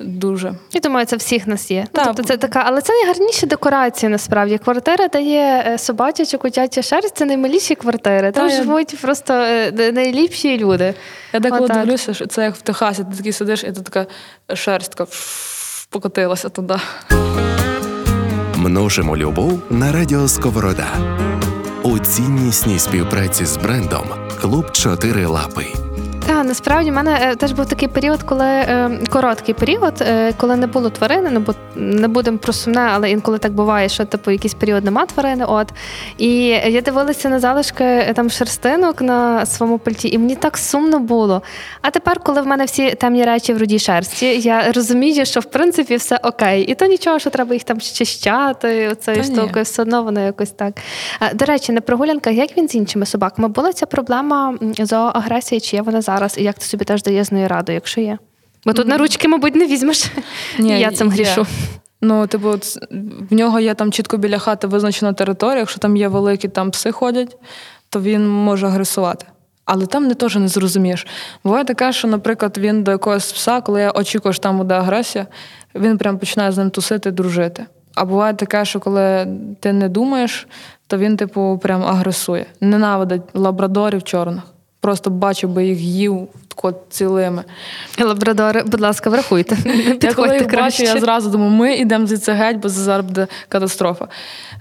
дуже. 0.00 0.54
Я 0.72 0.80
думаю, 0.80 1.06
це 1.06 1.16
всіх 1.16 1.46
нас 1.46 1.70
є. 1.70 1.80
Ну, 1.80 1.88
Так. 1.92 2.06
тобто 2.06 2.22
це 2.22 2.36
така, 2.36 2.62
але 2.66 2.80
це 2.80 2.92
найгарніші 2.92 3.46
декорації 3.46 4.10
насправді. 4.10 4.58
Квартира 4.58 5.08
дає 5.08 5.64
е, 5.66 5.78
собачачу, 5.78 6.38
котячу 6.38 6.82
шерсть, 6.82 7.16
це 7.16 7.24
наймиліші 7.24 7.74
квартири. 7.74 8.32
Там 8.32 8.48
Та, 8.48 8.54
я- 8.54 8.62
живуть 8.62 8.96
просто 9.02 9.34
е, 9.34 9.92
найліпші 9.92 10.58
люди. 10.58 10.94
Я 11.32 11.40
деколи 11.40 11.68
дивлюся, 11.68 12.14
що 12.14 12.26
це 12.26 12.42
як 12.44 12.54
в 12.54 12.62
Техасі, 12.62 13.04
ти 13.10 13.16
такий 13.16 13.32
сидиш, 13.32 13.64
і 13.64 13.72
тут 13.72 13.84
така 13.84 14.06
шерстка 14.54 15.06
покотилася 15.90 16.48
туди. 16.48 16.74
Множимо 18.56 19.16
любов 19.16 19.60
на 19.70 19.92
радіо 19.92 20.28
Сковорода. 20.28 20.86
У 21.82 21.98
ціннісній 21.98 22.78
співпраці 22.78 23.46
з 23.46 23.56
брендом 23.56 24.04
Клуб 24.40 24.72
Чотири 24.72 25.26
Лапи. 25.26 25.66
Так, 26.26 26.44
насправді 26.44 26.90
в 26.90 26.94
мене 26.94 27.18
е, 27.22 27.36
теж 27.36 27.52
був 27.52 27.66
такий 27.66 27.88
період, 27.88 28.22
коли 28.22 28.44
е, 28.44 28.98
короткий 29.10 29.54
період, 29.54 29.94
е, 30.00 30.32
коли 30.36 30.56
не 30.56 30.66
було 30.66 30.90
тварини, 30.90 31.30
ну 31.32 31.40
бо 31.40 31.54
не 31.76 32.08
будемо 32.08 32.38
про 32.38 32.52
сумне, 32.52 32.88
але 32.92 33.10
інколи 33.10 33.38
так 33.38 33.52
буває, 33.52 33.88
що 33.88 34.04
типу 34.04 34.30
якийсь 34.30 34.54
період 34.54 34.84
нема 34.84 35.06
тварини. 35.06 35.44
От 35.44 35.68
і 36.18 36.46
я 36.46 36.80
дивилася 36.80 37.28
на 37.28 37.40
залишки 37.40 38.12
там 38.16 38.30
шерстинок 38.30 39.02
на 39.02 39.46
своєму 39.46 39.78
пальті, 39.78 40.08
і 40.08 40.18
мені 40.18 40.36
так 40.36 40.58
сумно 40.58 40.98
було. 40.98 41.42
А 41.82 41.90
тепер, 41.90 42.20
коли 42.20 42.40
в 42.40 42.46
мене 42.46 42.64
всі 42.64 42.90
темні 42.90 43.24
речі 43.24 43.52
в 43.54 43.58
руді 43.58 43.78
шерсті, 43.78 44.40
я 44.40 44.72
розумію, 44.72 45.26
що 45.26 45.40
в 45.40 45.44
принципі 45.44 45.96
все 45.96 46.20
окей. 46.22 46.62
І 46.62 46.74
то 46.74 46.86
нічого, 46.86 47.18
що 47.18 47.30
треба 47.30 47.54
їх 47.54 47.64
там 47.64 47.80
щищати, 47.80 48.88
оцею 48.88 49.16
Та 49.16 49.24
штукою, 49.24 49.64
все 49.64 49.82
одно 49.82 50.02
воно 50.02 50.20
якось 50.20 50.50
так. 50.50 50.74
До 51.34 51.44
речі, 51.44 51.72
на 51.72 51.80
прогулянках, 51.80 52.34
як 52.34 52.56
він 52.56 52.68
з 52.68 52.74
іншими 52.74 53.06
собаками? 53.06 53.48
Була 53.48 53.72
ця 53.72 53.86
проблема 53.86 54.54
зооагресії, 54.78 55.60
чи 55.60 55.76
є 55.76 55.82
вона 55.82 56.00
зараз? 56.00 56.13
І 56.36 56.42
як 56.42 56.58
ти 56.58 56.64
собі 56.64 56.84
теж 56.84 57.02
дає 57.02 57.24
з 57.24 57.32
нею 57.32 57.48
раду, 57.48 57.72
якщо 57.72 58.00
є? 58.00 58.18
Бо 58.66 58.72
тут 58.72 58.88
на 58.88 58.98
ручки, 58.98 59.28
мабуть, 59.28 59.54
не 59.54 59.66
візьмеш. 59.66 60.04
Ні, 60.58 60.80
я 60.80 60.90
цим 60.90 61.10
грішу. 61.10 61.46
Ну, 62.00 62.26
типу, 62.26 62.50
в 63.30 63.34
нього 63.34 63.60
є 63.60 63.74
там 63.74 63.92
чітко 63.92 64.16
біля 64.16 64.38
хати 64.38 64.66
визначена 64.66 65.12
територія. 65.12 65.58
Якщо 65.58 65.78
там 65.78 65.96
є 65.96 66.08
великі 66.08 66.48
там 66.48 66.70
пси 66.70 66.92
ходять, 66.92 67.36
то 67.88 68.00
він 68.00 68.28
може 68.28 68.66
агресувати. 68.66 69.26
Але 69.64 69.86
там 69.86 70.06
не 70.06 70.14
теж 70.14 70.36
не 70.36 70.48
зрозумієш. 70.48 71.06
Буває 71.44 71.64
таке, 71.64 71.92
що, 71.92 72.08
наприклад, 72.08 72.58
він 72.58 72.82
до 72.82 72.90
якогось 72.90 73.32
пса, 73.32 73.60
коли 73.60 73.80
я 73.80 73.90
очікую, 73.90 74.32
що 74.32 74.42
там 74.42 74.58
буде 74.58 74.74
агресія, 74.74 75.26
він 75.74 75.98
прям 75.98 76.18
починає 76.18 76.52
з 76.52 76.58
ним 76.58 76.70
тусити, 76.70 77.10
дружити. 77.10 77.66
А 77.94 78.04
буває 78.04 78.34
таке, 78.34 78.64
що 78.64 78.80
коли 78.80 79.26
ти 79.60 79.72
не 79.72 79.88
думаєш, 79.88 80.46
то 80.86 80.98
він, 80.98 81.16
типу, 81.16 81.60
прям 81.62 81.82
агресує. 81.82 82.46
Ненавидить 82.60 83.22
лабрадорів 83.34 84.02
чорних. 84.02 84.42
Просто 84.84 85.10
бачив 85.10 85.50
би 85.50 85.66
їх 85.66 85.80
їв 85.80 86.28
тако 86.54 86.74
цілими. 86.90 87.44
Лабрадори, 88.00 88.62
будь 88.66 88.80
ласка, 88.80 89.10
врахуйте. 89.10 89.56
Я 90.02 90.14
коли 90.14 90.28
їх 90.28 90.42
бачу, 90.42 90.56
краще. 90.56 90.82
я 90.82 91.00
зразу 91.00 91.30
думаю, 91.30 91.50
ми 91.50 91.74
йдемо 91.74 92.06
звідси 92.06 92.32
геть, 92.32 92.56
бо 92.56 92.68
зараз 92.68 93.06
буде 93.06 93.26
катастрофа. 93.48 94.08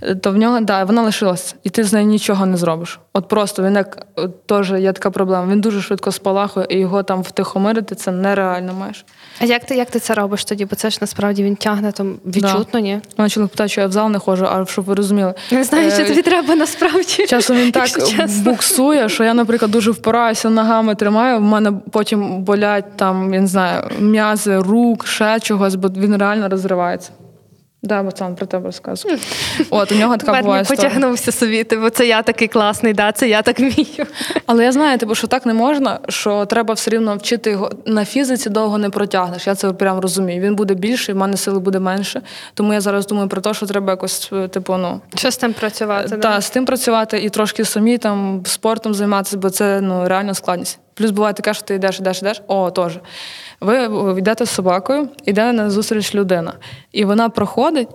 Е, 0.01 0.15
То 0.15 0.32
в 0.32 0.38
нього, 0.38 0.60
да, 0.60 0.84
вона 0.84 1.01
лишилася, 1.01 1.56
і 1.63 1.69
ти 1.69 1.84
з 1.84 1.93
нею 1.93 2.06
нічого 2.06 2.45
не 2.45 2.58
зробиш. 2.58 2.99
От 3.13 3.27
просто 3.27 3.63
він 3.63 3.75
як 3.75 4.06
теж 4.45 4.71
є 4.71 4.93
така 4.93 5.10
проблема. 5.12 5.51
Він 5.51 5.62
дуже 5.62 5.82
швидко 5.82 6.12
спалахує, 6.12 6.67
і 6.69 6.77
його 6.77 7.03
там 7.03 7.21
втихомирити 7.21 7.95
це 7.95 8.12
нереально 8.12 8.73
маєш. 8.73 9.06
А 9.41 9.45
як 9.45 9.65
ти, 9.65 9.75
як 9.75 9.89
ти 9.89 9.99
це 9.99 10.13
робиш 10.13 10.45
тоді? 10.45 10.65
Бо 10.65 10.75
це 10.75 10.89
ж 10.89 10.97
насправді 11.01 11.43
він 11.43 11.56
тягне 11.56 11.91
там 11.91 12.15
відчутно, 12.25 12.79
ні? 12.79 12.99
Мене 13.17 13.29
чоловік 13.29 13.51
питає, 13.51 13.67
що 13.69 13.82
я 13.82 13.88
в 13.88 13.91
зал 13.91 14.10
не 14.10 14.19
ходжу, 14.19 14.47
а 14.51 14.65
щоб 14.65 14.86
ви 14.86 14.95
розуміли. 14.95 15.34
Не 15.51 15.63
знаю, 15.63 15.91
що 15.91 16.01
Е, 16.01 16.08
тобі 16.08 16.21
треба 16.21 16.56
насправді. 16.56 17.27
Часом 17.27 17.58
він 17.58 17.71
так 17.71 17.89
буксує, 18.43 19.10
що 19.10 19.23
я, 19.23 19.34
наприклад, 19.34 19.71
дуже 19.71 19.91
впираюся 19.91 20.49
ногами, 20.49 20.95
тримаю. 20.95 21.38
В 21.38 21.41
мене 21.41 21.73
потім 21.91 22.43
болять 22.43 22.85
там, 22.95 23.33
я 23.33 23.41
не 23.41 23.47
знаю, 23.47 23.83
м'язи, 23.99 24.59
рук, 24.59 25.07
ще 25.07 25.39
чогось, 25.39 25.75
бо 25.75 25.87
він 25.87 26.17
реально 26.17 26.49
розривається. 26.49 27.11
Да, 27.83 28.03
Бацан, 28.03 28.35
про 28.35 28.45
тебе 28.45 28.65
розказую. 28.65 29.17
От, 29.69 29.91
у 29.91 29.95
нього 29.95 30.17
така 30.17 30.41
буває 30.41 30.61
історія. 30.61 30.83
потягнувся 30.83 31.31
собі, 31.31 31.65
бо 31.81 31.89
це 31.89 32.07
я 32.07 32.21
такий 32.21 32.47
класний, 32.47 32.93
да, 32.93 33.11
це 33.11 33.29
я 33.29 33.41
так 33.41 33.59
вмію. 33.59 34.05
Але 34.45 34.63
я 34.63 34.71
знаю, 34.71 34.97
типу, 34.97 35.15
що 35.15 35.27
так 35.27 35.45
не 35.45 35.53
можна, 35.53 35.99
що 36.09 36.45
треба 36.45 36.73
все 36.73 36.91
рівно 36.91 37.15
вчити 37.15 37.51
його 37.51 37.71
на 37.85 38.05
фізиці 38.05 38.49
довго 38.49 38.77
не 38.77 38.89
протягнеш. 38.89 39.47
Я 39.47 39.55
це 39.55 39.73
прям 39.73 39.99
розумію. 39.99 40.41
Він 40.41 40.55
буде 40.55 40.73
більший, 40.73 41.15
в 41.15 41.17
мене 41.17 41.37
сили 41.37 41.59
буде 41.59 41.79
менше. 41.79 42.21
Тому 42.53 42.73
я 42.73 42.81
зараз 42.81 43.07
думаю 43.07 43.29
про 43.29 43.41
те, 43.41 43.53
що 43.53 43.65
треба 43.65 43.91
якось, 43.91 44.29
е, 44.33 44.47
типу, 44.47 44.77
ну. 44.77 45.01
Що 45.15 45.31
з 45.31 45.37
тим 45.37 45.53
працювати? 45.53 46.09
Та, 46.09 46.17
да? 46.17 46.41
з 46.41 46.49
тим 46.49 46.65
працювати 46.65 47.19
і 47.19 47.29
трошки 47.29 47.65
самі 47.65 47.97
там 47.97 48.43
спортом 48.45 48.93
займатися, 48.93 49.37
бо 49.37 49.49
це 49.49 49.81
ну, 49.81 50.07
реально 50.07 50.33
складність. 50.33 50.79
Плюс 50.93 51.11
буває 51.11 51.33
таке, 51.33 51.53
що 51.53 51.63
ти 51.63 51.75
йдеш, 51.75 51.99
йдеш, 51.99 52.21
йдеш. 52.21 52.41
О, 52.47 52.71
теж. 52.71 52.97
Ви 53.63 53.88
ви 53.88 54.19
йдете 54.19 54.45
з 54.45 54.49
собакою, 54.49 55.10
йде 55.26 55.52
на 55.52 55.69
зустріч 55.69 56.15
людина. 56.15 56.54
І 56.91 57.06
вона 57.06 57.30
проходить, 57.30 57.89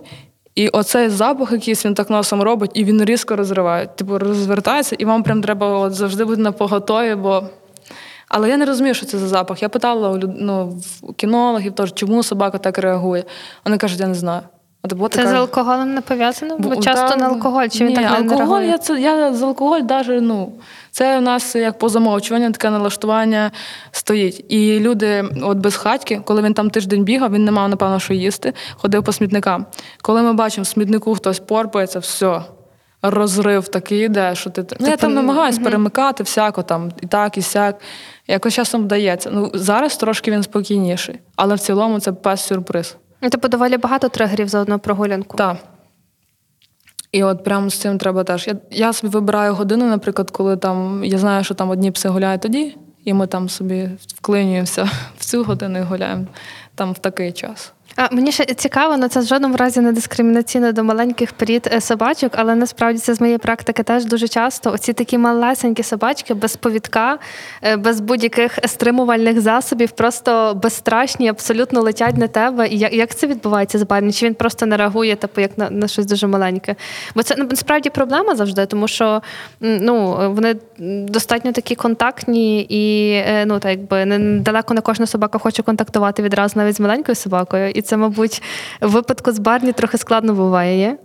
і 0.55 0.69
оцей 0.69 1.09
запах 1.09 1.51
якийсь 1.51 1.85
він 1.85 1.93
так 1.93 2.09
носом 2.09 2.41
робить, 2.41 2.71
і 2.73 2.83
він 2.83 3.05
різко 3.05 3.35
розриває. 3.35 3.87
Типу, 3.87 4.17
розвертається, 4.17 4.95
і 4.99 5.05
вам 5.05 5.23
прям 5.23 5.41
треба 5.41 5.79
от 5.79 5.93
завжди 5.93 6.25
бути 6.25 6.41
на 6.41 6.51
поготові, 6.51 7.15
бо. 7.15 7.43
Але 8.27 8.49
я 8.49 8.57
не 8.57 8.65
розумію, 8.65 8.93
що 8.93 9.05
це 9.05 9.17
за 9.17 9.27
запах. 9.27 9.61
Я 9.61 9.69
питала 9.69 10.09
у 10.09 10.17
ну, 10.17 10.79
кінологів, 11.15 11.75
теж, 11.75 11.93
чому 11.93 12.23
собака 12.23 12.57
так 12.57 12.77
реагує. 12.77 13.23
Вони 13.65 13.77
кажуть, 13.77 13.99
я 13.99 14.07
не 14.07 14.13
знаю. 14.15 14.41
От, 14.83 14.93
бо 14.93 15.09
Це 15.09 15.17
така- 15.17 15.29
з 15.29 15.33
алкоголем 15.33 15.93
не 15.93 16.01
пов'язано? 16.01 16.55
Бо 16.57 16.75
часто 16.75 17.09
та- 17.09 17.15
на 17.15 17.25
алкоголь, 17.27 17.67
чи 17.67 17.79
він 17.79 17.87
Ні, 17.87 17.95
так 17.95 18.25
не- 18.25 18.33
алкоголь, 18.33 18.61
я, 18.61 18.77
це, 18.77 19.01
я 19.01 19.33
з 19.33 19.43
алкоголь 19.43 19.81
даже, 19.81 20.21
ну, 20.21 20.53
це 20.91 21.17
у 21.17 21.21
нас 21.21 21.55
як 21.55 21.77
по 21.77 21.89
замовчуванню 21.89 22.51
таке 22.51 22.69
налаштування 22.69 23.51
стоїть. 23.91 24.45
І 24.49 24.79
люди, 24.79 25.25
от 25.43 25.57
без 25.57 25.75
хатьки, 25.75 26.21
коли 26.25 26.41
він 26.41 26.53
там 26.53 26.69
тиждень 26.69 27.03
бігав, 27.03 27.33
він 27.33 27.45
не 27.45 27.51
мав, 27.51 27.69
напевно, 27.69 27.99
що 27.99 28.13
їсти, 28.13 28.53
ходив 28.75 29.03
по 29.03 29.11
смітникам. 29.11 29.65
Коли 30.01 30.21
ми 30.21 30.33
бачимо, 30.33 30.63
в 30.63 30.67
смітнику 30.67 31.15
хтось 31.15 31.39
порпається, 31.39 31.99
все. 31.99 32.41
Розрив 33.01 33.67
такий 33.67 34.05
іде, 34.05 34.35
що 34.35 34.49
ти. 34.49 34.65
Ну, 34.79 34.87
я 34.87 34.97
там 34.97 35.13
намагаюсь 35.13 35.59
перемикати 35.59 36.23
всяко 36.23 36.63
там 36.63 36.91
і 37.01 37.07
так, 37.07 37.37
і 37.37 37.41
сяк. 37.41 37.75
Якось 38.27 38.53
часом 38.53 38.83
вдається. 38.83 39.29
Ну, 39.33 39.51
зараз 39.53 39.97
трошки 39.97 40.31
він 40.31 40.43
спокійніший, 40.43 41.19
але 41.35 41.55
в 41.55 41.59
цілому 41.59 41.99
це 41.99 42.11
пес 42.11 42.41
сюрприз. 42.41 42.95
Типу 43.19 43.47
доволі 43.47 43.77
багато 43.77 44.09
тригерів 44.09 44.47
за 44.47 44.59
одну 44.59 44.79
прогулянку. 44.79 45.37
Так. 45.37 45.57
І 47.11 47.23
от 47.23 47.43
прямо 47.43 47.69
з 47.69 47.77
цим 47.77 47.97
треба 47.97 48.23
теж. 48.23 48.47
Я, 48.47 48.55
я 48.71 48.93
собі 48.93 49.13
вибираю 49.13 49.53
годину, 49.53 49.85
наприклад, 49.85 50.31
коли 50.31 50.57
там 50.57 51.03
я 51.03 51.17
знаю, 51.17 51.43
що 51.43 51.53
там 51.53 51.69
одні 51.69 51.91
пси 51.91 52.09
гуляють 52.09 52.41
тоді, 52.41 52.77
і 53.03 53.13
ми 53.13 53.27
там 53.27 53.49
собі 53.49 53.89
вклинюємося 54.07 54.89
в 55.17 55.25
цю 55.25 55.43
годину 55.43 55.79
і 55.79 55.81
гуляємо 55.81 56.25
там 56.75 56.93
в 56.93 56.99
такий 56.99 57.31
час. 57.31 57.73
А 57.95 58.15
мені 58.15 58.31
ще 58.31 58.45
цікаво, 58.45 58.97
ну 58.97 59.07
це 59.07 59.19
в 59.19 59.23
жодному 59.23 59.57
разі 59.57 59.79
не 59.79 59.91
дискримінаційно 59.91 60.71
до 60.71 60.83
маленьких 60.83 61.33
порід 61.33 61.69
е, 61.73 61.81
собачок, 61.81 62.31
але 62.35 62.55
насправді 62.55 62.99
це 62.99 63.13
з 63.13 63.21
моєї 63.21 63.37
практики 63.37 63.83
теж 63.83 64.05
дуже 64.05 64.27
часто. 64.27 64.71
Оці 64.71 64.93
такі 64.93 65.17
малесенькі 65.17 65.83
собачки 65.83 66.33
без 66.33 66.55
повідка, 66.55 67.17
е, 67.61 67.77
без 67.77 67.99
будь-яких 67.99 68.59
стримувальних 68.65 69.41
засобів, 69.41 69.91
просто 69.91 70.59
безстрашні, 70.63 71.29
абсолютно 71.29 71.81
летять 71.81 72.17
на 72.17 72.27
тебе. 72.27 72.67
І 72.67 72.77
як, 72.77 72.93
як 72.93 73.15
це 73.15 73.27
відбувається 73.27 73.79
з 73.79 73.83
Барні? 73.83 74.11
Чи 74.11 74.25
він 74.25 74.33
просто 74.33 74.65
не 74.65 74.77
реагує, 74.77 75.15
типу, 75.15 75.41
як 75.41 75.57
на, 75.57 75.69
на 75.69 75.87
щось 75.87 76.05
дуже 76.05 76.27
маленьке? 76.27 76.75
Бо 77.15 77.23
це 77.23 77.35
ну, 77.37 77.47
насправді 77.49 77.89
проблема 77.89 78.35
завжди, 78.35 78.65
тому 78.65 78.87
що 78.87 79.21
ну, 79.59 80.15
вони 80.33 80.55
достатньо 81.07 81.51
такі 81.51 81.75
контактні 81.75 82.61
і 82.61 83.11
е, 83.11 83.45
ну, 83.45 83.59
так 83.59 83.71
якби 83.71 84.05
не 84.05 84.19
не 84.69 84.81
кожна 84.81 85.05
собака 85.05 85.37
хоче 85.37 85.63
контактувати 85.63 86.23
відразу 86.23 86.59
навіть 86.59 86.75
з 86.75 86.79
маленькою 86.79 87.15
собакою. 87.15 87.71
І 87.79 87.81
це, 87.81 87.97
мабуть, 87.97 88.41
в 88.81 88.89
випадку 88.89 89.31
з 89.31 89.39
Барні 89.39 89.71
трохи 89.71 89.97
складно 89.97 90.33
буває. 90.33 90.79
Є? 90.79 90.97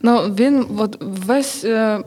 Ну, 0.00 0.18
він 0.18 0.66
от 0.78 0.96
весь. 1.00 1.64
Е... 1.64 2.00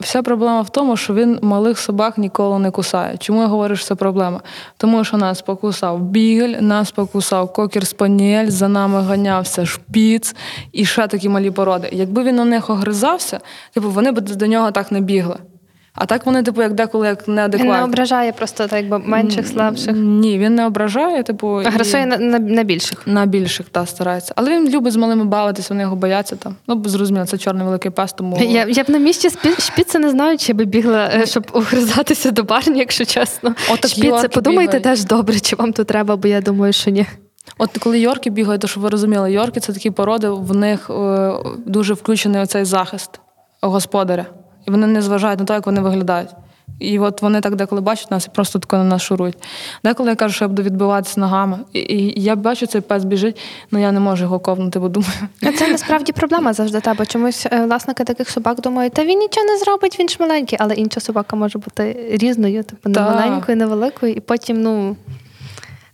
Вся 0.00 0.22
проблема 0.22 0.60
в 0.60 0.70
тому, 0.70 0.96
що 0.96 1.14
він 1.14 1.38
малих 1.42 1.78
собак 1.78 2.18
ніколи 2.18 2.58
не 2.58 2.70
кусає. 2.70 3.16
Чому 3.16 3.40
я 3.40 3.46
говорю, 3.46 3.76
що 3.76 3.86
це 3.86 3.94
проблема? 3.94 4.40
Тому 4.76 5.04
що 5.04 5.16
нас 5.16 5.42
покусав 5.42 6.00
бігель, 6.00 6.60
нас 6.60 6.90
покусав 6.90 7.52
кокер 7.52 7.86
спаніель, 7.86 8.48
за 8.48 8.68
нами 8.68 9.02
ганявся 9.02 9.66
шпіц 9.66 10.36
і 10.72 10.84
ще 10.84 11.06
такі 11.06 11.28
малі 11.28 11.50
породи. 11.50 11.88
Якби 11.92 12.24
він 12.24 12.36
на 12.36 12.44
них 12.44 12.70
огризався, 12.70 13.40
типу 13.74 13.90
вони 13.90 14.12
б 14.12 14.20
до 14.20 14.46
нього 14.46 14.70
так 14.70 14.92
не 14.92 15.00
бігли. 15.00 15.36
А 15.96 16.06
так 16.06 16.26
вони, 16.26 16.42
типу, 16.42 16.62
як 16.62 16.72
деколи 16.72 17.06
як 17.06 17.28
Він 17.28 17.34
не 17.34 17.84
ображає 17.84 18.32
просто 18.32 18.66
так, 18.68 18.80
якби 18.80 18.98
менших, 18.98 19.46
слабших. 19.48 19.96
Ні, 19.96 20.38
він 20.38 20.54
не 20.54 20.66
ображає, 20.66 21.22
типу, 21.22 21.62
і- 21.62 21.66
Агресує 21.66 22.06
на, 22.06 22.16
на, 22.18 22.38
на 22.38 22.62
більших. 22.62 23.06
на 23.06 23.26
більших 23.26 23.68
та 23.68 23.86
старається. 23.86 24.32
Але 24.36 24.50
він 24.50 24.68
любить 24.68 24.92
з 24.92 24.96
малими 24.96 25.24
бавитися, 25.24 25.68
вони 25.70 25.82
його 25.82 25.96
бояться 25.96 26.36
там. 26.36 26.56
Ну, 26.66 26.82
зрозуміло, 26.86 27.26
це 27.26 27.38
чорний 27.38 27.64
великий 27.64 27.90
пес, 27.90 28.12
тому 28.12 28.38
Я, 28.40 28.66
я 28.68 28.84
б 28.84 28.90
на 28.90 28.98
місці 28.98 29.28
спі- 29.28 29.98
не 29.98 30.10
знаю, 30.10 30.38
чи 30.38 30.52
би 30.52 30.64
бігла, 30.64 31.10
е, 31.14 31.26
щоб 31.26 31.46
огризатися 31.52 32.30
до 32.30 32.42
барні, 32.42 32.78
якщо 32.78 33.04
чесно. 33.04 33.54
Отак 33.70 33.90
Шпіце, 33.90 34.06
Йорки 34.06 34.28
подумайте 34.28 34.66
бігають. 34.78 34.82
теж 34.84 35.04
добре, 35.04 35.40
чи 35.40 35.56
вам 35.56 35.72
тут 35.72 35.86
треба, 35.86 36.16
бо 36.16 36.28
я 36.28 36.40
думаю, 36.40 36.72
що 36.72 36.90
ні. 36.90 37.06
От 37.58 37.78
коли 37.78 37.98
Йорки 37.98 38.30
бігають, 38.30 38.60
то 38.60 38.68
щоб 38.68 38.82
ви 38.82 38.88
розуміли, 38.88 39.32
Йорки 39.32 39.60
це 39.60 39.72
такі 39.72 39.90
породи, 39.90 40.28
в 40.28 40.54
них 40.56 40.90
е, 40.90 41.32
дуже 41.66 41.94
включений 41.94 42.42
оцей 42.42 42.64
захист 42.64 43.20
господаря. 43.60 44.26
І 44.68 44.70
вони 44.70 44.86
не 44.86 45.02
зважають 45.02 45.40
на 45.40 45.46
те, 45.46 45.54
як 45.54 45.66
вони 45.66 45.80
виглядають. 45.80 46.30
І 46.78 46.98
от 46.98 47.22
вони 47.22 47.40
так 47.40 47.56
деколи 47.56 47.80
бачать 47.80 48.10
нас 48.10 48.26
і 48.26 48.30
просто 48.34 48.58
тако 48.58 48.76
на 48.76 48.84
нас 48.84 49.02
шурують. 49.02 49.38
Деколи 49.84 50.10
я 50.10 50.16
кажу, 50.16 50.34
що 50.34 50.44
я 50.44 50.48
буду 50.48 50.62
відбиватися 50.62 51.20
ногами. 51.20 51.58
І, 51.72 51.80
і 51.80 52.22
я 52.22 52.36
бачу, 52.36 52.66
цей 52.66 52.80
пес 52.80 53.04
біжить, 53.04 53.40
але 53.72 53.82
я 53.82 53.92
не 53.92 54.00
можу 54.00 54.24
його 54.24 54.38
ковнути, 54.38 54.78
бо 54.78 54.88
думаю. 54.88 55.12
Ну, 55.42 55.52
Це 55.52 55.68
насправді 55.68 56.12
проблема 56.12 56.52
завжди 56.52 56.80
тебе. 56.80 57.06
Чомусь 57.06 57.46
е, 57.52 57.66
власники 57.66 58.04
таких 58.04 58.30
собак 58.30 58.60
думають, 58.60 58.92
та 58.92 59.04
він 59.04 59.18
нічого 59.18 59.46
не 59.46 59.58
зробить, 59.58 60.00
він 60.00 60.08
ж 60.08 60.16
маленький, 60.20 60.58
але 60.60 60.74
інша 60.74 61.00
собака 61.00 61.36
може 61.36 61.58
бути 61.58 62.08
різною, 62.10 62.64
типу 62.64 62.88
не 62.88 63.00
маленькою, 63.00 63.58
не 63.58 63.66
великою, 63.66 64.12
і 64.12 64.20
потім, 64.20 64.62
ну. 64.62 64.96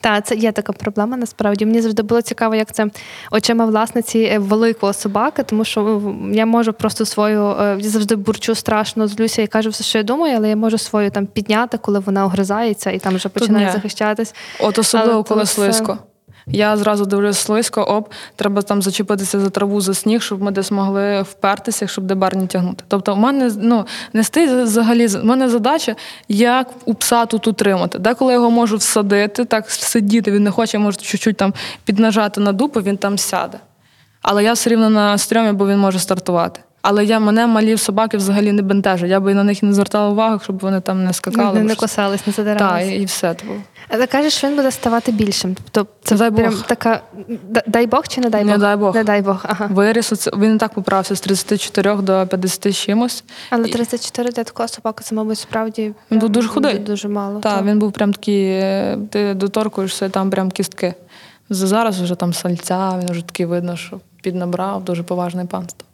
Так, 0.03 0.27
це 0.27 0.35
є 0.35 0.53
така 0.53 0.73
проблема 0.73 1.17
насправді. 1.17 1.67
Мені 1.67 1.81
завжди 1.81 2.03
було 2.03 2.23
цікаво, 2.23 2.55
як 2.55 2.73
це 2.73 2.87
очима 3.31 3.67
власниці 3.67 4.19
е, 4.19 4.39
великого 4.39 4.93
собаки, 4.93 5.43
тому 5.43 5.65
що 5.65 6.03
я 6.33 6.47
можу 6.47 6.73
просто 6.73 7.05
свою 7.05 7.47
е, 7.61 7.77
я 7.81 7.89
завжди 7.89 8.17
бурчу 8.17 8.55
страшно, 8.55 9.09
злюся 9.09 9.43
і 9.43 9.47
кажу 9.47 9.71
все, 9.71 9.85
що 9.85 9.99
я 9.99 10.05
думаю, 10.05 10.37
але 10.37 10.49
я 10.49 10.57
можу 10.57 10.79
свою 10.79 11.11
там 11.11 11.27
підняти, 11.27 11.79
коли 11.79 11.99
вона 11.99 12.25
огризається 12.25 12.91
і 12.91 12.99
там 12.99 13.15
вже 13.15 13.29
починає 13.29 13.73
захищатись. 13.73 14.35
От 14.61 14.79
особливо, 14.79 15.15
Але 15.15 15.23
коли 15.23 15.47
слизько. 15.47 15.85
слизько. 15.85 15.99
Я 16.47 16.77
зразу 16.77 17.05
дивлюсь 17.05 17.39
слизько, 17.39 17.83
оп, 17.83 18.09
треба 18.37 18.63
там 18.63 18.83
зачепитися 18.83 19.41
за 19.41 19.51
траву, 19.51 19.81
за 19.81 19.95
сніг, 19.95 20.23
щоб 20.23 20.43
ми 20.43 20.51
десь 20.51 20.71
могли 20.71 21.23
впертися, 21.23 21.87
щоб 21.87 22.05
де 22.05 22.15
барні 22.15 22.47
тягнути. 22.47 22.85
Тобто, 22.89 23.15
в 23.15 23.19
мене 23.19 23.53
ну, 23.57 23.87
не 24.13 24.25
стоїть 24.25 24.51
взагалі. 24.51 25.07
В 25.07 25.25
мене 25.25 25.49
задача, 25.49 25.97
як 26.29 26.69
у 26.85 26.95
пса 26.95 27.27
тут 27.27 27.47
утримати. 27.47 27.99
Деколи 27.99 28.33
його 28.33 28.51
можу 28.51 28.77
всадити, 28.77 29.45
так 29.45 29.71
сидіти, 29.71 30.31
він 30.31 30.43
не 30.43 30.51
хоче, 30.51 30.79
може 30.79 30.99
чуть-чуть 30.99 31.37
там 31.37 31.55
піднажати 31.85 32.41
на 32.41 32.53
дупу, 32.53 32.81
він 32.81 32.97
там 32.97 33.19
сяде. 33.19 33.59
Але 34.23 34.45
я 34.45 34.53
все 34.53 34.71
рівно 34.71 34.91
на 34.91 35.19
стрьомі, 35.19 35.53
бо 35.53 35.69
він 35.69 35.79
може 35.79 35.99
стартувати. 35.99 36.61
Але 36.83 37.05
я 37.05 37.21
мене 37.21 37.47
малі 37.47 37.77
собаки 37.77 38.17
взагалі 38.17 38.53
не 38.53 38.63
бентежать. 38.63 39.11
Я 39.11 39.21
би 39.21 39.35
на 39.35 39.45
них 39.45 39.63
не 39.63 39.73
звертала 39.73 40.11
увагу, 40.11 40.41
щоб 40.43 40.59
вони 40.59 40.81
там 40.81 41.05
не 41.05 41.13
скакали. 41.13 41.59
Не, 41.59 41.65
не 41.65 41.75
косались, 41.75 42.27
не 42.27 42.33
Так, 42.33 42.45
задирались. 42.45 42.89
і, 42.89 42.95
і 42.95 43.05
все. 43.05 43.35
Типу. 43.35 43.53
Але 43.89 44.07
кажеш, 44.07 44.33
що 44.35 44.49
він 44.49 44.57
буде 44.57 44.71
ставати 44.71 45.13
більшим. 45.13 45.57
Тобто 45.71 45.93
це 46.03 46.17
Дай 46.17 46.31
Бог. 46.31 46.63
така 46.63 47.01
дай 47.67 47.87
Бог 47.87 48.09
чи 48.09 48.21
не 48.21 48.31
дай 48.31 48.45
Не 48.45 48.59
дай 48.59 48.77
Бог. 48.77 48.95
Не 48.95 49.05
дай 49.05 49.23
Бог. 49.23 49.45
Ага. 49.49 49.67
Виріс 49.73 50.29
він 50.37 50.55
і 50.55 50.59
так 50.59 50.75
поправився 50.75 51.17
з 51.17 51.21
34 51.21 51.97
до 51.97 52.27
50 52.27 52.77
чимось. 52.77 53.25
Але 53.51 53.69
І- 53.69 53.73
34 53.73 54.31
для 54.31 54.45
такого 54.45 54.69
собаки, 54.69 55.05
це, 55.05 55.15
мабуть, 55.15 55.39
справді 55.39 55.83
Він 55.83 55.95
прям 56.09 56.21
був 56.21 56.29
дуже 56.31 56.49
худий. 56.49 56.79
Дуже 56.79 57.09
мало. 57.09 57.41
Так, 57.41 57.55
так. 57.57 57.65
він 57.65 57.79
був 57.79 57.93
прям 57.93 58.13
такий, 58.13 58.45
е, 58.51 58.99
ти 59.11 59.35
доторкуєшся, 59.35 60.09
там 60.09 60.31
прям 60.31 60.51
кістки. 60.51 60.95
Зараз 61.55 62.01
вже 62.01 62.15
там 62.15 62.33
сальця, 62.33 62.99
він 63.01 63.11
вже 63.11 63.23
такий 63.23 63.47
видно, 63.47 63.77
що 63.77 64.01
піднабрав, 64.23 64.85
дуже 64.85 65.03
поважний 65.03 65.47
пан 65.47 65.69
став. 65.69 65.89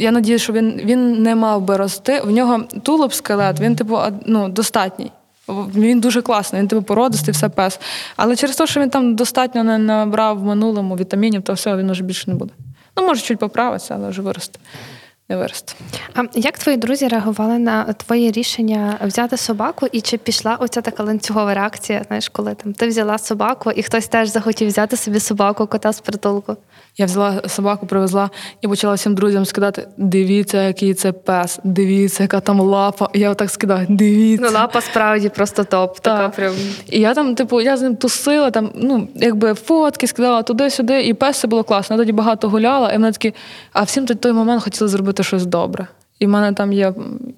Я 0.00 0.10
надію, 0.10 0.38
що 0.38 0.52
він, 0.52 0.80
він 0.84 1.22
не 1.22 1.34
мав 1.34 1.62
би 1.62 1.76
рости. 1.76 2.20
В 2.20 2.30
нього 2.30 2.60
тулуб 2.82 3.14
скелет, 3.14 3.60
він, 3.60 3.76
типу, 3.76 3.98
ну, 4.26 4.48
достатній. 4.48 5.10
Він 5.48 6.00
дуже 6.00 6.22
класний, 6.22 6.62
він 6.62 6.68
типу 6.68 6.82
породистий, 6.82 7.32
все 7.34 7.48
пес. 7.48 7.80
Але 8.16 8.36
через 8.36 8.56
те, 8.56 8.66
що 8.66 8.80
він 8.80 8.90
там 8.90 9.16
достатньо 9.16 9.64
не 9.64 9.78
набрав 9.78 10.38
в 10.38 10.44
минулому 10.44 10.96
вітамінів, 10.96 11.42
то 11.42 11.52
все, 11.52 11.76
він 11.76 11.92
вже 11.92 12.02
більше 12.02 12.30
не 12.30 12.36
буде. 12.36 12.52
Ну, 12.96 13.06
може, 13.06 13.22
чуть 13.22 13.38
поправиться, 13.38 13.94
але 13.94 14.08
вже 14.08 14.22
виросте. 14.22 14.58
Не 15.28 15.36
виросте. 15.36 15.74
А 16.14 16.22
як 16.34 16.58
твої 16.58 16.78
друзі 16.78 17.08
реагували 17.08 17.58
на 17.58 17.84
твоє 17.92 18.30
рішення 18.30 18.98
взяти 19.04 19.36
собаку, 19.36 19.86
і 19.92 20.00
чи 20.00 20.18
пішла 20.18 20.56
оця 20.60 20.80
така 20.80 21.02
ланцюгова 21.02 21.54
реакція? 21.54 22.02
Знаєш, 22.06 22.28
коли 22.28 22.54
там 22.54 22.72
ти 22.72 22.88
взяла 22.88 23.18
собаку, 23.18 23.70
і 23.70 23.82
хтось 23.82 24.08
теж 24.08 24.28
захотів 24.28 24.68
взяти 24.68 24.96
собі 24.96 25.20
собаку, 25.20 25.66
кота 25.66 25.92
з 25.92 26.00
притулку? 26.00 26.56
Я 26.96 27.06
взяла 27.06 27.42
собаку, 27.48 27.86
привезла 27.86 28.30
і 28.60 28.68
почала 28.68 28.94
всім 28.94 29.14
друзям 29.14 29.44
скидати: 29.44 29.88
дивіться, 29.96 30.62
який 30.62 30.94
це 30.94 31.12
пес, 31.12 31.60
дивіться, 31.64 32.22
яка 32.22 32.40
там 32.40 32.60
лапа. 32.60 33.08
І 33.12 33.18
я 33.18 33.30
отак 33.30 33.50
скидаю, 33.50 33.86
дивіться. 33.90 34.46
Ну, 34.46 34.58
лапа 34.58 34.80
справді 34.80 35.28
просто 35.28 35.64
топ. 35.64 36.00
Така 36.00 36.28
прям. 36.28 36.54
І 36.90 37.00
я 37.00 37.14
там, 37.14 37.34
типу, 37.34 37.60
я 37.60 37.76
з 37.76 37.82
ним 37.82 37.96
тусила, 37.96 38.50
там, 38.50 38.70
ну, 38.74 39.08
якби 39.14 39.54
фотки 39.54 40.06
скидала 40.06 40.42
туди-сюди, 40.42 41.02
і 41.02 41.14
пес 41.14 41.38
це 41.38 41.48
було 41.48 41.64
класно. 41.64 41.96
Я 41.96 41.98
тоді 41.98 42.12
багато 42.12 42.48
гуляла, 42.48 42.92
і 42.92 42.98
мене 42.98 43.12
такі, 43.12 43.34
а 43.72 43.82
всім 43.82 44.06
той 44.06 44.32
момент 44.32 44.62
хотіли 44.62 44.88
зробити 44.88 45.11
щось 45.20 45.46
добре. 45.46 45.86
І 46.18 46.26
в 46.26 46.28
мене 46.28 46.52
там 46.52 46.72
є 46.72 46.94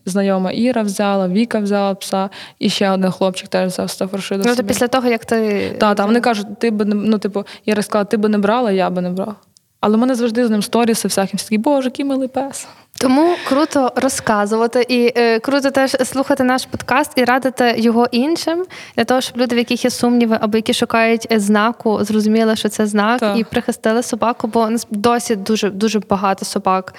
знайома 0.07 0.51
Іра 0.51 0.83
взяла, 0.83 1.29
Віка 1.29 1.59
взяла 1.59 1.95
пса, 1.95 2.31
і 2.59 2.71
ще 2.71 2.91
один 2.91 3.11
хлопчик 3.11 3.49
теж 3.49 3.73
взяв 3.73 3.91
Стафаршида. 3.91 4.43
Ну, 4.47 4.57
то 4.57 4.65
після 4.65 4.89
того, 4.89 5.09
як 5.09 5.25
ти. 5.25 5.71
Так, 5.79 5.97
та, 5.97 6.07
вони 6.07 6.21
кажуть, 6.21 6.59
ти 6.59 6.71
би 6.71 6.85
не 6.85 6.95
ну, 6.95 7.19
типу, 7.19 7.45
Іра 7.65 7.83
сказала, 7.83 8.05
ти 8.05 8.17
би 8.17 8.29
не 8.29 8.39
брала, 8.39 8.71
я 8.71 8.91
би 8.91 9.03
не 9.03 9.11
брала. 9.11 9.35
Але 9.81 9.97
в 9.97 10.01
мене 10.01 10.15
завжди 10.15 10.47
з 10.47 10.51
ним 10.51 10.63
сторіси, 10.63 11.09
всякі 11.09 11.37
всі 11.37 11.47
такі, 11.47 11.59
боже, 11.59 11.87
який 11.87 12.05
милий 12.05 12.29
пес. 12.29 12.67
Тому 13.01 13.35
круто 13.49 13.93
розказувати 13.97 14.87
і 14.89 15.13
е, 15.17 15.39
круто 15.39 15.71
теж 15.71 15.97
слухати 16.05 16.45
наш 16.45 16.67
подкаст 16.67 17.13
і 17.17 17.25
радити 17.25 17.75
його 17.79 18.07
іншим 18.11 18.65
для 18.97 19.05
того, 19.05 19.21
щоб 19.21 19.39
люди, 19.39 19.55
в 19.55 19.59
яких 19.59 19.85
є 19.85 19.91
сумніви 19.91 20.39
або 20.41 20.59
які 20.59 20.75
шукають 20.75 21.29
е, 21.33 21.41
знаку, 21.41 22.05
зрозуміли, 22.05 22.57
що 22.57 22.69
це 22.69 22.87
знак, 22.87 23.21
Так. 23.21 23.39
і 23.39 23.45
прихистили 23.45 24.03
собаку, 24.03 24.47
бо 24.47 24.69
досі 24.91 25.37
дуже 25.37 25.71
дуже 25.71 26.01
багато 26.01 26.45
собак. 26.45 26.95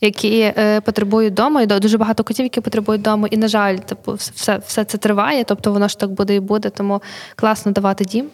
Які 0.00 0.40
е, 0.40 0.80
потребують 0.80 1.34
дому, 1.34 1.60
і 1.60 1.66
дуже 1.66 1.98
багато 1.98 2.24
котів, 2.24 2.44
які 2.44 2.60
потребують 2.60 3.02
дому. 3.02 3.26
І, 3.26 3.36
на 3.36 3.48
жаль, 3.48 3.76
типу, 3.76 4.12
все 4.12 4.60
все 4.66 4.84
це 4.84 4.98
триває, 4.98 5.44
тобто 5.44 5.72
воно 5.72 5.88
ж 5.88 5.98
так 5.98 6.10
буде 6.10 6.34
і 6.34 6.40
буде, 6.40 6.70
тому 6.70 7.02
класно 7.36 7.72
давати 7.72 8.04
дім. 8.04 8.26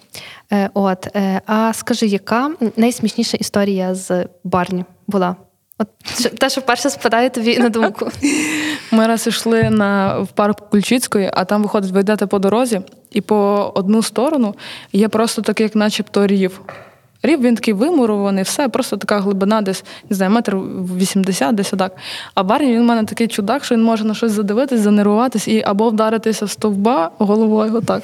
Е, 0.53 0.71
от, 0.75 1.09
е, 1.17 1.41
А 1.47 1.73
скажи, 1.73 2.07
яка 2.07 2.51
найсмішніша 2.77 3.37
історія 3.37 3.95
з 3.95 4.27
барні 4.45 4.85
була? 5.07 5.37
От 5.79 5.89
те, 6.39 6.51
що 6.51 6.61
вперше 6.61 6.91
спадає 6.91 7.31
тобі 7.31 7.59
на 7.59 7.69
думку. 7.69 8.11
Ми 8.91 9.07
раз 9.07 9.27
йшли 9.27 9.71
на 9.71 10.19
в 10.19 10.29
парк 10.29 10.71
Кульчицької, 10.71 11.31
а 11.35 11.45
там 11.45 11.63
виходить, 11.63 11.91
ви 11.91 12.01
йдете 12.01 12.27
по 12.27 12.39
дорозі, 12.39 12.81
і 13.11 13.21
по 13.21 13.73
одну 13.75 14.03
сторону 14.03 14.55
є 14.93 15.09
просто 15.09 15.43
такий, 15.43 15.65
як 15.65 15.75
начебто 15.75 16.27
рів. 16.27 16.61
Рів 17.23 17.41
він 17.41 17.55
такий 17.55 17.75
вимурований, 17.75 18.45
все, 18.45 18.69
просто 18.69 18.97
така 18.97 19.19
глибина, 19.19 19.63
десь 19.63 19.85
не 20.11 20.17
знаю, 20.17 20.33
метр 20.33 20.57
80, 20.57 21.55
десь 21.55 21.73
отак. 21.73 21.97
А 22.35 22.43
Барні 22.43 22.73
він 22.73 22.81
у 22.81 22.85
мене 22.85 23.05
такий 23.05 23.29
чудак, 23.29 23.65
що 23.65 23.75
він 23.75 23.83
може 23.83 24.05
на 24.05 24.15
щось 24.15 24.33
задивитись, 24.33 24.81
занервуватись 24.81 25.49
і 25.49 25.63
або 25.67 25.89
вдаритися 25.91 26.45
в 26.45 26.51
стовба 26.51 27.11
головою. 27.19 27.77
отак. 27.77 28.03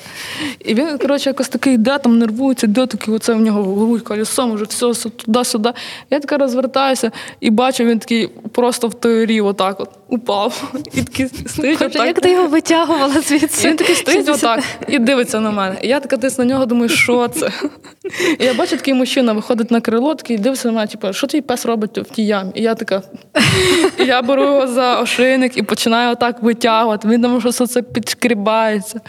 І 0.64 0.75
він, 0.75 0.99
коротше, 0.99 1.31
якось 1.31 1.49
такий 1.49 1.75
йде, 1.75 1.99
там 1.99 2.19
нервується, 2.19 2.66
йде 2.66 2.87
такий, 2.87 3.14
оце 3.14 3.35
в 3.35 3.41
нього 3.41 3.75
грудь 3.75 4.03
колесом, 4.03 4.53
вже 4.53 4.64
все 4.64 5.11
туди-сюди. 5.11 5.73
Я 6.11 6.21
така 6.21 6.39
розвертаюся 6.39 7.11
і 7.41 7.51
бачу, 7.51 7.85
він 7.85 7.99
такий 7.99 8.29
просто 8.53 8.89
в 8.89 8.95
той 8.95 9.27
рів, 9.27 9.47
отак 9.47 9.81
от 9.81 9.91
упав. 10.09 10.73
І 10.93 11.03
такий 11.03 11.29
стоїть. 11.47 11.79
Боже, 11.79 12.07
як 12.07 12.21
ти 12.21 12.31
його 12.31 12.49
витягувала 12.49 13.21
звідси? 13.21 13.69
І 13.69 13.71
Він 13.71 13.77
такий 13.77 13.95
стоїть 13.95 14.29
отак 14.29 14.62
і 14.89 14.99
дивиться 14.99 15.41
на 15.41 15.51
мене. 15.51 15.77
І 15.83 15.89
я 15.89 16.01
така 16.01 16.16
десь 16.16 16.39
на 16.39 16.45
нього 16.45 16.66
думаю, 16.66 16.89
що 16.89 17.29
це? 17.29 17.51
І 18.39 18.45
я 18.45 18.55
бачу 18.55 18.77
такий 18.77 18.95
мужчина 19.09 19.32
виходить 19.32 19.70
на 19.70 19.80
крило, 19.80 20.14
такий 20.14 20.38
дивиться 20.38 20.68
на 20.68 20.74
мене, 20.74 20.86
типу, 20.86 21.12
що 21.12 21.26
твій 21.26 21.40
пес 21.40 21.66
робить 21.66 21.98
в 21.98 22.11
тій 22.11 22.26
ямі? 22.26 22.50
І 22.54 22.62
я 22.62 22.74
така. 22.74 23.02
І 23.98 24.04
я 24.04 24.22
беру 24.22 24.42
його 24.42 24.66
за 24.66 25.00
ошейник 25.00 25.56
і 25.56 25.62
починаю 25.62 26.12
отак 26.12 26.42
витягувати. 26.42 27.09
Він 27.09 27.22
там 27.22 27.40
щось 27.40 27.56
це 27.56 27.82
підшкрібається. 27.82 29.00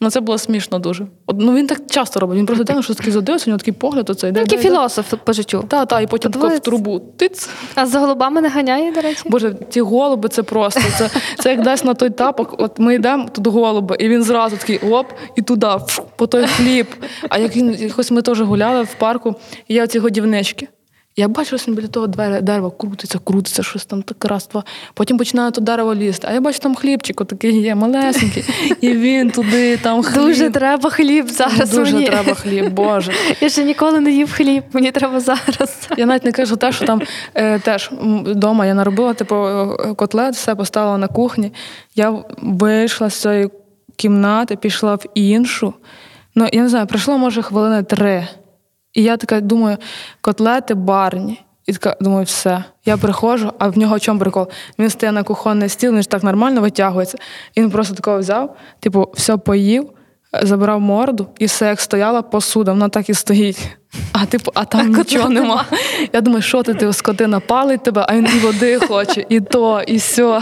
Ну 0.00 0.10
це 0.10 0.20
було 0.20 0.38
смішно 0.38 0.78
дуже. 0.78 1.06
От, 1.26 1.36
ну 1.38 1.54
він 1.54 1.66
так 1.66 1.80
часто 1.90 2.20
робить. 2.20 2.38
Він 2.38 2.46
просто 2.46 2.82
що 2.82 2.94
такий 2.94 3.12
задивився, 3.12 3.44
у 3.46 3.50
нього 3.50 3.58
такий 3.58 3.74
погляд, 3.74 4.10
оце 4.10 4.28
йде. 4.28 4.40
Такий 4.40 4.58
філософ 4.58 5.14
по 5.24 5.32
життю. 5.32 5.64
Так, 5.68 5.88
так, 5.88 6.02
і 6.02 6.06
потім 6.06 6.32
в 6.32 6.60
трубу. 6.60 7.00
Тиць. 7.16 7.48
А 7.74 7.86
за 7.86 7.98
голубами 7.98 8.40
не 8.40 8.48
ганяє, 8.48 8.92
до 8.92 9.00
речі? 9.00 9.22
Боже, 9.26 9.54
ті 9.70 9.80
голуби 9.80 10.28
це 10.28 10.42
просто. 10.42 10.80
Це 10.98 11.10
це 11.38 11.50
як 11.50 11.62
десь 11.62 11.84
на 11.84 11.94
той 11.94 12.10
тапок. 12.10 12.54
От 12.58 12.78
ми 12.78 12.94
йдемо 12.94 13.28
тут 13.32 13.46
голуби, 13.46 13.96
і 13.98 14.08
він 14.08 14.22
зразу 14.22 14.56
такий 14.56 14.78
оп, 14.78 15.06
і 15.36 15.42
туди, 15.42 15.68
по 16.16 16.26
той 16.26 16.46
хліб. 16.46 16.86
А 17.28 17.38
як 17.38 17.56
він 17.56 17.74
якось 17.74 18.10
ми 18.10 18.22
теж 18.22 18.40
гуляли 18.40 18.82
в 18.82 18.94
парку, 18.94 19.33
і 19.68 19.74
є 19.74 19.84
оці 19.84 19.98
годівнички. 19.98 20.68
Я 21.16 21.28
бачу, 21.28 21.58
що 21.58 21.72
біля 21.72 21.86
того 21.86 22.06
дерева 22.06 22.70
крутиться, 22.70 23.18
крутиться, 23.24 23.62
щось 23.62 23.84
там 23.84 24.02
таке 24.02 24.28
раз, 24.28 24.48
два. 24.52 24.64
Потім 24.94 25.18
починає 25.18 25.50
то 25.50 25.60
дерево 25.60 25.94
лізти. 25.94 26.26
А 26.30 26.32
я 26.32 26.40
бачу, 26.40 26.58
там 26.58 26.74
хлібчик 26.74 27.20
отакий 27.20 27.60
є, 27.60 27.74
малесенький. 27.74 28.44
І 28.80 28.92
він 28.92 29.30
туди, 29.30 29.76
там 29.76 30.02
хліб. 30.02 30.22
Дуже 30.22 30.50
треба 30.50 30.90
хліб 30.90 31.28
зараз. 31.28 31.70
Дуже 31.70 31.94
мені. 31.94 32.06
треба 32.06 32.34
хліб, 32.34 32.72
Боже. 32.72 33.12
Я 33.40 33.48
ще 33.48 33.64
ніколи 33.64 34.00
не 34.00 34.12
їв 34.12 34.32
хліб, 34.32 34.64
мені 34.72 34.90
треба 34.90 35.20
зараз. 35.20 35.88
Я 35.96 36.06
навіть 36.06 36.24
не 36.24 36.32
кажу 36.32 36.56
те, 36.56 36.72
що 36.72 36.84
там 36.84 37.02
е, 37.34 37.58
теж 37.58 37.90
вдома 38.24 38.66
я 38.66 38.74
наробила 38.74 39.14
типу, 39.14 39.34
котлет, 39.96 40.34
все 40.34 40.54
поставила 40.54 40.98
на 40.98 41.08
кухні. 41.08 41.52
Я 41.94 42.24
вийшла 42.38 43.10
з 43.10 43.14
цієї 43.14 43.48
кімнати, 43.96 44.56
пішла 44.56 44.94
в 44.94 45.04
іншу. 45.14 45.74
Ну, 46.34 46.48
я 46.52 46.62
не 46.62 46.68
знаю, 46.68 46.86
пройшло, 46.86 47.18
може, 47.18 47.42
хвилини 47.42 47.82
три. 47.82 48.28
І 48.94 49.02
я 49.02 49.16
така 49.16 49.40
думаю, 49.40 49.76
котлети 50.20 50.74
барні. 50.74 51.40
І 51.66 51.72
така 51.72 51.96
думаю, 52.00 52.24
все. 52.24 52.64
Я 52.84 52.96
приходжу, 52.96 53.52
а 53.58 53.68
в 53.68 53.78
нього 53.78 53.96
в 53.96 54.00
чому 54.00 54.20
прикол? 54.20 54.48
Він 54.78 54.90
стає 54.90 55.12
на 55.12 55.22
кухонний 55.22 55.68
стіл, 55.68 55.92
він 55.92 56.02
ж 56.02 56.10
так 56.10 56.22
нормально 56.22 56.60
витягується. 56.60 57.18
І 57.54 57.60
він 57.60 57.70
просто 57.70 57.94
такого 57.94 58.18
взяв, 58.18 58.56
типу, 58.80 59.08
все 59.14 59.36
поїв, 59.36 59.90
забрав 60.42 60.80
морду, 60.80 61.26
і 61.38 61.46
все 61.46 61.66
як 61.66 61.80
стояла 61.80 62.22
посуда, 62.22 62.72
вона 62.72 62.88
так 62.88 63.10
і 63.10 63.14
стоїть. 63.14 63.76
А 64.16 64.26
типу, 64.26 64.50
а 64.54 64.64
там 64.64 64.80
так, 64.80 64.98
нічого 64.98 65.28
нема. 65.28 65.64
Я 66.12 66.20
думаю, 66.20 66.42
що 66.42 66.62
ти 66.62 66.74
ти 66.74 66.92
скотина 66.92 67.40
палить 67.40 67.82
тебе, 67.82 68.06
а 68.08 68.16
він 68.16 68.28
і 68.36 68.38
води 68.38 68.78
хоче, 68.78 69.26
і 69.28 69.40
то, 69.40 69.82
і 69.86 69.96
все. 69.96 70.40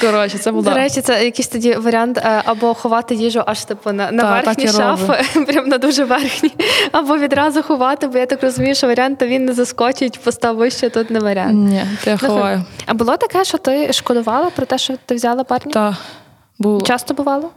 Коротше, 0.00 0.38
це 0.38 0.52
було. 0.52 0.62
До 0.62 0.74
речі, 0.74 1.00
це 1.00 1.24
якийсь 1.24 1.48
тоді 1.48 1.74
варіант 1.74 2.18
е, 2.18 2.42
або 2.44 2.74
ховати 2.74 3.14
їжу 3.14 3.42
аж 3.46 3.64
типу 3.64 3.92
на 3.92 4.10
на 4.10 4.22
так, 4.22 4.46
верхні 4.46 4.68
шафи, 4.68 5.40
прям 5.46 5.68
на 5.68 5.78
дуже 5.78 6.04
верхні, 6.04 6.52
або 6.92 7.18
відразу 7.18 7.62
ховати, 7.62 8.06
бо 8.06 8.18
я 8.18 8.26
так 8.26 8.42
розумію, 8.42 8.74
що 8.74 8.86
варіант 8.86 9.18
то 9.18 9.26
він 9.26 9.44
не 9.44 9.52
заскочить, 9.52 10.20
постав 10.20 10.56
вище, 10.56 10.90
тут 10.90 11.10
не 11.10 11.18
варіант. 11.18 11.70
Ні, 11.70 11.82
ти 12.04 12.18
ну, 12.22 12.28
ховаю. 12.28 12.64
А 12.86 12.94
було 12.94 13.16
таке, 13.16 13.44
що 13.44 13.58
ти 13.58 13.92
шкодувала 13.92 14.50
про 14.50 14.66
те, 14.66 14.78
що 14.78 14.94
ти 15.06 15.14
взяла 15.14 15.44
парня? 15.44 15.72
Так, 15.72 15.94
було. 16.58 16.80
Часто 16.80 17.14
бувало? 17.14 17.50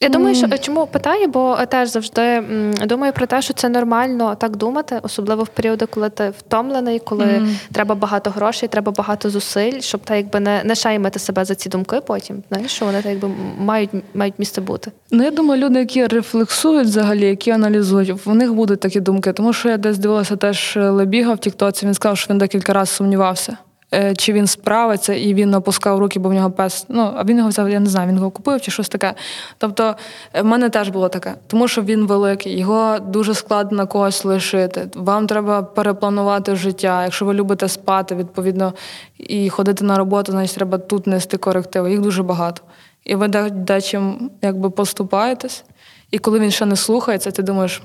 Я 0.00 0.08
думаю, 0.08 0.34
що 0.34 0.48
чому 0.58 0.86
питаю, 0.86 1.28
бо 1.28 1.58
теж 1.68 1.88
завжди 1.88 2.42
думаю 2.86 3.12
про 3.12 3.26
те, 3.26 3.42
що 3.42 3.54
це 3.54 3.68
нормально 3.68 4.34
так 4.34 4.56
думати, 4.56 5.00
особливо 5.02 5.42
в 5.42 5.48
періоди, 5.48 5.86
коли 5.86 6.10
ти 6.10 6.32
втомлений, 6.38 6.98
коли 6.98 7.24
mm. 7.24 7.56
треба 7.72 7.94
багато 7.94 8.30
грошей, 8.30 8.68
треба 8.68 8.92
багато 8.92 9.30
зусиль, 9.30 9.80
щоб 9.80 10.00
та 10.00 10.16
якби 10.16 10.40
не 10.40 10.62
не 10.64 10.74
шаймити 10.74 11.18
себе 11.18 11.44
за 11.44 11.54
ці 11.54 11.68
думки 11.68 12.00
потім. 12.06 12.42
Знаєш, 12.48 12.70
що 12.72 12.84
вони 12.84 13.02
так 13.02 13.12
якби 13.12 13.30
мають 13.58 13.90
мають 14.14 14.34
місце 14.38 14.60
бути. 14.60 14.92
Ну 15.10 15.24
я 15.24 15.30
думаю, 15.30 15.64
люди, 15.64 15.78
які 15.78 16.06
рефлексують 16.06 16.86
взагалі, 16.86 17.26
які 17.26 17.50
аналізують, 17.50 18.26
в 18.26 18.34
них 18.34 18.54
будуть 18.54 18.80
такі 18.80 19.00
думки. 19.00 19.32
Тому 19.32 19.52
що 19.52 19.68
я 19.68 19.76
десь 19.76 19.98
дивилася 19.98 20.36
теж 20.36 20.76
Лебіга 20.76 21.34
в 21.34 21.38
Тіктоці. 21.38 21.86
Він 21.86 21.94
сказав, 21.94 22.18
що 22.18 22.30
він 22.30 22.38
декілька 22.38 22.72
разів 22.72 22.94
сумнівався. 22.94 23.56
Е, 23.94 24.14
чи 24.14 24.32
він 24.32 24.46
справиться, 24.46 25.14
і 25.14 25.34
він 25.34 25.54
опускав 25.54 25.98
руки, 25.98 26.18
бо 26.18 26.28
в 26.28 26.32
нього 26.32 26.50
пес. 26.50 26.86
Ну, 26.88 27.12
а 27.16 27.24
він 27.24 27.36
його 27.36 27.48
взяв, 27.48 27.70
я 27.70 27.80
не 27.80 27.86
знаю, 27.86 28.08
він 28.08 28.16
його 28.16 28.30
купив 28.30 28.60
чи 28.60 28.70
щось 28.70 28.88
таке. 28.88 29.14
Тобто, 29.58 29.94
е, 30.32 30.42
в 30.42 30.44
мене 30.44 30.70
теж 30.70 30.88
було 30.88 31.08
таке, 31.08 31.34
тому 31.46 31.68
що 31.68 31.82
він 31.82 32.06
великий, 32.06 32.58
його 32.58 32.98
дуже 32.98 33.34
складно 33.34 33.86
когось 33.86 34.24
лишити. 34.24 34.88
Вам 34.94 35.26
треба 35.26 35.62
перепланувати 35.62 36.56
життя. 36.56 37.02
Якщо 37.02 37.24
ви 37.24 37.34
любите 37.34 37.68
спати, 37.68 38.14
відповідно, 38.14 38.72
і 39.18 39.48
ходити 39.50 39.84
на 39.84 39.98
роботу, 39.98 40.32
значить 40.32 40.56
треба 40.56 40.78
тут 40.78 41.06
нести 41.06 41.36
корективи. 41.36 41.90
Їх 41.90 42.00
дуже 42.00 42.22
багато. 42.22 42.62
І 43.04 43.14
ви 43.14 43.28
дечим 43.50 44.30
якби 44.42 44.70
поступаєтесь. 44.70 45.64
І 46.10 46.18
коли 46.18 46.38
він 46.38 46.50
ще 46.50 46.66
не 46.66 46.76
слухається, 46.76 47.30
ти 47.30 47.42
думаєш 47.42 47.82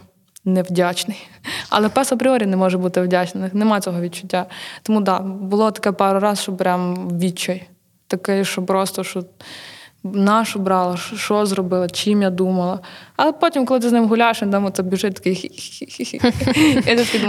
невдячний. 0.53 1.27
Але 1.69 1.89
пес 1.89 2.11
апріорі 2.11 2.45
не 2.45 2.57
може 2.57 2.77
бути 2.77 3.01
вдячний, 3.01 3.49
нема 3.53 3.81
цього 3.81 4.01
відчуття. 4.01 4.45
Тому 4.83 5.01
так, 5.01 5.23
да, 5.23 5.29
було 5.29 5.71
таке 5.71 5.91
пару 5.91 6.19
разів, 6.19 6.43
що 6.43 6.53
прям 6.53 7.09
відчай. 7.19 7.67
Таке, 8.07 8.43
що 8.43 8.63
просто 8.63 9.03
що 9.03 9.23
нашу 10.03 10.59
брала, 10.59 10.97
що 10.97 11.45
зробила, 11.45 11.89
чим 11.89 12.21
я 12.21 12.29
думала. 12.29 12.79
Але 13.15 13.31
потім, 13.31 13.65
коли 13.65 13.79
ти 13.79 13.89
з 13.89 13.91
ним 13.91 14.07
гуляєш, 14.07 14.41
він 14.41 14.51
там 14.51 14.73
це 14.73 14.83
біжить 14.83 15.15
такий. 15.15 15.51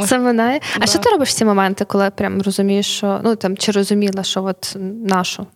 Це 0.07 0.18
минає. 0.18 0.61
А 0.81 0.87
що 0.87 0.99
ти 0.99 1.11
робиш 1.11 1.29
в 1.29 1.33
ці 1.33 1.45
моменти, 1.45 1.85
коли 1.85 2.11
прям 2.11 2.43
розумієш, 2.43 2.87
що 2.87 3.21
ну 3.25 3.37
там 3.37 3.57
чи 3.57 3.73
розуміла, 3.73 4.23
що 4.23 4.45
от 4.45 4.77
нашу? 5.07 5.47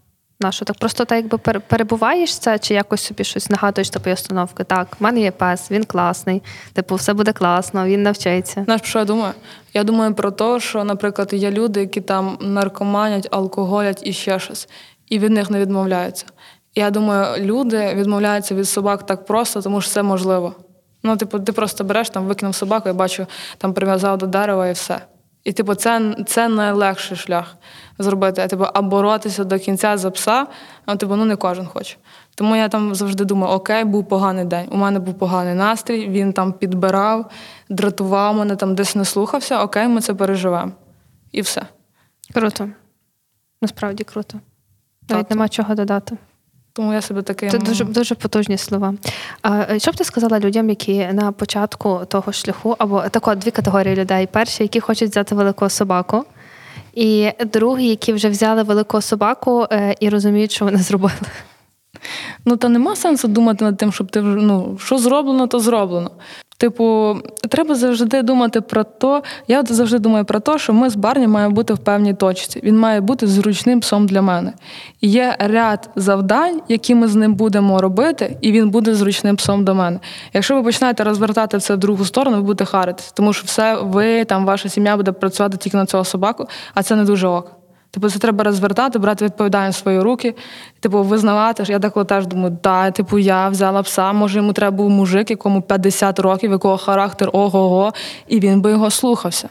Нащо 0.41 0.65
так 0.65 0.79
просто 0.79 1.05
так 1.05 1.17
якби 1.17 1.39
перебуваєш 1.61 2.39
це, 2.39 2.59
чи 2.59 2.75
якось 2.75 3.03
собі 3.03 3.25
щось 3.25 3.51
нагадуєш 3.51 3.91
такої 3.91 4.15
установки? 4.15 4.65
Так, 4.65 4.97
в 5.01 5.03
мене 5.03 5.21
є 5.21 5.31
пес, 5.31 5.71
він 5.71 5.85
класний, 5.85 6.43
типу, 6.73 6.95
все 6.95 7.13
буде 7.13 7.33
класно, 7.33 7.85
він 7.85 8.03
навчається. 8.03 8.65
Знаєш, 8.65 8.83
що 8.85 8.99
я 8.99 9.05
думаю? 9.05 9.33
Я 9.75 9.85
думаю 9.85 10.15
про 10.15 10.31
те, 10.31 10.61
що, 10.61 10.85
наприклад, 10.85 11.33
є 11.33 11.51
люди, 11.51 11.81
які 11.81 12.01
там 12.01 12.39
наркоманять, 12.41 13.29
алкоголять 13.31 14.01
і 14.07 14.13
ще 14.13 14.39
щось, 14.39 14.69
і 15.09 15.19
від 15.19 15.31
них 15.31 15.51
не 15.51 15.61
відмовляються. 15.61 16.27
Я 16.75 16.91
думаю, 16.91 17.45
люди 17.45 17.95
відмовляються 17.95 18.55
від 18.55 18.69
собак 18.69 19.07
так 19.07 19.27
просто, 19.27 19.63
тому 19.63 19.81
що 19.81 19.91
це 19.91 20.03
можливо. 20.03 20.55
Ну, 21.03 21.17
типу, 21.17 21.41
ти 21.41 21.53
просто 21.53 21.85
береш 21.85 22.11
там, 22.11 22.25
викинув 22.25 22.55
собаку, 22.55 22.89
я 22.89 22.95
бачу, 22.95 23.27
там 23.59 23.75
прив'язав 23.75 24.19
до 24.19 24.27
дерева 24.27 24.69
і 24.69 24.73
все. 24.73 25.01
І, 25.45 25.53
типу, 25.53 25.75
це 25.75 26.17
це 26.27 26.49
найлегший 26.49 27.17
шлях 27.17 27.57
зробити. 27.99 28.43
А 28.43 28.49
типу, 28.49 28.65
а 28.75 28.83
боротися 28.83 29.45
до 29.45 29.59
кінця 29.59 29.97
за 29.97 30.11
пса, 30.11 30.47
а 30.87 30.97
типу, 30.97 31.17
ну 31.17 31.25
не 31.25 31.37
кожен 31.37 31.67
хоче. 31.67 31.97
Тому 32.35 32.57
я 32.57 32.69
там 32.69 32.95
завжди 32.95 33.25
думаю, 33.25 33.53
окей, 33.53 33.85
був 33.85 34.09
поганий 34.09 34.45
день. 34.45 34.69
У 34.71 34.77
мене 34.77 34.99
був 34.99 35.15
поганий 35.15 35.55
настрій, 35.55 36.09
він 36.09 36.33
там 36.33 36.53
підбирав, 36.53 37.31
дратував 37.69 38.35
мене, 38.35 38.57
там 38.57 38.75
десь 38.75 38.95
не 38.95 39.05
слухався, 39.05 39.63
окей, 39.63 39.89
ми 39.89 40.01
це 40.01 40.15
переживемо. 40.15 40.73
І 41.33 41.41
все. 41.41 41.63
Круто. 42.35 42.69
Насправді 43.63 44.05
круто. 44.05 44.41
Навіть 45.09 45.23
так. 45.23 45.31
нема 45.31 45.49
чого 45.49 45.75
додати. 45.75 46.17
Тому 46.77 46.93
я 46.93 47.01
себе 47.01 47.23
таким... 47.23 47.51
Це 47.51 47.59
дуже 47.59 47.85
дуже 47.85 48.15
потужні 48.15 48.59
слова. 48.59 48.95
А 49.43 49.67
е, 49.71 49.79
що 49.79 49.91
б 49.91 49.97
ти 49.97 50.05
сказала 50.05 50.41
людям, 50.41 50.69
які 50.69 51.07
на 51.07 51.33
початку 51.33 52.01
того 52.09 52.33
шляху, 52.33 52.77
або 52.79 53.03
тако 53.09 53.35
дві 53.35 53.51
категорії 53.51 53.97
людей: 53.97 54.27
перші, 54.27 54.63
які 54.63 54.81
хочуть 54.81 55.11
взяти 55.11 55.35
велику 55.35 55.69
собаку, 55.69 56.25
і 56.95 57.31
другі, 57.45 57.89
які 57.89 58.13
вже 58.13 58.29
взяли 58.29 58.63
велику 58.63 59.01
собаку 59.01 59.67
е, 59.73 59.95
і 60.01 60.09
розуміють, 60.09 60.53
що 60.53 60.65
вони 60.65 60.79
зробили. 60.79 61.15
Ну, 62.45 62.57
та 62.57 62.69
нема 62.69 62.97
сенсу 62.97 63.29
думати 63.29 63.65
над 63.65 63.77
тим, 63.77 63.93
щоб 63.93 64.11
ти 64.11 64.23
ну, 64.23 64.79
що 64.81 64.99
зроблено, 64.99 65.47
то 65.47 65.61
зроблено. 65.61 66.11
Типу, 66.57 67.17
треба 67.49 67.75
завжди 67.75 68.23
думати 68.23 68.61
про 68.61 68.85
то. 68.85 69.23
Я 69.49 69.61
от 69.61 69.73
завжди 69.73 69.99
думаю 69.99 70.25
про 70.25 70.41
те, 70.41 70.59
що 70.59 70.73
ми 70.73 70.91
з 70.91 70.97
Барні 70.97 71.27
маємо 71.27 71.55
бути 71.55 71.75
в 71.75 71.79
певній 71.79 72.15
точці. 72.15 72.61
Він 72.63 72.79
має 72.79 73.01
бути 73.01 73.27
зручним 73.27 73.81
псом 73.81 74.07
для 74.07 74.23
мене. 74.23 74.53
І 75.01 75.09
є 75.09 75.37
ряд 75.39 75.91
завдань, 75.97 76.61
які 76.69 76.95
ми 76.95 77.09
з 77.09 77.15
ним 77.15 77.35
будемо 77.35 77.81
робити, 77.81 78.37
і 78.41 78.53
він 78.53 78.71
буде 78.71 78.95
зручним 78.95 79.37
псом 79.37 79.65
до 79.65 79.75
мене. 79.75 80.01
Якщо 80.33 80.55
ви 80.55 80.63
починаєте 80.63 81.05
розвертати 81.05 81.59
це 81.59 81.75
в 81.75 81.79
другу 81.79 82.05
сторону, 82.05 82.37
ви 82.37 82.43
будете 82.43 82.65
харитись, 82.65 83.13
тому 83.13 83.33
що 83.33 83.47
все, 83.47 83.77
ви 83.83 84.25
там, 84.25 84.47
ваша 84.47 84.69
сім'я 84.69 84.97
буде 84.97 85.13
працювати 85.13 85.57
тільки 85.57 85.77
на 85.77 85.87
цього 85.87 86.05
собаку, 86.05 86.47
а 86.75 86.83
це 86.83 86.97
не 86.97 87.05
дуже 87.05 87.27
ок. 87.27 87.64
Типу, 87.95 88.11
це 88.11 88.19
треба 88.19 88.45
розвертати, 88.45 88.99
брати 88.99 89.25
відповідальність 89.25 89.79
в 89.79 89.83
свої 89.83 90.01
руки, 90.01 90.35
типу, 90.81 91.03
визнавати. 91.03 91.65
Я 91.67 91.79
деколи 91.79 92.07
теж 92.07 92.27
думаю, 92.27 92.59
да, 92.63 92.91
типу, 92.91 93.19
я 93.19 93.49
взяла 93.49 93.83
пса, 93.83 94.13
може 94.13 94.39
йому 94.39 94.53
треба 94.53 94.77
був 94.77 94.91
мужик, 94.91 95.31
якому 95.31 95.63
50 95.63 96.19
років, 96.19 96.51
якого 96.51 96.77
характер 96.77 97.31
ого-го, 97.33 97.93
і 98.29 98.41
він 98.41 98.61
би 98.61 98.71
його 98.71 98.91
слухався. 98.91 99.49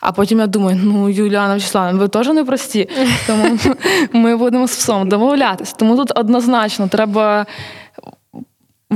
А 0.00 0.12
потім 0.12 0.38
я 0.38 0.46
думаю, 0.46 0.80
ну 0.82 1.08
Юліана 1.08 1.54
Вячеславівна, 1.54 2.00
ви 2.00 2.08
теж 2.08 2.28
не 2.28 2.44
прості, 2.44 2.88
тому 3.26 3.58
ми 4.12 4.36
будемо 4.36 4.66
з 4.66 4.76
псом 4.76 5.08
домовлятися. 5.08 5.74
Тому 5.78 5.96
тут 5.96 6.18
однозначно 6.18 6.88
треба 6.88 7.46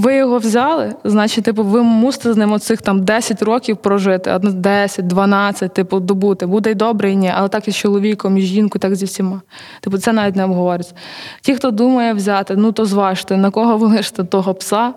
ви 0.00 0.16
його 0.16 0.38
взяли, 0.38 0.94
значить, 1.04 1.44
типу, 1.44 1.64
ви 1.64 1.82
мусите 1.82 2.32
з 2.32 2.36
ним 2.36 2.52
оцих 2.52 2.82
там 2.82 3.04
10 3.04 3.42
років 3.42 3.76
прожити, 3.76 4.38
10, 4.42 5.06
12, 5.06 5.74
типу, 5.74 6.00
добути. 6.00 6.46
Буде 6.46 6.70
й 6.70 6.74
добре, 6.74 7.10
і 7.10 7.16
ні, 7.16 7.32
але 7.36 7.48
так 7.48 7.68
і 7.68 7.70
з 7.70 7.76
чоловіком, 7.76 8.38
і 8.38 8.42
з 8.42 8.44
жінкою, 8.44 8.80
так 8.80 8.94
зі 8.94 9.04
всіма. 9.04 9.40
Типу, 9.80 9.98
це 9.98 10.12
навіть 10.12 10.36
не 10.36 10.44
обговорюється. 10.44 10.94
Ті, 11.40 11.54
хто 11.54 11.70
думає 11.70 12.12
взяти, 12.12 12.56
ну 12.56 12.72
то 12.72 12.84
зважте, 12.84 13.36
на 13.36 13.50
кого 13.50 13.76
ви 13.76 13.86
лишите 13.86 14.24
того 14.24 14.54
пса. 14.54 14.92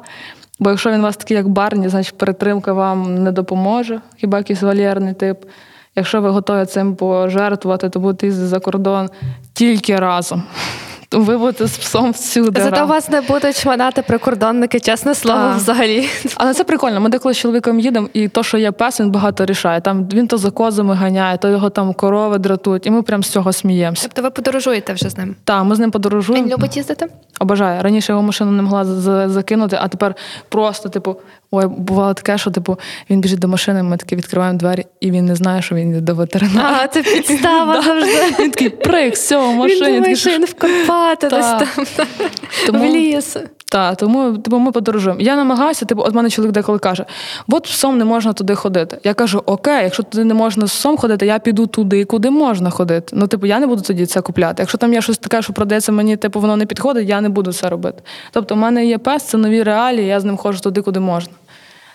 Бо 0.60 0.70
якщо 0.70 0.92
він 0.92 1.00
у 1.00 1.04
вас 1.04 1.18
такий, 1.18 1.38
як 1.38 1.48
барні, 1.48 1.90
значить 1.90 2.18
перетримка 2.18 2.74
вам 2.74 3.24
не 3.24 3.32
допоможе, 3.32 4.02
хіба 4.18 4.38
якийсь 4.38 4.62
валєрний 4.62 5.14
тип. 5.14 5.46
Якщо 5.96 6.22
ви 6.22 6.30
готові 6.30 6.66
цим 6.66 6.96
пожертвувати, 6.96 7.90
то 7.90 8.00
будете 8.00 8.32
за 8.32 8.60
кордон 8.60 9.10
тільки 9.54 9.96
разом 9.96 10.44
ви 11.14 11.38
будете 11.38 11.68
з 11.68 11.78
псом 11.78 12.12
всюди. 12.12 12.62
Зато 12.62 12.86
вас 12.86 13.10
не 13.10 13.22
будуть 13.22 13.62
шманати 13.62 14.02
прикордонники, 14.02 14.80
чесне 14.80 15.16
слово, 15.16 15.40
так. 15.40 15.56
взагалі. 15.56 16.10
Але 16.36 16.54
це 16.54 16.64
прикольно. 16.64 17.02
Ми 17.02 17.10
деколи 17.10 17.34
з 17.34 17.38
чоловіком 17.38 17.80
їдемо, 17.80 18.10
і 18.14 18.28
то, 18.28 18.44
що 18.44 18.58
є 18.58 18.72
пес, 18.72 19.00
він 19.00 19.12
багато 19.12 19.46
рішає. 19.46 19.82
Там 19.82 20.08
він 20.14 20.28
то 20.28 20.38
за 20.38 20.52
козами 20.52 20.96
ганяє, 20.96 21.38
то 21.38 21.50
його 21.50 21.70
там 21.70 21.94
корови 21.94 22.38
дратують, 22.38 22.86
і 22.86 22.92
ми 22.92 23.02
прям 23.02 23.24
з 23.24 23.30
цього 23.30 23.54
сміємося. 23.54 24.04
Тобто 24.04 24.22
ви 24.22 24.30
подорожуєте 24.30 24.94
вже 24.94 25.10
з 25.10 25.18
ним? 25.18 25.36
Так, 25.44 25.64
ми 25.64 25.76
з 25.76 25.80
ним 25.80 25.92
подорожуємо. 25.92 26.46
Він 26.46 26.54
любить 26.54 26.78
їздити? 26.78 27.08
Обожає. 27.40 27.82
Раніше 27.82 28.12
його 28.12 28.24
машину 28.24 28.52
не 28.52 28.62
могла 28.62 28.84
закинути, 29.30 29.78
а 29.82 29.88
тепер 29.88 30.16
просто, 30.50 30.90
типу, 30.90 31.16
ой, 31.52 31.68
бувало 31.68 32.14
таке, 32.14 32.38
що 32.38 32.52
типу 32.52 32.80
він 33.10 33.22
біжить 33.22 33.40
до 33.40 33.48
машини, 33.48 33.84
ми 33.84 33.98
таки 33.98 34.16
відкриваємо 34.16 34.60
двері, 34.60 34.86
і 35.00 35.12
він 35.12 35.26
не 35.26 35.36
знає, 35.36 35.62
що 35.62 35.76
він 35.76 35.90
йде 35.90 36.02
до 36.02 36.16
ветеринара. 36.16 36.80
А, 36.84 36.88
це 36.88 37.04
підстава 37.04 37.82
завжди. 37.82 38.36
Він 38.40 38.52
такий 38.52 38.70
прик, 38.70 39.14
все, 39.14 39.38
в 39.38 39.54
машині. 39.56 39.86
Він 39.88 39.96
думає, 39.96 40.16
що 40.16 40.30
він 40.30 40.46
в 40.46 40.54
Карпати 41.04 41.28
десь 41.30 42.08
там 42.66 42.82
в 42.82 42.86
ліс. 42.86 43.38
Так, 43.72 43.98
тому 43.98 44.38
типу, 44.38 44.60
ми 44.60 44.72
подорожуємо. 44.72 45.22
Я 45.22 45.36
намагаюся, 45.36 45.86
типу, 45.86 46.02
от 46.02 46.14
мене 46.14 46.30
чоловік 46.30 46.54
деколи 46.54 46.80
каже: 46.80 47.06
от 47.48 47.64
псом 47.64 47.98
не 47.98 48.06
можна 48.06 48.34
туди 48.34 48.56
ходити. 48.56 48.98
Я 49.04 49.14
кажу, 49.14 49.44
окей, 49.46 49.84
якщо 49.84 50.04
туди 50.04 50.24
не 50.24 50.34
можна 50.34 50.68
з 50.68 50.72
псом 50.72 50.98
ходити, 50.98 51.26
я 51.26 51.40
піду 51.40 51.68
туди, 51.68 52.06
куди 52.06 52.30
можна 52.30 52.70
ходити. 52.70 53.16
Ну, 53.16 53.28
типу, 53.28 53.46
я 53.46 53.60
не 53.60 53.68
буду 53.68 53.82
тоді 53.82 54.06
це 54.06 54.22
купляти. 54.22 54.62
Якщо 54.62 54.78
там 54.78 54.94
є 54.94 55.02
щось 55.02 55.18
таке, 55.18 55.42
що 55.42 55.54
продається 55.54 55.92
мені, 55.92 56.18
типу, 56.18 56.40
воно 56.40 56.56
не 56.56 56.66
підходить, 56.66 57.10
я 57.10 57.22
не 57.22 57.30
буду 57.30 57.54
це 57.54 57.70
робити. 57.70 58.04
Тобто, 58.32 58.56
в 58.56 58.58
мене 58.58 58.86
є 58.86 58.98
пес, 58.98 59.24
це 59.24 59.38
нові 59.38 59.64
реалії, 59.64 60.08
я 60.08 60.20
з 60.20 60.24
ним 60.24 60.38
ходжу 60.38 60.60
туди, 60.60 60.82
куди 60.82 61.00
можна. 61.00 61.34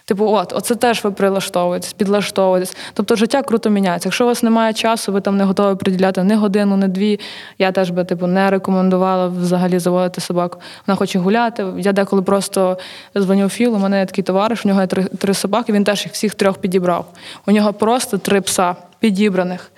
Типу, 0.09 0.27
от, 0.27 0.53
оце 0.53 0.75
теж 0.75 1.05
ви 1.05 1.11
прилаштовуєтесь, 1.11 1.93
підлаштовуєтесь. 1.93 2.77
Тобто 2.95 3.17
життя 3.17 3.43
круто 3.43 3.71
міняється. 3.71 4.09
Якщо 4.09 4.25
у 4.25 4.27
вас 4.27 4.43
немає 4.43 4.73
часу, 4.73 5.13
ви 5.13 5.21
там 5.21 5.37
не 5.37 5.45
готові 5.45 5.77
приділяти 5.77 6.25
не 6.25 6.37
годину, 6.37 6.77
не 6.77 6.89
дві. 6.89 7.21
Я 7.59 7.73
теж 7.73 7.91
би 7.91 8.05
типу 8.05 8.27
не 8.27 8.51
рекомендувала 8.51 9.27
взагалі 9.27 9.79
заводити 9.79 10.21
собаку. 10.21 10.59
Вона 10.87 10.97
хоче 10.97 11.19
гуляти. 11.19 11.67
Я 11.79 11.93
деколи 11.93 12.23
просто 12.23 12.79
дзвоню 13.19 13.49
Філу, 13.49 13.77
у 13.77 13.79
мене 13.79 13.99
є 13.99 14.07
такий 14.07 14.25
товариш, 14.25 14.65
у 14.65 14.69
нього 14.69 14.81
є 14.81 14.87
три, 14.87 15.05
три 15.05 15.35
собаки, 15.35 15.73
він 15.73 15.85
теж 15.85 16.05
їх 16.05 16.13
всіх 16.13 16.35
трьох 16.35 16.59
підібрав. 16.59 17.07
У 17.47 17.53
нього 17.53 17.73
просто 17.73 18.19
три 18.19 18.41
пса 18.41 18.77
підібраних. 19.01 19.71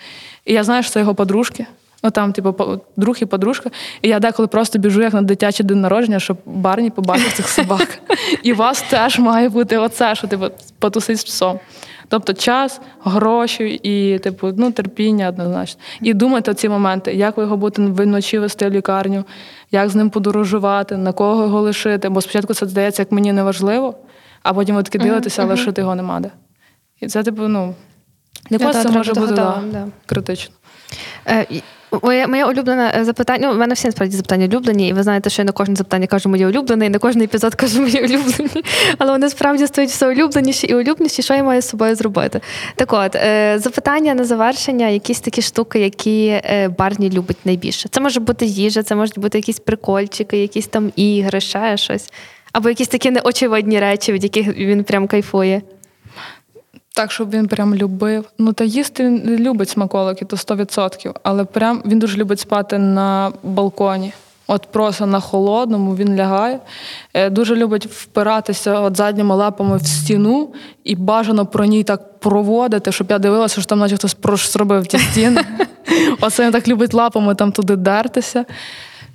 І 0.44 0.52
я 0.52 0.64
знаю, 0.64 0.82
що 0.82 0.92
це 0.92 1.00
його 1.00 1.14
подружки. 1.14 1.66
Ну 2.02 2.10
там, 2.10 2.32
типу, 2.32 2.80
друг 2.96 3.16
і 3.22 3.26
подружка. 3.26 3.70
І 4.02 4.08
я 4.08 4.20
деколи 4.20 4.46
просто 4.46 4.78
біжу 4.78 5.02
як 5.02 5.14
на 5.14 5.22
дитячий 5.22 5.66
день 5.66 5.80
народження, 5.80 6.20
щоб 6.20 6.36
барні 6.44 6.90
побачив 6.90 7.32
цих 7.32 7.48
собак. 7.48 7.98
І 8.42 8.52
у 8.52 8.56
вас 8.56 8.82
теж 8.82 9.18
має 9.18 9.48
бути 9.48 9.78
оце, 9.78 10.14
що 10.14 10.26
типу, 10.26 10.46
потусить 10.78 11.18
з 11.18 11.24
псом. 11.24 11.60
Тобто 12.08 12.34
час, 12.34 12.80
гроші 13.04 13.80
і, 13.82 14.18
типу, 14.18 14.52
ну, 14.56 14.72
терпіння 14.72 15.28
однозначно. 15.28 15.80
І 16.00 16.14
думайте 16.14 16.54
ці 16.54 16.68
моменти, 16.68 17.14
як 17.14 17.36
ви 17.36 17.42
його 17.42 17.56
будете 17.56 17.82
вночі 17.82 18.38
вести 18.38 18.68
в 18.68 18.72
лікарню, 18.72 19.24
як 19.70 19.88
з 19.88 19.94
ним 19.94 20.10
подорожувати, 20.10 20.96
на 20.96 21.12
кого 21.12 21.42
його 21.42 21.60
лишити. 21.60 22.08
Бо 22.08 22.20
спочатку 22.20 22.54
це 22.54 22.66
здається, 22.66 23.02
як 23.02 23.12
мені 23.12 23.32
неважливо, 23.32 23.94
а 24.42 24.54
потім 24.54 24.76
ви 24.76 24.82
таки 24.82 24.98
дивитеся, 24.98 25.42
а 25.42 25.44
лишити 25.44 25.80
його 25.80 25.94
нема 25.94 26.20
де. 26.20 26.30
І 27.00 27.06
це, 27.06 27.22
типу, 27.22 27.48
ну, 27.48 27.74
для 28.50 28.56
вас 28.56 28.82
це 28.82 28.90
може 28.90 29.14
бути 29.14 29.32
да, 29.32 29.62
да. 29.72 29.86
критично. 30.06 30.54
Моє 32.02 32.26
моє 32.26 32.44
улюблене 32.44 32.92
е, 32.96 33.04
запитання. 33.04 33.48
Ну, 33.48 33.54
у 33.54 33.58
мене 33.58 33.74
всі 33.74 33.88
насправді 33.88 34.16
запитання 34.16 34.46
улюблені, 34.46 34.88
і 34.88 34.92
ви 34.92 35.02
знаєте, 35.02 35.30
що 35.30 35.42
я 35.42 35.46
на 35.46 35.52
кожне 35.52 35.74
запитання 35.74 36.06
кажу 36.06 36.28
моє 36.28 36.46
улюблене, 36.46 36.86
і 36.86 36.88
на 36.88 36.98
кожен 36.98 37.22
епізод 37.22 37.54
кажу 37.54 37.80
мої 37.80 38.00
улюблені. 38.00 38.64
Але 38.98 39.12
вони 39.12 39.28
справді 39.28 39.66
стають 39.66 39.90
все 39.90 40.08
улюбленіші 40.08 40.66
і 40.66 40.74
улюбленіші, 40.74 41.22
що 41.22 41.34
я 41.34 41.42
маю 41.42 41.62
з 41.62 41.68
собою 41.68 41.94
зробити. 41.94 42.40
Так 42.76 42.92
от, 42.92 43.16
е, 43.16 43.58
запитання 43.58 44.14
на 44.14 44.24
завершення, 44.24 44.88
якісь 44.88 45.20
такі 45.20 45.42
штуки, 45.42 45.80
які 45.80 46.26
е, 46.26 46.68
Барні 46.78 47.10
любить 47.10 47.38
найбільше. 47.44 47.88
Це 47.88 48.00
може 48.00 48.20
бути 48.20 48.46
їжа, 48.46 48.82
це 48.82 48.94
можуть 48.94 49.18
бути 49.18 49.38
якісь 49.38 49.58
прикольчики, 49.58 50.38
якісь 50.38 50.66
там 50.66 50.92
ігри, 50.96 51.40
ще 51.40 51.76
щось. 51.76 52.12
Або 52.52 52.68
якісь 52.68 52.88
такі 52.88 53.10
неочевидні 53.10 53.80
речі, 53.80 54.12
від 54.12 54.22
яких 54.24 54.56
він 54.56 54.84
прям 54.84 55.06
кайфує. 55.06 55.62
Так, 56.94 57.12
щоб 57.12 57.30
він 57.30 57.48
прям 57.48 57.74
любив. 57.74 58.24
Ну, 58.38 58.52
та 58.52 58.64
їсти 58.64 59.04
він 59.04 59.36
любить 59.36 59.68
смаколики, 59.68 60.24
то 60.24 60.36
100%, 60.36 61.14
але 61.22 61.44
прям 61.44 61.82
він 61.86 61.98
дуже 61.98 62.16
любить 62.16 62.40
спати 62.40 62.78
на 62.78 63.32
балконі. 63.42 64.12
От 64.46 64.66
просто 64.66 65.06
на 65.06 65.20
холодному 65.20 65.96
він 65.96 66.16
лягає. 66.16 66.58
Е, 67.14 67.30
дуже 67.30 67.56
любить 67.56 67.86
впиратися 67.86 68.80
от 68.80 68.96
задніми 68.96 69.34
лапами 69.34 69.76
в 69.76 69.86
стіну 69.86 70.54
і 70.84 70.94
бажано 70.94 71.46
про 71.46 71.64
ній 71.64 71.82
так 71.82 72.20
проводити, 72.20 72.92
щоб 72.92 73.10
я 73.10 73.18
дивилася, 73.18 73.60
що 73.60 73.68
там 73.68 73.78
наче 73.78 73.96
хтось 73.96 74.52
зробив 74.52 74.86
ті 74.86 74.98
стіни. 74.98 75.44
Оце 76.20 76.44
він 76.44 76.52
так 76.52 76.68
любить 76.68 76.94
лапами 76.94 77.34
там 77.34 77.52
туди 77.52 77.76
дертися. 77.76 78.44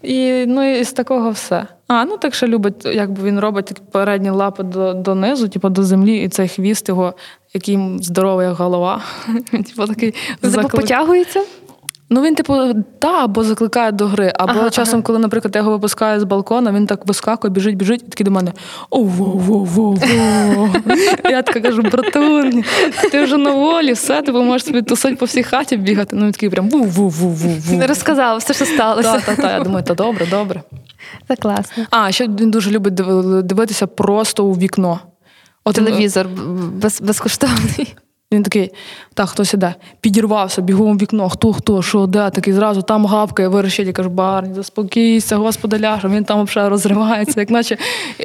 І 0.01 0.45
ну, 0.47 0.79
і 0.79 0.83
з 0.83 0.93
такого 0.93 1.31
все. 1.31 1.67
А, 1.87 2.05
ну 2.05 2.17
так 2.17 2.35
ще 2.35 2.47
любить, 2.47 2.85
якби 2.85 3.23
він 3.23 3.39
робить 3.39 3.81
передні 3.91 4.29
лапи 4.29 4.63
до, 4.63 4.93
донизу, 4.93 5.47
типу 5.47 5.69
до 5.69 5.83
землі, 5.83 6.17
і 6.23 6.29
цей 6.29 6.47
хвіст 6.47 6.89
його 6.89 7.13
який 7.55 7.79
здоровий 8.01 8.47
як 8.47 8.55
голова. 8.55 9.01
Типу 9.51 9.87
такий 9.87 10.13
заклик... 10.41 10.71
потягується? 10.71 11.41
Ну 12.09 12.21
він, 12.21 12.35
типу, 12.35 12.53
та, 12.99 13.23
або 13.23 13.43
закликає 13.43 13.91
до 13.91 14.07
гри. 14.07 14.33
Або 14.35 14.59
ага, 14.59 14.69
часом, 14.69 14.93
ага. 14.93 15.03
коли, 15.03 15.19
наприклад, 15.19 15.55
я 15.55 15.61
його 15.61 15.71
випускаю 15.71 16.19
з 16.19 16.23
балкона, 16.23 16.71
він 16.71 16.87
так 16.87 17.05
вискакує, 17.05 17.51
біжить, 17.53 17.75
біжить, 17.75 18.01
і 18.01 18.09
такий 18.09 18.23
до 18.23 18.31
мене 18.31 18.51
о-во-во-во-во. 18.89 20.69
Я 21.29 21.41
така 21.41 21.61
кажу, 21.61 21.81
братун, 21.81 22.63
ти 23.11 23.23
вже 23.23 23.37
на 23.37 23.51
волі, 23.51 23.93
все, 23.93 24.21
типу 24.21 24.41
можеш 24.41 24.67
собі 24.67 24.81
тусить 24.81 25.17
по 25.17 25.25
всій 25.25 25.43
хаті 25.43 25.77
бігати. 25.77 26.15
Ну 26.15 26.25
він 26.25 26.31
такий 26.31 26.49
прям 26.49 26.69
ву-ву-ву-ву-ву. 26.69 27.77
Не 27.77 27.87
розказав 27.87 28.37
все, 28.37 28.53
що 28.53 28.65
сталося. 28.65 29.11
Так, 29.11 29.21
так, 29.21 29.35
так. 29.35 29.51
Я 29.51 29.59
думаю, 29.59 29.83
та 29.83 29.93
добре, 29.93 30.27
добре. 30.31 30.61
Це 31.27 31.35
класно. 31.35 31.83
А, 31.89 32.11
ще 32.11 32.27
він 32.27 32.51
дуже 32.51 32.71
любить 32.71 32.93
дивитися 33.45 33.87
просто 33.87 34.45
у 34.45 34.53
вікно. 34.53 34.99
От 35.65 35.75
Телевізор 35.75 36.27
без, 36.73 37.01
безкоштовний. 37.01 37.95
Він 38.31 38.43
такий, 38.43 38.71
так, 39.13 39.29
хтось 39.29 39.53
іде, 39.53 39.75
підірвався, 40.01 40.61
бігом 40.61 40.97
в 40.97 41.01
вікно, 41.01 41.29
хто, 41.29 41.53
хто, 41.53 41.81
що, 41.81 42.05
де, 42.07 42.29
такий 42.29 42.53
зразу 42.53 42.81
там 42.81 43.05
гавкає, 43.05 43.47
вирішить, 43.47 43.87
і 43.87 43.93
каже, 43.93 44.09
барні, 44.09 44.53
заспокійся, 44.53 45.35
господи 45.35 45.79
ляжа, 45.79 46.07
він 46.07 46.23
там 46.23 46.45
взагалі 46.45 46.69
розривається, 46.69 47.39
як 47.39 47.49
наче. 47.49 47.77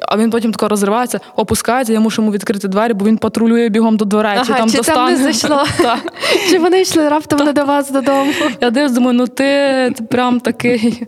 А 0.09 0.17
він 0.17 0.31
потім 0.31 0.53
тако 0.53 0.69
розривається, 0.69 1.21
опускається, 1.37 1.93
я 1.93 2.01
мушу 2.01 2.23
йому 2.23 2.33
відкрити 2.33 2.69
двері, 2.69 2.93
бо 2.93 3.05
він 3.05 3.19
патрулює 3.19 3.69
бігом 3.69 3.97
до 3.97 4.05
дверей. 4.05 4.35
Ага, 4.35 4.45
чи 4.45 4.53
там 4.53 4.71
чи 4.71 4.77
достане. 4.77 4.97
там 4.97 5.13
не 5.13 5.33
зайшло? 5.33 5.65
Чи 6.51 6.59
вони 6.59 6.81
йшли 6.81 7.09
раптом 7.09 7.47
не 7.47 7.53
до 7.53 7.65
вас 7.65 7.91
додому? 7.91 8.33
Я 8.61 8.71
дивлюсь, 8.71 8.93
думаю, 8.93 9.13
ну 9.13 9.27
ти 9.27 9.95
прям 10.11 10.41
такий 10.41 11.03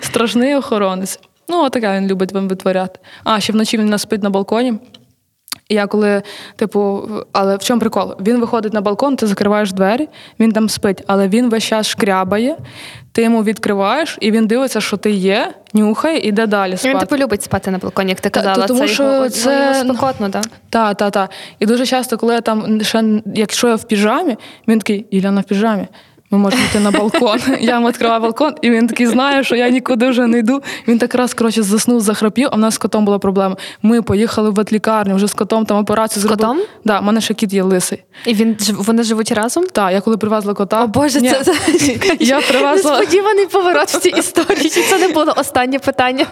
страшний 0.00 0.54
охоронець. 0.54 1.20
Ну, 1.48 1.64
отаке 1.64 1.96
він 1.96 2.06
любить 2.06 2.32
вам 2.32 2.48
витворяти. 2.48 3.00
А, 3.24 3.40
ще 3.40 3.52
вночі 3.52 3.78
він 3.78 3.86
нас 3.86 4.02
спить 4.02 4.22
на 4.22 4.30
балконі. 4.30 4.74
І 5.68 5.74
я 5.74 5.86
коли, 5.86 6.22
типу, 6.56 7.08
але 7.32 7.56
в 7.56 7.58
чому 7.58 7.80
прикол? 7.80 8.14
Він 8.20 8.40
виходить 8.40 8.72
на 8.72 8.80
балкон, 8.80 9.16
ти 9.16 9.26
закриваєш 9.26 9.72
двері, 9.72 10.08
він 10.40 10.52
там 10.52 10.68
спить, 10.68 11.02
але 11.06 11.28
він 11.28 11.50
весь 11.50 11.64
час 11.64 11.88
шкрябає, 11.88 12.56
ти 13.12 13.22
йому 13.22 13.42
відкриваєш, 13.42 14.18
і 14.20 14.30
він 14.30 14.46
дивиться, 14.46 14.80
що 14.80 14.96
ти 14.96 15.10
є, 15.10 15.54
нюхає 15.74 16.18
і 16.18 16.28
йде 16.28 16.46
далі. 16.46 16.76
спати. 16.76 16.94
Він 16.94 16.98
типу 16.98 17.16
любить 17.16 17.42
спати 17.42 17.70
на 17.70 17.78
балконі, 17.78 18.08
як 18.08 18.20
ти 18.20 18.30
Та, 18.30 18.40
казала. 18.40 18.56
то 18.56 18.66
тому 18.66 18.80
це 18.80 18.88
що 18.88 19.02
його, 19.02 19.28
це- 19.28 19.70
ну, 19.72 19.78
йому 19.78 19.94
спекотно, 19.94 20.28
так? 20.30 20.44
Так, 20.70 20.96
так, 20.96 21.12
так. 21.12 21.30
І 21.58 21.66
дуже 21.66 21.86
часто, 21.86 22.18
коли 22.18 22.34
я 22.34 22.40
там 22.40 22.80
ще 22.84 23.04
якщо 23.34 23.68
я 23.68 23.74
в 23.74 23.84
піжамі, 23.84 24.36
він 24.68 24.78
такий, 24.78 25.06
Іляна 25.10 25.40
в 25.40 25.44
піжамі. 25.44 25.86
Ми 26.30 26.38
можемо 26.38 26.62
йти 26.70 26.80
на 26.80 26.90
балкон. 26.90 27.38
Я 27.60 27.74
йому 27.74 27.88
відкриваю 27.88 28.20
балкон, 28.20 28.54
і 28.62 28.70
він 28.70 28.86
такий 28.86 29.06
знає, 29.06 29.44
що 29.44 29.56
я 29.56 29.68
нікуди 29.68 30.08
вже 30.10 30.26
не 30.26 30.38
йду. 30.38 30.62
Він 30.88 30.98
так 30.98 31.14
раз 31.14 31.34
коротше 31.34 31.62
заснув, 31.62 32.00
захрапів, 32.00 32.48
а 32.52 32.56
в 32.56 32.58
нас 32.58 32.74
з 32.74 32.78
котом 32.78 33.04
була 33.04 33.18
проблема. 33.18 33.56
Ми 33.82 34.02
поїхали 34.02 34.50
в 34.50 34.54
ветлікарню, 34.54 35.14
вже 35.16 35.26
з 35.26 35.34
котом 35.34 35.64
там 35.66 35.78
операцію 35.78 36.20
З 36.22 36.26
зробили. 36.26 36.48
котом? 36.48 36.66
Да, 36.84 37.00
в 37.00 37.02
мене 37.02 37.20
ще 37.20 37.34
кіт 37.34 37.52
є 37.52 37.62
лисий. 37.62 38.02
І 38.26 38.34
він 38.34 38.56
вони 38.70 39.02
живуть 39.02 39.32
разом? 39.32 39.64
Так, 39.72 39.92
я 39.92 40.00
коли 40.00 40.16
привезла 40.16 40.54
кота. 40.54 40.84
О 40.84 40.86
Боже, 40.86 41.20
Ні, 41.20 41.32
це, 41.44 41.54
я 42.20 42.40
привезла. 42.40 42.98
несподіваний 43.00 43.46
поворот 43.46 43.88
в 43.88 44.00
цій 44.00 44.08
історії. 44.08 44.68
Це 44.68 44.98
не 44.98 45.08
було 45.08 45.34
останнє 45.36 45.78
питання. 45.78 46.26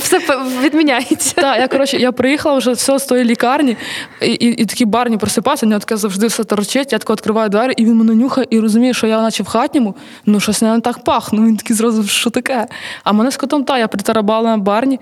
Все 0.00 0.20
відміняється. 0.62 1.32
Так, 1.34 1.58
я 1.60 1.68
коротше, 1.68 1.96
я 1.96 2.12
приїхала 2.12 2.58
вже 2.58 2.72
все 2.72 2.98
з 2.98 3.04
тої 3.04 3.24
лікарні, 3.24 3.76
і, 4.22 4.26
і, 4.26 4.46
і 4.62 4.64
такі 4.66 4.84
барні 4.84 5.16
просипаються, 5.16 5.66
в 5.66 5.68
нього 5.68 5.80
таке 5.80 5.96
завжди 5.96 6.26
все 6.26 6.44
торчить. 6.44 6.92
Я 6.92 6.98
тако 6.98 7.12
відкриваю 7.12 7.48
двері, 7.48 7.72
і 7.76 7.84
він 7.84 7.94
мене 7.94 8.14
нюхає 8.14 8.46
і 8.50 8.60
розуміє, 8.60 8.94
що 8.94 9.06
я 9.06 9.29
наче 9.30 9.42
в 9.42 9.46
хатньому, 9.46 9.94
ну 10.26 10.40
щось 10.40 10.62
не 10.62 10.80
так 10.80 11.04
пахну. 11.04 11.46
Він 11.46 11.56
такий 11.56 11.76
зразу, 11.76 12.04
що 12.04 12.30
таке? 12.30 12.66
А 13.04 13.12
мене 13.12 13.30
з 13.30 13.36
котом 13.36 13.64
та 13.64 13.78
я 13.78 13.88
притарабала 13.88 14.50
на 14.50 14.58
барні. 14.58 15.00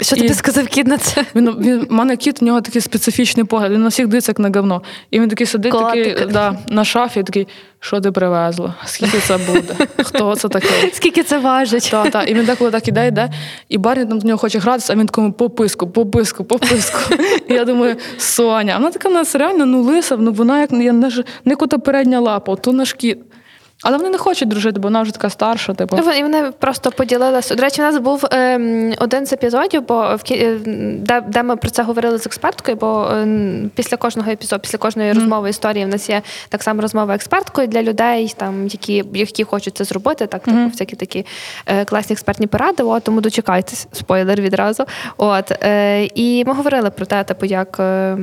Що 0.00 0.16
І- 0.16 0.18
тобі 0.18 0.34
сказав 0.34 0.66
кіт 0.66 0.86
на 0.86 0.98
це? 0.98 1.24
Він, 1.34 1.50
він, 1.58 1.86
в 1.90 1.92
мене 1.92 2.16
кіт, 2.16 2.40
в 2.40 2.44
нього 2.44 2.60
такий 2.60 2.80
специфічний 2.80 3.44
погляд. 3.44 3.72
Він 3.72 3.82
на 3.82 3.88
всіх 3.88 4.06
дивиться, 4.06 4.30
як 4.30 4.38
на 4.38 4.50
говно. 4.60 4.82
І 5.10 5.20
він 5.20 5.28
такий 5.28 5.46
сидить 5.46 5.72
такий, 5.72 6.16
да, 6.32 6.58
на 6.68 6.84
шафі, 6.84 7.22
такий, 7.22 7.48
що 7.80 8.00
ти 8.00 8.12
привезла? 8.12 8.74
Скільки 8.84 9.18
це 9.18 9.38
буде? 9.38 9.86
Хто 10.02 10.36
це 10.36 10.48
таке? 10.48 10.68
Скільки 10.92 11.22
це 11.22 11.38
важить? 11.38 11.88
Так, 11.90 12.10
так. 12.10 12.30
І 12.30 12.34
він 12.34 12.44
деколи 12.44 12.70
так 12.70 12.88
іде, 12.88 13.08
йде, 13.08 13.30
і 13.68 13.78
Барні 13.78 14.04
там 14.04 14.18
до 14.18 14.26
нього 14.26 14.38
хоче 14.38 14.58
гратися, 14.58 14.92
а 14.92 14.96
він 14.96 15.06
такому 15.06 15.32
по 15.32 15.50
писку, 15.50 15.86
по 15.86 16.06
писку, 16.06 16.44
по 16.44 16.58
писку. 16.58 17.14
І 17.48 17.54
я 17.54 17.64
думаю, 17.64 17.96
Соня, 18.18 18.76
вона 18.76 18.90
така 18.90 19.08
в 19.08 19.12
нас 19.12 19.34
реально 19.34 19.66
ну 19.66 19.82
лиса, 19.82 20.16
ну 20.16 20.32
вона 20.32 20.60
як 20.60 20.72
я 20.72 20.92
не, 20.92 21.10
не 21.44 21.56
кота 21.56 21.78
передня 21.78 22.20
лапа, 22.20 22.56
то 22.56 22.72
наш 22.72 22.92
кіт. 22.92 23.18
Але 23.82 23.96
вони 23.96 24.10
не 24.10 24.18
хочуть 24.18 24.48
дружити, 24.48 24.80
бо 24.80 24.86
вона 24.86 25.02
вже 25.02 25.12
така 25.12 25.30
старша, 25.30 25.74
типу. 25.74 25.98
Ну, 26.06 26.12
І 26.12 26.22
вони 26.22 26.50
просто 26.58 26.90
поділилися. 26.90 27.54
До 27.54 27.62
речі, 27.62 27.80
у 27.80 27.84
нас 27.84 27.98
був 27.98 28.24
ем, 28.30 28.94
один 28.98 29.26
з 29.26 29.32
епізодів, 29.32 29.86
бо 29.88 29.94
в 29.94 30.20
кі- 30.22 30.44
е, 30.44 30.58
де, 30.98 31.20
де 31.20 31.42
ми 31.42 31.56
про 31.56 31.70
це 31.70 31.82
говорили 31.82 32.18
з 32.18 32.26
експерткою, 32.26 32.76
бо 32.76 33.08
ем, 33.12 33.70
після 33.74 33.96
кожного 33.96 34.30
епізоду, 34.30 34.60
після 34.62 34.78
кожної 34.78 35.12
розмови 35.12 35.50
історії 35.50 35.84
в 35.84 35.88
нас 35.88 36.08
є 36.08 36.22
так 36.48 36.62
само 36.62 36.82
розмова 36.82 37.14
експерткою 37.14 37.66
для 37.68 37.82
людей, 37.82 38.34
там 38.36 38.66
які, 38.66 39.04
які 39.14 39.44
хочуть 39.44 39.76
це 39.76 39.84
зробити, 39.84 40.26
так 40.26 40.42
типу, 40.42 40.56
всякі 40.70 40.96
такі 40.96 41.26
е, 41.66 41.84
класні 41.84 42.12
експертні 42.14 42.46
поради. 42.46 42.82
От, 42.82 43.02
тому 43.02 43.20
дочекайтесь, 43.20 43.86
спойлер 43.92 44.40
відразу. 44.40 44.84
От 45.16 45.50
е, 45.64 46.04
і 46.14 46.44
ми 46.46 46.52
говорили 46.52 46.90
про 46.90 47.06
те, 47.06 47.24
типу, 47.24 47.46
як, 47.46 47.76
е, 47.80 48.16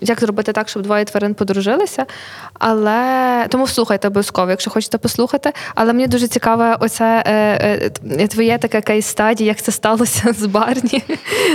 як 0.00 0.20
зробити 0.20 0.52
так, 0.52 0.68
щоб 0.68 0.82
двоє 0.82 1.04
тварин 1.04 1.34
подружилися. 1.34 2.06
Але 2.58 3.46
тому 3.48 3.66
слухайте 3.66 4.08
обов'язково, 4.08 4.50
якщо 4.64 4.70
хочете 4.70 4.98
послухати. 4.98 5.52
Але 5.74 5.92
мені 5.92 6.06
дуже 6.06 6.28
цікаве, 6.28 6.76
оце 6.80 7.22
е, 7.26 7.90
е, 8.20 8.26
твоє 8.28 8.58
таке 8.58 8.80
кейс 8.80 9.06
стадії, 9.06 9.48
як 9.48 9.62
це 9.62 9.72
сталося 9.72 10.32
з 10.38 10.46
Барні. 10.46 11.02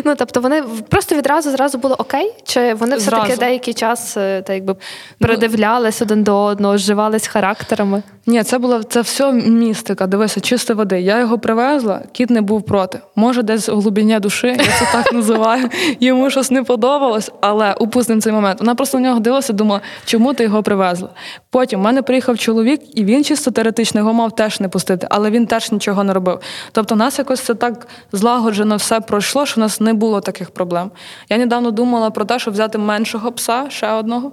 Ну 0.06 0.16
тобто 0.18 0.42
вони 0.42 0.64
просто 0.90 1.16
відразу 1.16 1.52
зразу 1.52 1.78
було 1.78 1.96
окей? 1.98 2.34
Чи 2.44 2.74
вони 2.74 2.96
все 2.96 3.12
таки 3.12 3.36
деякий 3.36 3.74
час 3.74 4.18
е, 4.18 4.42
та 4.42 4.54
якби 4.54 4.76
передивлялись 5.20 6.02
один 6.02 6.24
до 6.24 6.44
одного, 6.44 6.78
зживались 6.78 7.28
характерами? 7.28 8.04
Ні, 8.26 8.44
це 8.44 8.58
була 8.58 8.84
це 8.84 9.02
все 9.02 9.32
містика. 9.32 10.08
Дивися, 10.08 10.40
чисто 10.40 10.76
води. 10.76 11.02
Я 11.02 11.20
його 11.20 11.40
привезла, 11.40 12.02
кіт 12.12 12.30
не 12.30 12.42
був 12.42 12.62
проти. 12.62 13.00
Може, 13.16 13.44
десь 13.44 13.70
у 13.70 13.80
глибині 13.80 14.20
душі, 14.20 14.48
я 14.48 14.58
це 14.58 14.88
так 14.94 15.14
називаю. 15.14 15.70
Йому 16.00 16.30
щось 16.30 16.52
не 16.52 16.64
подобалось, 16.64 17.32
але 17.42 17.74
упустимо 17.74 18.22
цей 18.22 18.34
момент. 18.34 18.60
Вона 18.60 18.76
просто 18.76 19.00
на 19.00 19.08
нього 19.08 19.20
дивилася, 19.20 19.54
думала, 19.54 19.82
чому 20.06 20.34
ти 20.34 20.44
його 20.44 20.64
привезла. 20.64 21.10
Потім 21.50 21.80
в 21.80 21.84
мене 21.84 22.02
приїхав 22.02 22.38
чоловік, 22.38 22.82
і 23.00 23.06
він 23.06 23.24
чисто 23.24 23.52
теоретично 23.52 24.00
його 24.00 24.14
мав 24.14 24.36
теж 24.36 24.60
не 24.60 24.70
пустити, 24.70 25.08
але 25.10 25.32
він 25.32 25.46
теж 25.46 25.72
нічого 25.72 26.04
не 26.04 26.14
робив. 26.14 26.40
Тобто, 26.72 26.96
у 26.96 26.98
нас 26.98 27.20
якось 27.20 27.40
це 27.40 27.56
так 27.56 27.88
злагоджено 28.12 28.76
все 28.76 29.02
пройшло, 29.02 29.46
що 29.46 29.62
у 29.62 29.64
нас 29.64 29.80
не 29.80 29.94
було 29.94 30.22
таких 30.22 30.52
проблем. 30.52 30.92
Я 31.30 31.38
недавно 31.38 31.72
думала 31.72 32.10
про 32.10 32.26
те, 32.26 32.40
щоб 32.40 32.54
взяти 32.54 32.78
меншого 32.78 33.32
пса, 33.32 33.66
ще 33.70 33.92
одного. 33.92 34.32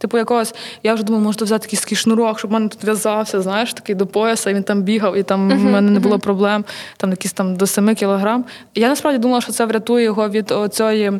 Типу, 0.00 0.18
якогось, 0.18 0.54
я 0.82 0.94
вже 0.94 1.02
думала, 1.04 1.24
можна 1.24 1.44
взяти 1.44 1.66
якийсь 1.66 1.80
такий 1.80 1.96
шнурок, 1.98 2.38
щоб 2.38 2.50
в 2.50 2.54
мене 2.54 2.68
тут 2.68 2.84
в'язався, 2.84 3.40
знаєш, 3.42 3.72
такий 3.74 3.94
до 3.94 4.06
пояса, 4.06 4.50
і 4.50 4.54
він 4.54 4.62
там 4.62 4.82
бігав, 4.82 5.16
і 5.16 5.22
там 5.22 5.48
в 5.50 5.64
мене 5.64 5.90
не 5.90 6.00
було 6.00 6.18
проблем, 6.18 6.64
там 6.96 7.10
якісь 7.10 7.32
там 7.32 7.56
до 7.56 7.66
7 7.66 7.94
кілограм. 7.94 8.44
Я 8.74 8.88
насправді 8.88 9.18
думала, 9.18 9.40
що 9.40 9.52
це 9.52 9.64
врятує 9.66 10.04
його 10.04 10.28
від 10.28 10.52
цієї 10.70 11.12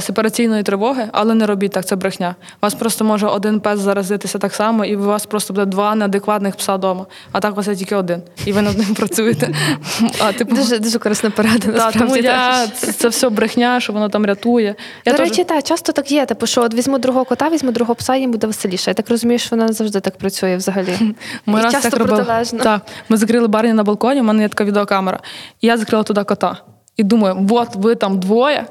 сепараційної 0.00 0.62
тривоги, 0.62 1.08
але 1.12 1.34
не 1.34 1.46
робіть 1.46 1.72
так, 1.72 1.86
це 1.86 1.96
брехня. 1.96 2.34
Вас 2.62 2.74
просто 2.74 3.04
може 3.04 3.26
один 3.26 3.60
пес 3.60 3.80
заразитися 3.80 4.38
так 4.38 4.54
само, 4.54 4.84
і 4.84 4.96
у 4.96 5.02
вас 5.02 5.26
просто 5.26 5.54
буде 5.54 5.66
два 5.66 5.94
неадекватних 5.94 6.56
пса 6.56 6.74
вдома. 6.76 7.06
А 7.32 7.40
так 7.40 7.52
у 7.52 7.54
вас 7.56 7.66
є 7.68 7.74
тільки 7.76 7.96
один. 7.96 8.22
І 8.46 8.52
ви 8.52 8.62
над 8.62 8.78
ним 8.78 8.94
працюєте. 8.94 9.54
А, 10.20 10.32
типу, 10.32 10.56
Дуже 10.56 10.78
дуже 10.78 10.98
корисна 10.98 11.30
порада. 11.30 11.72
та, 11.72 11.90
тому 11.92 12.16
я, 12.16 12.66
це, 12.66 12.92
це 12.92 13.08
все 13.08 13.28
брехня, 13.28 13.80
що 13.80 13.92
воно 13.92 14.08
там 14.08 14.26
рятує. 14.26 14.74
Я 15.04 15.12
До 15.12 15.18
теж- 15.18 15.28
речі, 15.28 15.44
так, 15.44 15.64
часто 15.64 15.92
так 15.92 16.12
є. 16.12 16.26
Типу, 16.26 16.46
що 16.46 16.62
от 16.62 16.74
візьму 16.74 16.98
другого 16.98 17.24
кота, 17.24 17.48
візьму 17.48 17.70
другого 17.72 17.94
пса, 17.94 18.11
їм 18.20 18.30
буде 18.30 18.46
веселіше. 18.46 18.90
Я 18.90 18.94
так 18.94 19.10
розумію, 19.10 19.38
що 19.38 19.56
вона 19.56 19.72
завжди 19.72 20.00
так 20.00 20.18
працює 20.18 20.56
взагалі. 20.56 20.96
Ми 21.46 21.60
І 21.60 21.62
раз 21.62 21.72
часто 21.72 21.90
так 21.90 21.98
робили. 22.00 22.16
протилежно. 22.16 22.58
Так, 22.58 22.82
ми 23.08 23.16
закрили 23.16 23.48
барні 23.48 23.72
на 23.72 23.82
балконі, 23.84 24.20
у 24.20 24.24
мене 24.24 24.42
є 24.42 24.48
така 24.48 24.64
відеокамера. 24.64 25.20
І 25.60 25.66
я 25.66 25.76
закрила 25.76 26.02
туди 26.02 26.24
кота. 26.24 26.56
І 26.96 27.02
думаю, 27.02 27.48
от 27.50 27.68
ви 27.76 27.94
там 27.94 28.20
двоє, 28.20 28.66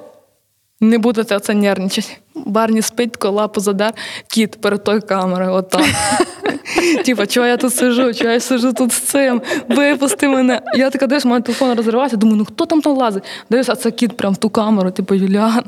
не 0.79 0.97
будете 0.97 1.39
це 1.39 1.53
нервничати. 1.53 2.17
Барні 2.35 2.81
спить, 2.81 3.11
тако 3.11 3.29
лапу 3.29 3.61
задер, 3.61 3.93
кіт 4.27 4.61
перед 4.61 4.83
тою 4.83 5.01
камерою, 5.01 5.53
отак. 5.53 5.81
Типа, 7.05 7.27
чого 7.27 7.47
я 7.47 7.57
тут 7.57 7.73
сижу, 7.73 8.13
чого 8.13 8.31
я 8.31 8.39
сижу 8.39 8.73
тут 8.73 8.91
з 8.91 8.99
цим, 8.99 9.41
випусти 9.69 10.27
мене. 10.27 10.61
Я 10.75 10.89
така 10.89 11.07
дивлюсь, 11.07 11.25
у 11.25 11.29
мене 11.29 11.41
телефон 11.41 11.73
розривається, 11.73 12.17
думаю, 12.17 12.37
ну 12.37 12.45
хто 12.45 12.65
там 12.65 12.81
там 12.81 12.97
лазить? 12.97 13.23
Дивлюсь, 13.49 13.69
а 13.69 13.75
це 13.75 13.91
кіт 13.91 14.17
прям 14.17 14.33
в 14.33 14.37
ту 14.37 14.49
камеру, 14.49 14.91
типу 14.91 15.15
Юліана. 15.15 15.63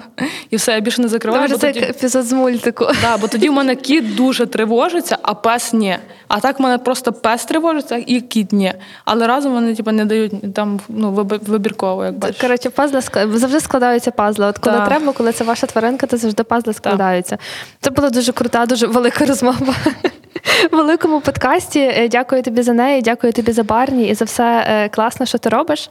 І 0.49 0.55
все, 0.55 0.71
я 0.71 0.79
більше 0.79 1.01
не 1.01 1.07
закриваю. 1.07 1.57
Це 1.57 1.69
епізод 1.69 2.25
з 2.25 2.33
мультику. 2.33 2.87
Да, 3.01 3.17
бо 3.17 3.27
тоді 3.27 3.49
в 3.49 3.53
мене 3.53 3.75
кіт 3.75 4.15
дуже 4.15 4.45
тривожиться, 4.45 5.17
а 5.21 5.33
пес 5.33 5.73
ні. 5.73 5.97
А 6.27 6.39
так 6.39 6.59
в 6.59 6.61
мене 6.61 6.77
просто 6.77 7.13
пес 7.13 7.45
тривожиться 7.45 8.03
і 8.07 8.21
кіт 8.21 8.51
ні. 8.51 8.73
Але 9.05 9.27
разом 9.27 9.53
вони 9.53 9.75
типу, 9.75 9.91
не 9.91 10.05
дають 10.05 10.53
там 10.53 10.79
ну, 10.89 11.11
вибірково, 11.47 12.05
як 12.05 12.17
бачиш. 12.17 12.41
Коротше, 12.41 12.69
пазли 12.69 12.99
ск- 12.99 13.37
завжди 13.37 13.59
складаються 13.59 14.11
пазли. 14.11 14.45
От 14.45 14.57
коли 14.57 14.81
треба, 14.85 15.13
коли 15.13 15.31
це 15.31 15.43
ваша 15.43 15.67
тваринка, 15.67 16.07
то 16.07 16.17
завжди 16.17 16.43
пазли 16.53 16.73
складаються. 16.73 17.37
Це 17.81 17.89
була 17.89 18.09
дуже 18.09 18.31
крута, 18.31 18.65
дуже 18.65 18.87
велика 18.87 19.25
розмова. 19.25 19.57
В 20.71 20.75
великому 20.75 21.21
подкасті. 21.21 21.79
Е, 21.79 22.07
Дякую 22.07 22.43
тобі 22.43 22.61
за 22.61 22.73
неї, 22.73 23.01
дякую 23.01 23.33
тобі 23.33 23.51
за 23.51 23.63
Барні 23.63 24.07
і 24.07 24.13
за 24.13 24.25
все 24.25 24.65
е, 24.67 24.89
класне, 24.89 25.25
що 25.25 25.37
ти 25.37 25.49
робиш. 25.49 25.89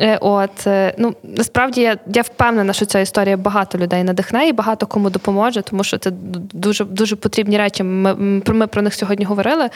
Е, 0.00 0.18
От 0.20 0.66
ну 0.98 1.14
насправді 1.22 1.80
я, 1.80 1.96
я 2.06 2.22
впевнена, 2.22 2.72
що 2.72 2.86
ця 2.86 3.00
історія 3.00 3.36
багато 3.36 3.78
людей 3.78 4.04
надихне 4.04 4.48
і 4.48 4.52
багато 4.52 4.86
кому 4.86 5.10
допоможе, 5.10 5.62
тому 5.62 5.84
що 5.84 5.98
це 5.98 6.10
дуже 6.52 6.84
дуже 6.84 7.16
потрібні 7.16 7.58
речі. 7.58 7.82
Ми, 7.82 8.40
про- 8.40 8.54
ми 8.54 8.66
про 8.66 8.82
них 8.82 8.94
сьогодні 8.94 9.24
говорили. 9.24 9.68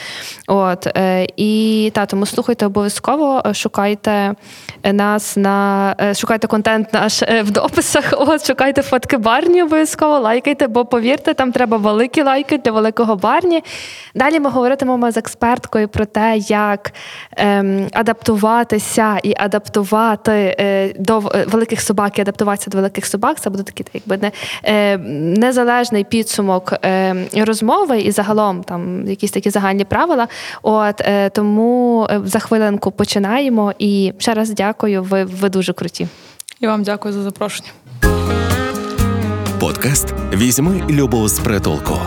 От 0.46 0.86
і 1.36 1.92
та 1.94 2.06
тому 2.06 2.26
слухайте 2.26 2.66
обов'язково, 2.66 3.42
шукайте 3.54 4.34
нас 4.84 5.36
на 5.36 5.94
шукайте 6.14 6.46
контент 6.46 6.92
наш 6.92 7.22
в 7.22 7.50
дописах. 7.50 8.04
От 8.18 8.46
шукайте 8.46 8.82
фотки 8.82 9.16
Барні 9.16 9.62
обов'язково, 9.62 10.15
лайкайте, 10.18 10.66
бо 10.66 10.84
повірте, 10.84 11.34
там 11.34 11.52
треба 11.52 11.76
великі 11.76 12.22
лайки 12.22 12.58
для 12.58 12.72
великого 12.72 13.16
Барні. 13.16 13.64
Далі 14.14 14.40
ми 14.40 14.50
говоритимемо 14.50 15.10
з 15.10 15.16
експерткою 15.16 15.88
про 15.88 16.04
те, 16.04 16.36
як 16.38 16.92
ем, 17.36 17.88
адаптуватися 17.92 19.18
і 19.22 19.34
адаптувати 19.36 20.56
е, 20.60 20.92
до 20.98 21.18
е, 21.34 21.44
великих 21.48 21.80
собак 21.80 22.18
і 22.18 22.20
адаптуватися 22.20 22.70
до 22.70 22.76
великих 22.76 23.06
собак. 23.06 23.40
Це 23.40 23.50
буде 23.50 23.62
такий 23.62 23.86
якби 23.92 24.16
не 24.16 24.32
е, 24.64 24.98
незалежний 25.38 26.04
підсумок 26.04 26.72
е, 26.84 27.14
розмови 27.34 28.00
і 28.00 28.10
загалом 28.10 28.64
там 28.64 29.08
якісь 29.08 29.30
такі 29.30 29.50
загальні 29.50 29.84
правила. 29.84 30.28
От 30.62 31.00
е, 31.00 31.30
тому 31.30 32.06
е, 32.10 32.20
за 32.24 32.38
хвилинку 32.38 32.90
починаємо. 32.90 33.72
І 33.78 34.12
ще 34.18 34.34
раз 34.34 34.50
дякую. 34.50 35.02
Ви, 35.02 35.24
ви 35.24 35.48
дуже 35.48 35.72
круті. 35.72 36.08
І 36.60 36.66
вам 36.66 36.82
дякую 36.82 37.14
за 37.14 37.22
запрошення. 37.22 37.70
Подкаст 39.86 40.14
Візьми 40.32 40.82
любов 40.90 41.28
з 41.28 41.38
притулку. 41.38 41.98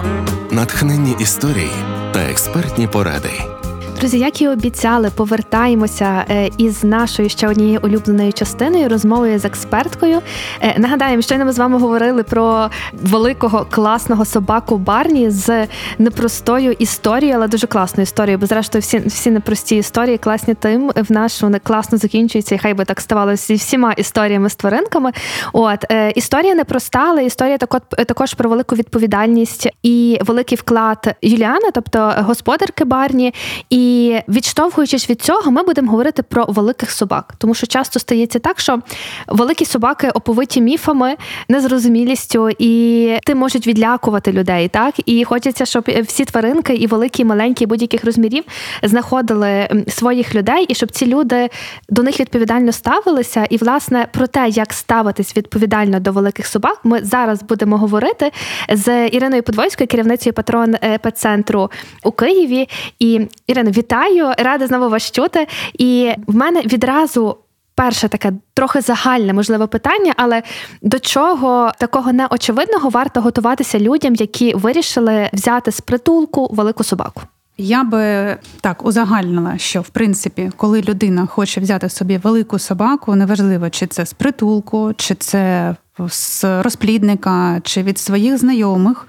Натхненні 0.52 1.16
історії 1.20 1.72
та 2.14 2.20
експертні 2.20 2.88
поради. 2.88 3.59
Друзі, 4.00 4.20
як 4.20 4.41
і 4.41 4.47
обіцяли, 4.47 5.10
повертаємося 5.16 6.26
е, 6.30 6.50
із 6.58 6.84
нашою 6.84 7.30
ще 7.30 7.47
однією 7.47 7.80
улюбленою 7.84 8.34
частиною 8.34 8.89
розмовою 8.89 9.39
з 9.39 9.45
експерткою. 9.45 10.22
Е, 10.62 10.80
нагадаємо, 10.80 11.22
щойно 11.22 11.45
ми 11.45 11.52
з 11.52 11.58
вами 11.58 11.80
говорили 11.80 12.24
про 12.24 12.70
великого 12.93 13.68
класного 13.70 14.26
собаку 14.26 14.78
Барні 14.78 15.30
з 15.30 15.68
непростою 15.97 16.72
історією, 16.72 17.38
але 17.38 17.47
дуже 17.47 17.68
класною 17.68 18.04
історією. 18.04 18.38
Бо 18.38 18.45
зрештою, 18.45 18.82
всі 18.82 19.00
всі 19.00 19.32
непрості 19.32 19.76
історії 19.76 20.18
класні 20.18 20.54
тим 20.54 20.91
в 20.95 21.30
вони 21.41 21.60
класно 21.60 21.97
закінчуються, 21.97 22.56
і 22.56 22.58
хай 22.58 22.74
би 22.74 22.86
так 22.86 23.02
ставалося 23.02 23.45
зі 23.47 23.54
всіма 23.54 23.93
історіями 23.93 24.50
з 24.50 24.56
тваринками. 24.56 25.12
От 25.54 25.86
е, 25.91 26.12
історія 26.12 26.56
непроста, 26.56 27.06
але 27.10 27.26
історія 27.26 27.58
також, 27.58 28.34
про 28.34 28.50
велику 28.50 28.76
відповідальність 28.76 29.70
і 29.84 30.20
великий 30.22 30.58
вклад 30.58 31.16
Юліани, 31.22 31.72
тобто 31.74 32.14
господарки 32.18 32.86
Барні. 32.86 33.34
І 33.70 33.89
і 33.90 34.22
відштовхуючись 34.28 35.10
від 35.10 35.22
цього, 35.22 35.52
ми 35.52 35.64
будемо 35.64 35.92
говорити 35.92 36.24
про 36.24 36.46
великих 36.46 36.92
собак, 36.92 37.34
тому 37.38 37.54
що 37.54 37.68
часто 37.68 38.00
стається 38.00 38.40
так, 38.40 38.60
що 38.60 38.80
великі 39.28 39.66
собаки 39.66 40.10
оповиті 40.10 40.62
міфами, 40.62 41.16
незрозумілістю, 41.50 42.50
і 42.60 43.18
ти 43.26 43.36
можуть 43.36 43.68
відлякувати 43.68 44.32
людей. 44.32 44.68
Так 44.68 44.94
і 45.06 45.24
хочеться, 45.24 45.66
щоб 45.66 45.90
всі 46.08 46.26
тваринки, 46.26 46.74
і 46.74 46.88
великі, 46.88 47.22
і 47.22 47.26
маленькі, 47.26 47.66
будь-яких 47.66 48.06
розмірів, 48.06 48.44
знаходили 48.84 49.70
своїх 49.88 50.36
людей, 50.36 50.66
і 50.66 50.76
щоб 50.76 50.92
ці 50.92 51.06
люди 51.06 51.50
до 51.90 52.04
них 52.04 52.20
відповідально 52.20 52.72
ставилися. 52.72 53.48
І 53.50 53.58
власне 53.58 54.08
про 54.12 54.28
те, 54.28 54.50
як 54.50 54.74
ставитись 54.74 55.38
відповідально 55.38 56.00
до 56.00 56.12
великих 56.12 56.48
собак, 56.48 56.80
ми 56.84 57.00
зараз 57.04 57.44
будемо 57.44 57.78
говорити 57.78 58.32
з 58.70 59.08
Іриною 59.08 59.44
Подвойською, 59.44 59.88
керівницею 59.88 60.34
патрон 60.34 60.76
е, 60.84 60.98
пецентру 60.98 61.72
у 62.04 62.12
Києві. 62.12 62.70
І 63.00 63.22
Ірина, 63.48 63.72
вітаю, 63.80 64.32
рада 64.38 64.68
знову 64.68 64.90
вас 64.90 65.12
чути. 65.12 65.48
І 65.74 66.12
в 66.28 66.36
мене 66.36 66.62
відразу. 66.62 67.38
Перше 67.76 68.10
таке 68.10 68.34
трохи 68.54 68.82
загальне, 68.82 69.34
можливе 69.34 69.68
питання, 69.68 70.14
але 70.18 70.44
до 70.82 71.00
чого 71.00 71.72
такого 71.78 72.14
неочевидного 72.14 72.90
варто 72.90 73.22
готуватися 73.22 73.80
людям, 73.80 74.16
які 74.16 74.54
вирішили 74.54 75.30
взяти 75.34 75.72
з 75.72 75.82
притулку 75.82 76.50
велику 76.52 76.84
собаку? 76.84 77.22
Я 77.58 77.84
би 77.84 78.38
так 78.62 78.86
узагальнила, 78.86 79.58
що 79.58 79.82
в 79.82 79.90
принципі, 79.90 80.52
коли 80.58 80.82
людина 80.82 81.26
хоче 81.26 81.62
взяти 81.62 81.90
собі 81.90 82.18
велику 82.18 82.60
собаку, 82.60 83.16
неважливо, 83.16 83.70
чи 83.70 83.88
це 83.88 84.06
з 84.06 84.14
притулку, 84.14 84.94
чи 84.98 85.16
це 85.16 85.76
з 86.08 86.44
розплідника, 86.64 87.62
чи 87.64 87.84
від 87.84 88.00
своїх 88.00 88.38
знайомих, 88.38 89.08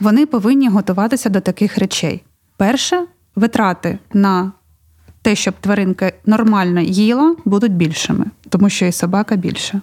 вони 0.00 0.26
повинні 0.26 0.68
готуватися 0.68 1.28
до 1.28 1.40
таких 1.40 1.78
речей. 1.78 2.22
Перше 2.56 3.04
витрати 3.38 3.98
на 4.12 4.52
те, 5.22 5.34
щоб 5.34 5.54
тваринка 5.60 6.12
нормально 6.26 6.80
їла, 6.80 7.36
будуть 7.44 7.72
більшими, 7.72 8.24
тому 8.48 8.70
що 8.70 8.86
і 8.86 8.92
собака 8.92 9.36
більша. 9.36 9.80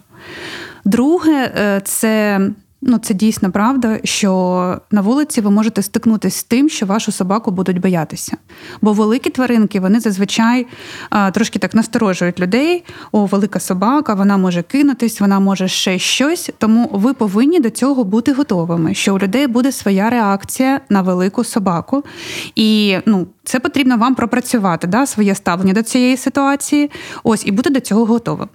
Друге, 0.85 1.51
е, 1.57 1.81
це 1.83 2.41
Ну, 2.87 2.97
це 2.97 3.13
дійсно 3.13 3.51
правда, 3.51 3.99
що 4.03 4.81
на 4.91 5.01
вулиці 5.01 5.41
ви 5.41 5.51
можете 5.51 5.81
стикнутися 5.81 6.39
з 6.39 6.43
тим, 6.43 6.69
що 6.69 6.85
вашу 6.85 7.11
собаку 7.11 7.51
будуть 7.51 7.79
боятися. 7.79 8.37
Бо 8.81 8.93
великі 8.93 9.29
тваринки 9.29 9.79
вони 9.79 9.99
зазвичай 9.99 10.67
а, 11.09 11.31
трошки 11.31 11.59
так 11.59 11.75
насторожують 11.75 12.39
людей. 12.39 12.83
О, 13.11 13.25
велика 13.25 13.59
собака, 13.59 14.13
вона 14.13 14.37
може 14.37 14.63
кинутись, 14.63 15.21
вона 15.21 15.39
може 15.39 15.67
ще 15.67 15.99
щось. 15.99 16.51
Тому 16.57 16.89
ви 16.93 17.13
повинні 17.13 17.59
до 17.59 17.69
цього 17.69 18.03
бути 18.03 18.33
готовими, 18.33 18.93
що 18.93 19.15
у 19.15 19.19
людей 19.19 19.47
буде 19.47 19.71
своя 19.71 20.09
реакція 20.09 20.81
на 20.89 21.01
велику 21.01 21.43
собаку. 21.43 22.03
І 22.55 22.97
ну, 23.05 23.27
це 23.43 23.59
потрібно 23.59 23.97
вам 23.97 24.15
пропрацювати, 24.15 24.87
да, 24.87 25.05
своє 25.05 25.35
ставлення 25.35 25.73
до 25.73 25.83
цієї 25.83 26.17
ситуації. 26.17 26.91
Ось 27.23 27.45
і 27.45 27.51
бути 27.51 27.69
до 27.69 27.79
цього 27.79 28.05
готовим. 28.05 28.47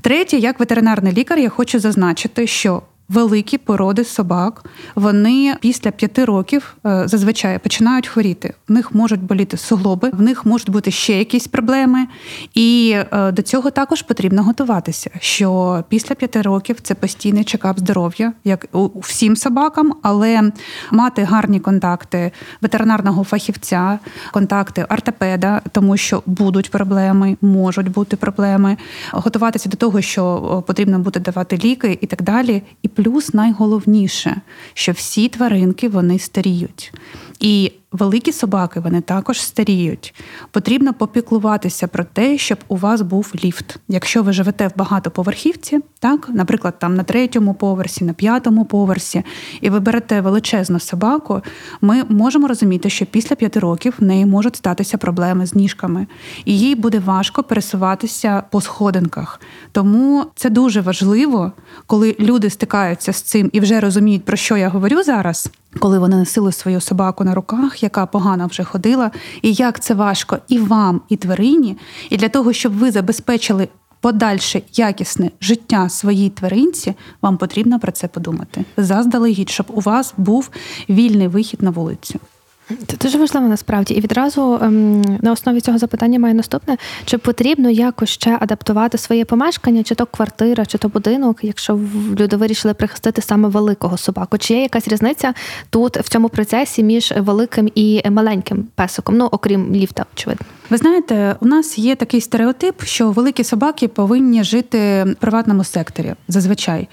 Третє, 0.00 0.36
як 0.36 0.60
ветеринарний 0.60 1.12
лікар, 1.12 1.38
я 1.38 1.48
хочу 1.48 1.78
зазначити, 1.78 2.46
що 2.46 2.82
великі 3.08 3.58
породи 3.58 4.04
собак, 4.04 4.64
вони 4.94 5.56
після 5.60 5.90
п'яти 5.90 6.24
років 6.24 6.76
е, 6.86 7.02
зазвичай 7.08 7.58
починають 7.58 8.08
хворіти. 8.08 8.54
В 8.68 8.72
них 8.72 8.94
можуть 8.94 9.22
боліти 9.22 9.56
суглоби, 9.56 10.10
в 10.12 10.22
них 10.22 10.46
можуть 10.46 10.70
бути 10.70 10.90
ще 10.90 11.18
якісь 11.18 11.46
проблеми. 11.46 12.06
І 12.54 12.96
е, 13.12 13.32
до 13.32 13.42
цього 13.42 13.70
також 13.70 14.02
потрібно 14.02 14.42
готуватися. 14.42 15.10
Що 15.20 15.84
після 15.88 16.14
п'яти 16.14 16.42
років 16.42 16.76
це 16.82 16.94
постійний 16.94 17.44
чекап 17.44 17.78
здоров'я, 17.78 18.32
як 18.44 18.66
у 18.72 19.00
всім 19.00 19.36
собакам, 19.36 19.94
але 20.02 20.52
мати 20.90 21.22
гарні 21.22 21.60
контакти 21.60 22.32
ветеринарного 22.60 23.24
фахівця, 23.24 23.98
контакти 24.32 24.86
ортопеда, 24.90 25.62
тому 25.72 25.96
що 25.96 26.22
будуть 26.26 26.70
проблеми, 26.70 27.36
можуть 27.42 27.90
бути 27.90 28.16
проблеми, 28.16 28.76
готуватися 29.12 29.68
до 29.68 29.76
того, 29.76 30.00
що 30.00 30.62
потрібно 30.66 30.98
буде 30.98 31.20
давати 31.20 31.56
ліки 31.56 31.98
і 32.00 32.06
так 32.06 32.22
далі. 32.22 32.62
І 32.82 32.88
плюс 32.94 33.34
найголовніше, 33.34 34.40
що 34.74 34.92
всі 34.92 35.28
тваринки 35.28 35.88
вони 35.88 36.18
старіють. 36.18 36.92
І 37.40 37.72
великі 37.94 38.32
собаки 38.32 38.80
вони 38.80 39.00
також 39.00 39.40
старіють. 39.40 40.14
Потрібно 40.50 40.94
попіклуватися 40.94 41.88
про 41.88 42.04
те, 42.04 42.38
щоб 42.38 42.58
у 42.68 42.76
вас 42.76 43.02
був 43.02 43.32
ліфт. 43.44 43.76
Якщо 43.88 44.22
ви 44.22 44.32
живете 44.32 44.68
в 44.68 44.72
багатоповерхівці, 44.76 45.80
так, 45.98 46.28
наприклад, 46.32 46.78
там 46.78 46.94
на 46.94 47.02
третьому 47.02 47.54
поверсі, 47.54 48.04
на 48.04 48.12
п'ятому 48.12 48.64
поверсі, 48.64 49.22
і 49.60 49.70
ви 49.70 49.80
берете 49.80 50.20
величезну 50.20 50.80
собаку, 50.80 51.42
ми 51.80 52.04
можемо 52.08 52.48
розуміти, 52.48 52.90
що 52.90 53.06
після 53.06 53.36
п'яти 53.36 53.60
років 53.60 53.94
в 53.98 54.04
неї 54.04 54.26
можуть 54.26 54.56
статися 54.56 54.98
проблеми 54.98 55.46
з 55.46 55.54
ніжками, 55.54 56.06
і 56.44 56.58
їй 56.58 56.74
буде 56.74 56.98
важко 56.98 57.42
пересуватися 57.42 58.42
по 58.50 58.60
сходинках. 58.60 59.40
Тому 59.72 60.24
це 60.34 60.50
дуже 60.50 60.80
важливо, 60.80 61.52
коли 61.86 62.16
люди 62.20 62.50
стикаються 62.50 63.12
з 63.12 63.22
цим 63.22 63.50
і 63.52 63.60
вже 63.60 63.80
розуміють, 63.80 64.24
про 64.24 64.36
що 64.36 64.56
я 64.56 64.68
говорю 64.68 65.02
зараз 65.02 65.50
коли 65.78 65.98
вони 65.98 66.16
носили 66.16 66.52
свою 66.52 66.80
собаку 66.80 67.24
на 67.24 67.34
руках, 67.34 67.82
яка 67.82 68.06
погано 68.06 68.46
вже 68.46 68.64
ходила, 68.64 69.10
і 69.42 69.52
як 69.52 69.80
це 69.80 69.94
важко 69.94 70.38
і 70.48 70.58
вам, 70.58 71.00
і 71.08 71.16
тварині, 71.16 71.76
і 72.10 72.16
для 72.16 72.28
того, 72.28 72.52
щоб 72.52 72.72
ви 72.72 72.90
забезпечили 72.90 73.68
подальше 74.00 74.62
якісне 74.72 75.30
життя 75.40 75.88
своїй 75.88 76.30
тваринці, 76.30 76.94
вам 77.22 77.36
потрібно 77.36 77.80
про 77.80 77.92
це 77.92 78.08
подумати 78.08 78.64
заздалегідь, 78.76 79.50
щоб 79.50 79.66
у 79.68 79.80
вас 79.80 80.14
був 80.16 80.50
вільний 80.88 81.28
вихід 81.28 81.62
на 81.62 81.70
вулицю. 81.70 82.20
Це 82.68 82.96
дуже 82.96 83.18
важливо 83.18 83.48
насправді. 83.48 83.94
І 83.94 84.00
відразу 84.00 84.58
ем, 84.62 85.00
на 85.00 85.32
основі 85.32 85.60
цього 85.60 85.78
запитання 85.78 86.18
має 86.18 86.34
наступне: 86.34 86.76
чи 87.04 87.18
потрібно 87.18 87.70
якось 87.70 88.10
ще 88.10 88.38
адаптувати 88.40 88.98
своє 88.98 89.24
помешкання, 89.24 89.82
чи 89.82 89.94
то 89.94 90.06
квартира, 90.06 90.66
чи 90.66 90.78
то 90.78 90.88
будинок, 90.88 91.38
якщо 91.42 91.80
люди 92.20 92.36
вирішили 92.36 92.74
прихистити 92.74 93.22
саме 93.22 93.48
великого 93.48 93.96
собаку? 93.96 94.38
Чи 94.38 94.54
є 94.54 94.62
якась 94.62 94.88
різниця 94.88 95.34
тут 95.70 95.96
в 95.96 96.08
цьому 96.08 96.28
процесі 96.28 96.82
між 96.82 97.14
великим 97.16 97.70
і 97.74 98.10
маленьким 98.10 98.66
песиком? 98.74 99.16
Ну 99.16 99.28
окрім 99.32 99.74
ліфта, 99.74 100.04
очевидно. 100.14 100.46
Ви 100.70 100.76
знаєте, 100.76 101.36
у 101.40 101.46
нас 101.46 101.78
є 101.78 101.96
такий 101.96 102.20
стереотип, 102.20 102.82
що 102.82 103.10
великі 103.10 103.44
собаки 103.44 103.88
повинні 103.88 104.44
жити 104.44 105.04
в 105.04 105.14
приватному 105.14 105.64
секторі 105.64 106.14
зазвичай. 106.28 106.88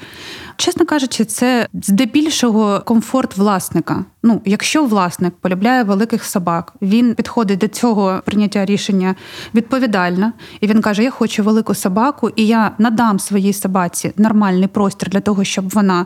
Чесно 0.56 0.86
кажучи, 0.86 1.26
це 1.26 1.68
здебільшого 1.74 2.82
комфорт 2.86 3.38
власника. 3.38 4.06
Ну, 4.24 4.42
якщо 4.46 4.86
власник 4.86 5.34
полюбляє 5.42 5.84
великих 5.84 6.24
собак, 6.24 6.74
він 6.82 7.16
підходить 7.16 7.60
до 7.60 7.68
цього 7.68 8.22
прийняття 8.26 8.66
рішення 8.66 9.16
відповідально, 9.56 10.34
і 10.62 10.68
він 10.68 10.82
каже: 10.82 11.04
Я 11.04 11.12
хочу 11.12 11.44
велику 11.44 11.76
собаку, 11.76 12.30
і 12.36 12.48
я 12.48 12.72
надам 12.78 13.20
своїй 13.20 13.54
собаці 13.54 14.12
нормальний 14.18 14.68
простір 14.68 15.10
для 15.10 15.20
того, 15.20 15.44
щоб 15.44 15.70
вона 15.70 16.06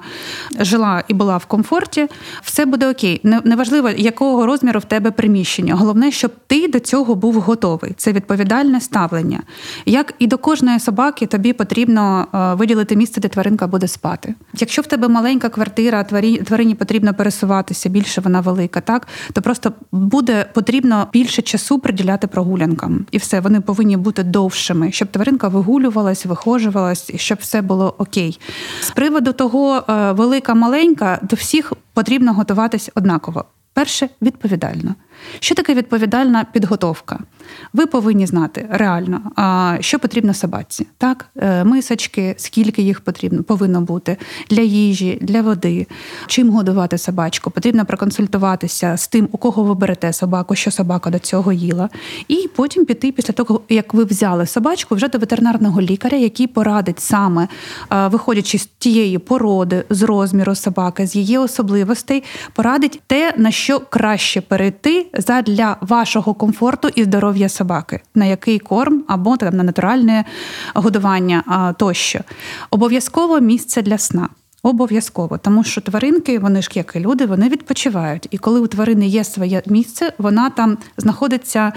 жила 0.59 1.03
і 1.07 1.13
була 1.13 1.38
в 1.38 1.45
комфорті. 1.45 2.07
Все 2.43 2.66
буде 2.66 2.89
окей. 2.89 3.22
Неважливо, 3.24 3.89
якого 3.89 4.45
розміру 4.45 4.80
в 4.80 4.86
тебе 4.86 5.11
приміщення. 5.11 5.76
Головне, 5.76 6.11
щоб 6.11 6.32
ти 6.47 6.68
до 6.68 6.80
цього 6.80 7.16
був 7.16 7.34
готовий. 7.34 7.55
Це 7.97 8.12
відповідальне 8.12 8.82
ставлення. 8.82 9.41
Як 9.86 10.14
і 10.20 10.28
до 10.28 10.38
кожної 10.38 10.80
собаки, 10.80 11.26
тобі 11.26 11.53
потрібно 11.53 12.28
е, 12.34 12.53
виділити 12.53 12.95
місце, 12.95 13.22
де 13.22 13.28
тваринка 13.28 13.68
буде 13.68 13.88
спати. 13.88 14.36
Якщо 14.53 14.82
в 14.82 14.88
тебе 14.88 15.08
маленька 15.08 15.49
квартира, 15.49 16.03
тварині 16.45 16.76
потрібно 16.76 17.14
пересуватися, 17.14 17.89
більше 17.89 18.22
вона 18.22 18.41
велика, 18.41 18.82
так 18.82 19.08
то 19.34 19.41
просто 19.41 19.74
буде 19.91 20.45
потрібно 20.53 21.08
більше 21.14 21.41
часу 21.41 21.80
приділяти 21.80 22.28
прогулянкам, 22.28 23.06
і 23.12 23.18
все 23.18 23.39
вони 23.39 23.62
повинні 23.62 23.97
бути 23.97 24.24
довшими, 24.24 24.91
щоб 24.91 25.08
тваринка 25.08 25.47
вигулювалась, 25.47 26.26
вихожувалась, 26.26 27.10
і 27.10 27.18
щоб 27.18 27.38
все 27.41 27.62
було 27.62 27.95
окей. 27.97 28.39
З 28.82 28.91
приводу 28.91 29.34
того, 29.34 29.84
велика 29.88 30.53
маленька, 30.53 31.20
до 31.22 31.36
всіх 31.36 31.74
потрібно 31.93 32.34
готуватись 32.34 32.89
однаково. 32.95 33.45
Перше 33.74 34.10
відповідально. 34.22 34.95
Що 35.40 35.56
таке 35.56 35.74
відповідальна 35.74 36.46
підготовка? 36.54 37.20
Ви 37.74 37.86
повинні 37.86 38.26
знати 38.26 38.68
реально, 38.70 39.22
що 39.80 40.00
потрібно 40.00 40.34
собаці. 40.34 40.88
Так, 40.98 41.26
е, 41.38 41.64
мисочки, 41.64 42.36
скільки 42.38 42.82
їх 42.82 43.02
потрібно 43.02 43.44
повинно 43.44 43.82
бути 43.82 44.18
для 44.50 44.62
їжі, 44.62 45.18
для 45.22 45.42
води, 45.42 45.88
чим 46.28 46.50
годувати 46.50 46.98
собачку. 46.98 47.52
Потрібно 47.52 47.86
проконсультуватися 47.86 48.98
з 48.98 49.08
тим, 49.08 49.30
у 49.32 49.38
кого 49.38 49.64
ви 49.64 49.74
берете 49.74 50.14
собаку, 50.14 50.56
що 50.56 50.72
собака 50.72 51.10
до 51.10 51.20
цього 51.20 51.52
їла, 51.52 51.90
і 52.28 52.50
потім 52.56 52.86
піти 52.86 53.12
після 53.12 53.34
того, 53.34 53.62
як 53.70 53.94
ви 53.94 54.04
взяли 54.04 54.46
собачку, 54.46 54.96
вже 54.96 55.08
до 55.08 55.18
ветеринарного 55.18 55.82
лікаря, 55.82 56.18
який 56.18 56.48
порадить 56.48 57.00
саме, 57.00 57.48
виходячи 57.90 58.58
з 58.58 58.66
тієї 58.66 59.18
породи, 59.18 59.84
з 59.90 60.02
розміру 60.02 60.56
собаки, 60.56 61.08
з 61.08 61.16
її 61.16 61.38
особливостей, 61.38 62.24
порадить 62.54 63.02
те, 63.08 63.34
на 63.38 63.52
що 63.52 63.80
краще 63.80 64.42
перейти 64.42 65.08
задля 65.18 65.78
вашого 65.82 66.34
комфорту 66.34 66.89
і 66.95 67.03
здоров'я 67.03 67.49
собаки, 67.49 68.01
на 68.16 68.26
який 68.26 68.59
корм 68.59 69.03
або 69.07 69.38
там 69.38 69.57
на 69.57 69.63
натуральне 69.63 70.26
годування 70.74 71.74
тощо. 71.78 72.20
Обов'язково 72.70 73.39
місце 73.39 73.82
для 73.82 73.97
сна. 73.97 74.30
Обов'язково, 74.63 75.38
тому 75.38 75.63
що 75.63 75.82
тваринки, 75.82 76.39
вони 76.39 76.61
ж 76.61 76.70
як 76.74 76.95
і 76.95 76.99
люди, 76.99 77.26
вони 77.26 77.49
відпочивають. 77.49 78.28
І 78.32 78.38
коли 78.38 78.59
у 78.59 78.68
тварини 78.68 79.07
є 79.07 79.24
своє 79.24 79.61
місце, 79.66 80.13
вона 80.18 80.49
там 80.49 80.78
знаходиться 80.97 81.74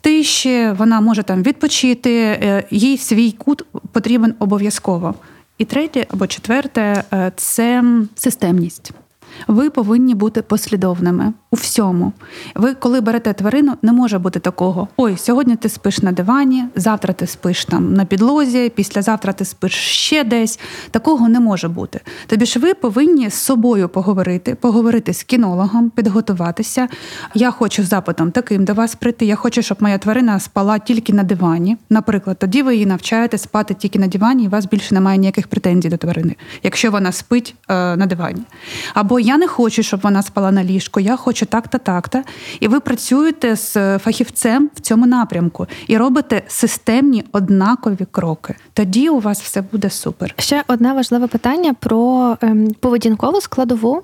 тиші, 0.00 0.70
вона 0.78 1.00
може 1.00 1.22
там 1.22 1.42
відпочити, 1.42 2.12
е, 2.12 2.64
їй 2.70 2.98
свій 2.98 3.32
кут 3.32 3.64
потрібен 3.92 4.34
обов'язково. 4.38 5.14
І 5.58 5.64
третє 5.64 6.06
або 6.10 6.26
четверте 6.26 7.04
е, 7.12 7.32
це 7.36 7.84
системність. 8.14 8.92
Ви 9.48 9.70
повинні 9.70 10.14
бути 10.14 10.42
послідовними 10.42 11.32
у 11.50 11.56
всьому. 11.56 12.12
Ви, 12.54 12.74
коли 12.74 13.00
берете 13.00 13.32
тварину, 13.32 13.72
не 13.82 13.92
може 13.92 14.18
бути 14.18 14.40
такого: 14.40 14.88
ой, 14.96 15.16
сьогодні 15.16 15.56
ти 15.56 15.68
спиш 15.68 16.02
на 16.02 16.12
дивані, 16.12 16.64
завтра 16.76 17.14
ти 17.14 17.26
спиш 17.26 17.64
там 17.64 17.94
на 17.94 18.04
підлозі, 18.04 18.72
післязавтра 18.74 19.32
ти 19.32 19.44
спиш 19.44 19.72
ще 19.74 20.24
десь. 20.24 20.60
Такого 20.90 21.28
не 21.28 21.40
може 21.40 21.68
бути. 21.68 22.00
Тобі 22.26 22.46
ж 22.46 22.58
ви 22.58 22.74
повинні 22.74 23.30
з 23.30 23.34
собою 23.34 23.88
поговорити, 23.88 24.54
поговорити 24.54 25.14
з 25.14 25.22
кінологом, 25.22 25.90
підготуватися. 25.90 26.88
Я 27.34 27.50
хочу 27.50 27.84
запитом 27.84 28.30
таким 28.30 28.64
до 28.64 28.74
вас 28.74 28.94
прийти. 28.94 29.26
Я 29.26 29.36
хочу, 29.36 29.62
щоб 29.62 29.78
моя 29.80 29.98
тварина 29.98 30.40
спала 30.40 30.78
тільки 30.78 31.12
на 31.12 31.22
дивані. 31.22 31.76
Наприклад, 31.90 32.38
тоді 32.38 32.62
ви 32.62 32.72
її 32.74 32.86
навчаєте 32.86 33.38
спати 33.38 33.74
тільки 33.74 33.98
на 33.98 34.06
дивані, 34.06 34.44
і 34.44 34.46
у 34.46 34.50
вас 34.50 34.66
більше 34.66 34.94
немає 34.94 35.18
ніяких 35.18 35.48
претензій 35.48 35.88
до 35.88 35.96
тварини, 35.96 36.36
якщо 36.62 36.90
вона 36.90 37.12
спить 37.12 37.54
е, 37.68 37.96
на 37.96 38.06
дивані. 38.06 38.42
Або 38.94 39.20
я 39.24 39.36
не 39.38 39.48
хочу, 39.48 39.82
щоб 39.82 40.00
вона 40.00 40.22
спала 40.22 40.50
на 40.50 40.64
ліжку, 40.64 41.00
я 41.00 41.16
хочу 41.16 41.46
так-та, 41.46 41.78
так-та. 41.78 42.24
І 42.60 42.68
ви 42.68 42.80
працюєте 42.80 43.56
з 43.56 43.98
фахівцем 43.98 44.70
в 44.74 44.80
цьому 44.80 45.06
напрямку 45.06 45.66
і 45.86 45.96
робите 45.96 46.42
системні 46.48 47.24
однакові 47.32 48.06
кроки. 48.10 48.54
Тоді 48.72 49.08
у 49.08 49.20
вас 49.20 49.42
все 49.42 49.62
буде 49.72 49.90
супер. 49.90 50.34
Ще 50.38 50.64
одне 50.68 50.92
важливе 50.92 51.26
питання 51.26 51.74
про 51.74 52.36
ем, 52.40 52.74
поведінкову 52.80 53.40
складову. 53.40 54.02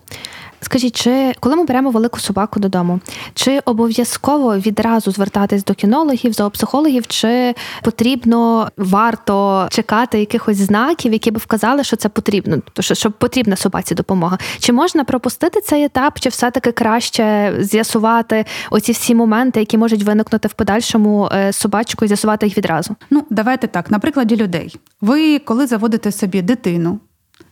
Скажіть, 0.61 0.97
чи 0.97 1.35
коли 1.41 1.57
ми 1.57 1.65
беремо 1.65 1.91
велику 1.91 2.21
собаку 2.21 2.61
додому, 2.61 3.01
чи 3.35 3.59
обов'язково 3.65 4.57
відразу 4.57 5.11
звертатись 5.11 5.65
до 5.65 5.75
кінологів, 5.75 6.33
зоопсихологів, 6.33 7.07
чи 7.07 7.55
потрібно 7.83 8.71
варто 8.77 9.69
чекати 9.71 10.21
якихось 10.21 10.57
знаків, 10.57 11.13
які 11.13 11.31
б 11.31 11.39
вказали, 11.39 11.85
що 11.85 11.97
це 11.97 12.09
потрібно, 12.09 12.59
що 12.81 13.11
потрібна 13.11 13.57
собаці 13.57 13.95
допомога? 13.95 14.39
Чи 14.59 14.73
можна 14.73 15.05
пропустити 15.11 15.61
цей 15.61 15.85
етап, 15.85 16.21
чи 16.21 16.29
все-таки 16.29 16.73
краще 16.73 17.55
з'ясувати 17.59 18.45
оці 18.71 18.93
всі 18.93 19.15
моменти, 19.15 19.61
які 19.61 19.79
можуть 19.79 20.03
виникнути 20.03 20.49
в 20.49 20.53
подальшому 20.53 21.29
е, 21.33 21.53
собачку, 21.53 22.05
і 22.05 22.09
з'ясувати 22.09 22.47
їх 22.47 22.59
відразу? 22.59 22.97
Ну 23.11 23.23
давайте 23.31 23.67
так, 23.67 23.91
на 23.91 23.99
прикладі 23.99 24.37
людей. 24.37 24.77
Ви 25.01 25.39
коли 25.39 25.67
заводите 25.67 26.13
собі 26.13 26.43
дитину. 26.43 27.01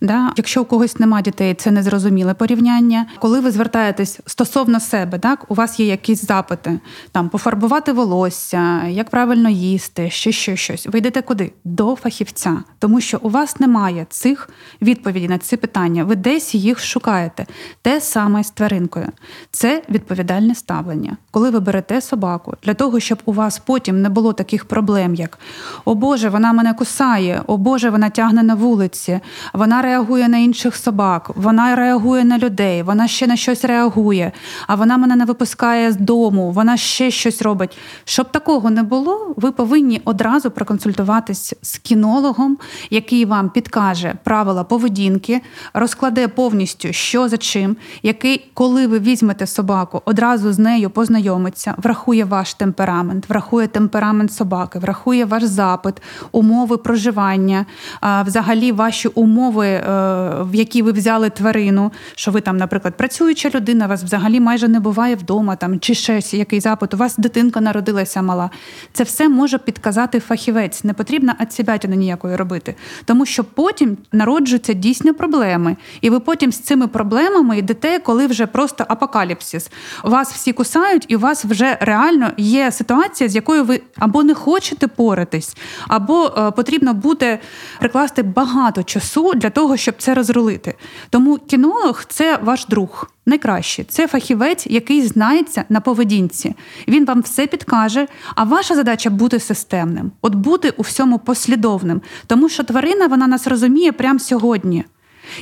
Да? 0.00 0.32
Якщо 0.36 0.62
у 0.62 0.64
когось 0.64 0.98
нема 0.98 1.22
дітей, 1.22 1.54
це 1.54 1.70
незрозуміле 1.70 2.34
порівняння. 2.34 3.06
Коли 3.18 3.40
ви 3.40 3.50
звертаєтесь 3.50 4.20
стосовно 4.26 4.80
себе, 4.80 5.18
так 5.18 5.44
у 5.48 5.54
вас 5.54 5.80
є 5.80 5.86
якісь 5.86 6.24
запити, 6.24 6.80
там 7.12 7.28
пофарбувати 7.28 7.92
волосся, 7.92 8.86
як 8.86 9.10
правильно 9.10 9.48
їсти, 9.48 10.10
ще 10.10 10.32
що 10.32 10.56
щось. 10.56 10.86
Ви 10.86 10.98
йдете 10.98 11.22
куди? 11.22 11.52
До 11.64 11.96
фахівця, 11.96 12.62
тому 12.78 13.00
що 13.00 13.18
у 13.22 13.28
вас 13.30 13.60
немає 13.60 14.06
цих 14.10 14.48
відповідей 14.82 15.28
на 15.28 15.38
ці 15.38 15.56
питання. 15.56 16.04
Ви 16.04 16.16
десь 16.16 16.54
їх 16.54 16.80
шукаєте. 16.80 17.46
Те 17.82 18.00
саме 18.00 18.44
з 18.44 18.50
тваринкою. 18.50 19.08
Це 19.50 19.82
відповідальне 19.88 20.54
ставлення. 20.54 21.16
Коли 21.38 21.50
ви 21.50 21.60
берете 21.60 22.00
собаку 22.00 22.54
для 22.62 22.74
того, 22.74 23.00
щоб 23.00 23.18
у 23.24 23.32
вас 23.32 23.58
потім 23.58 24.02
не 24.02 24.08
було 24.08 24.32
таких 24.32 24.64
проблем, 24.64 25.14
як 25.14 25.38
о 25.84 25.94
Боже, 25.94 26.28
вона 26.28 26.52
мене 26.52 26.74
кусає, 26.74 27.42
о 27.46 27.56
Боже, 27.56 27.90
вона 27.90 28.10
тягне 28.10 28.42
на 28.42 28.54
вулиці, 28.54 29.20
вона 29.52 29.82
реагує 29.82 30.28
на 30.28 30.38
інших 30.38 30.76
собак, 30.76 31.30
вона 31.34 31.76
реагує 31.76 32.24
на 32.24 32.38
людей, 32.38 32.82
вона 32.82 33.08
ще 33.08 33.26
на 33.26 33.36
щось 33.36 33.64
реагує, 33.64 34.32
а 34.66 34.74
вона 34.74 34.96
мене 34.96 35.16
не 35.16 35.24
випускає 35.24 35.92
з 35.92 35.96
дому, 35.96 36.50
вона 36.50 36.76
ще 36.76 37.10
щось 37.10 37.42
робить. 37.42 37.78
Щоб 38.04 38.32
такого 38.32 38.70
не 38.70 38.82
було, 38.82 39.34
ви 39.36 39.52
повинні 39.52 40.02
одразу 40.04 40.50
проконсультуватись 40.50 41.54
з 41.62 41.78
кінологом, 41.78 42.58
який 42.90 43.24
вам 43.24 43.50
підкаже 43.50 44.14
правила 44.24 44.64
поведінки, 44.64 45.40
розкладе 45.74 46.28
повністю, 46.28 46.92
що 46.92 47.28
за 47.28 47.36
чим, 47.36 47.76
який, 48.02 48.50
коли 48.54 48.86
ви 48.86 48.98
візьмете 48.98 49.46
собаку, 49.46 50.02
одразу 50.04 50.52
з 50.52 50.58
нею 50.58 50.90
познайомиться, 51.28 51.74
врахує 51.78 52.24
ваш 52.24 52.54
темперамент, 52.54 53.28
врахує 53.28 53.66
темперамент 53.66 54.32
собаки, 54.32 54.78
врахує 54.78 55.24
ваш 55.24 55.44
запит, 55.44 55.94
умови 56.32 56.76
проживання, 56.76 57.66
взагалі 58.02 58.72
ваші 58.72 59.08
умови 59.08 59.78
Е, 59.88 60.42
в 60.42 60.54
які 60.54 60.82
ви 60.82 60.92
взяли 60.92 61.30
тварину, 61.30 61.92
що 62.14 62.30
ви 62.30 62.40
там, 62.40 62.56
наприклад, 62.56 62.96
працююча 62.96 63.50
людина, 63.54 63.86
вас 63.86 64.02
взагалі 64.02 64.40
майже 64.40 64.68
не 64.68 64.80
буває 64.80 65.16
вдома, 65.16 65.56
там 65.56 65.80
чи 65.80 65.94
щось, 65.94 66.34
який 66.34 66.60
запит, 66.60 66.94
у 66.94 66.96
вас 66.96 67.16
дитинка 67.16 67.60
народилася 67.60 68.22
мала. 68.22 68.50
Це 68.92 69.04
все 69.04 69.28
може 69.28 69.58
підказати 69.58 70.20
фахівець. 70.20 70.84
Не 70.84 70.92
потрібно 70.92 71.32
ацібятіни 71.38 71.96
ніякої 71.96 72.36
робити. 72.36 72.74
Тому 73.04 73.26
що 73.26 73.44
потім 73.44 73.96
народжуються 74.12 74.72
дійсні 74.72 75.12
проблеми. 75.12 75.76
І 76.00 76.10
ви 76.10 76.20
потім 76.20 76.52
з 76.52 76.58
цими 76.58 76.86
проблемами 76.86 77.58
йдете, 77.58 77.98
коли 77.98 78.26
вже 78.26 78.46
просто 78.46 78.84
апокаліпсис. 78.88 79.70
Вас 80.04 80.32
всі 80.32 80.52
кусають, 80.52 81.06
і 81.08 81.16
у 81.16 81.18
вас 81.18 81.44
вже 81.44 81.78
реально 81.80 82.30
є 82.36 82.72
ситуація, 82.72 83.28
з 83.28 83.34
якою 83.34 83.64
ви 83.64 83.80
або 83.98 84.22
не 84.22 84.34
хочете 84.34 84.86
поратись, 84.86 85.56
або 85.88 86.34
е, 86.38 86.50
потрібно 86.50 86.94
буде 86.94 87.38
прикласти 87.80 88.22
багато 88.22 88.82
часу 88.82 89.32
для 89.34 89.50
того 89.50 89.76
щоб 89.76 89.94
це 89.98 90.14
розрулити. 90.14 90.74
Тому 91.10 91.38
кінолог 91.38 92.04
це 92.08 92.38
ваш 92.42 92.66
друг. 92.66 93.10
Найкраще 93.26 93.84
це 93.84 94.08
фахівець, 94.08 94.66
який 94.66 95.02
знається 95.02 95.64
на 95.68 95.80
поведінці. 95.80 96.54
Він 96.88 97.04
вам 97.04 97.20
все 97.20 97.46
підкаже. 97.46 98.06
А 98.34 98.44
ваша 98.44 98.74
задача 98.74 99.10
бути 99.10 99.40
системним, 99.40 100.12
от 100.22 100.34
бути 100.34 100.70
у 100.70 100.82
всьому 100.82 101.18
послідовним, 101.18 102.00
тому 102.26 102.48
що 102.48 102.64
тварина 102.64 103.06
вона 103.06 103.26
нас 103.26 103.46
розуміє 103.46 103.92
прямо 103.92 104.18
сьогодні. 104.18 104.84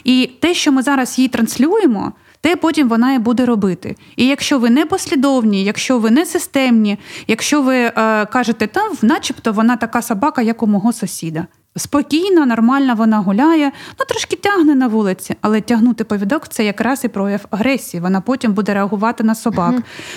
І 0.05 0.31
те, 0.41 0.55
що 0.55 0.73
ми 0.73 0.83
зараз 0.83 1.19
їй 1.19 1.29
транслюємо, 1.29 2.13
те 2.47 2.57
потім 2.57 2.89
вона 2.89 3.13
і 3.13 3.19
буде 3.19 3.47
робити. 3.47 3.97
І 4.17 4.27
якщо 4.27 4.59
ви 4.59 4.71
не 4.71 4.87
послідовні, 4.87 5.65
якщо 5.65 5.99
ви 5.99 6.11
не 6.11 6.27
системні, 6.27 6.99
якщо 7.27 7.63
ви 7.63 7.77
е, 7.77 7.93
кажете, 8.27 8.67
там, 8.67 8.93
начебто 9.03 9.53
вона 9.53 9.77
така 9.77 10.03
собака, 10.03 10.43
як 10.43 10.63
у 10.63 10.67
мого 10.67 10.93
сусіда. 10.93 11.47
Спокійна, 11.77 12.47
нормальна 12.47 12.95
вона 12.95 13.19
гуляє, 13.19 13.73
ну 13.99 14.07
трошки 14.09 14.37
тягне 14.37 14.75
на 14.75 14.87
вулиці, 14.87 15.35
але 15.41 15.61
тягнути 15.61 16.05
повідок 16.05 16.49
це 16.49 16.65
якраз 16.65 17.05
і 17.05 17.09
прояв 17.09 17.41
агресії. 17.51 18.01
Вона 18.01 18.21
потім 18.21 18.53
буде 18.53 18.75
реагувати 18.75 19.25
на 19.25 19.35
собак, 19.35 19.75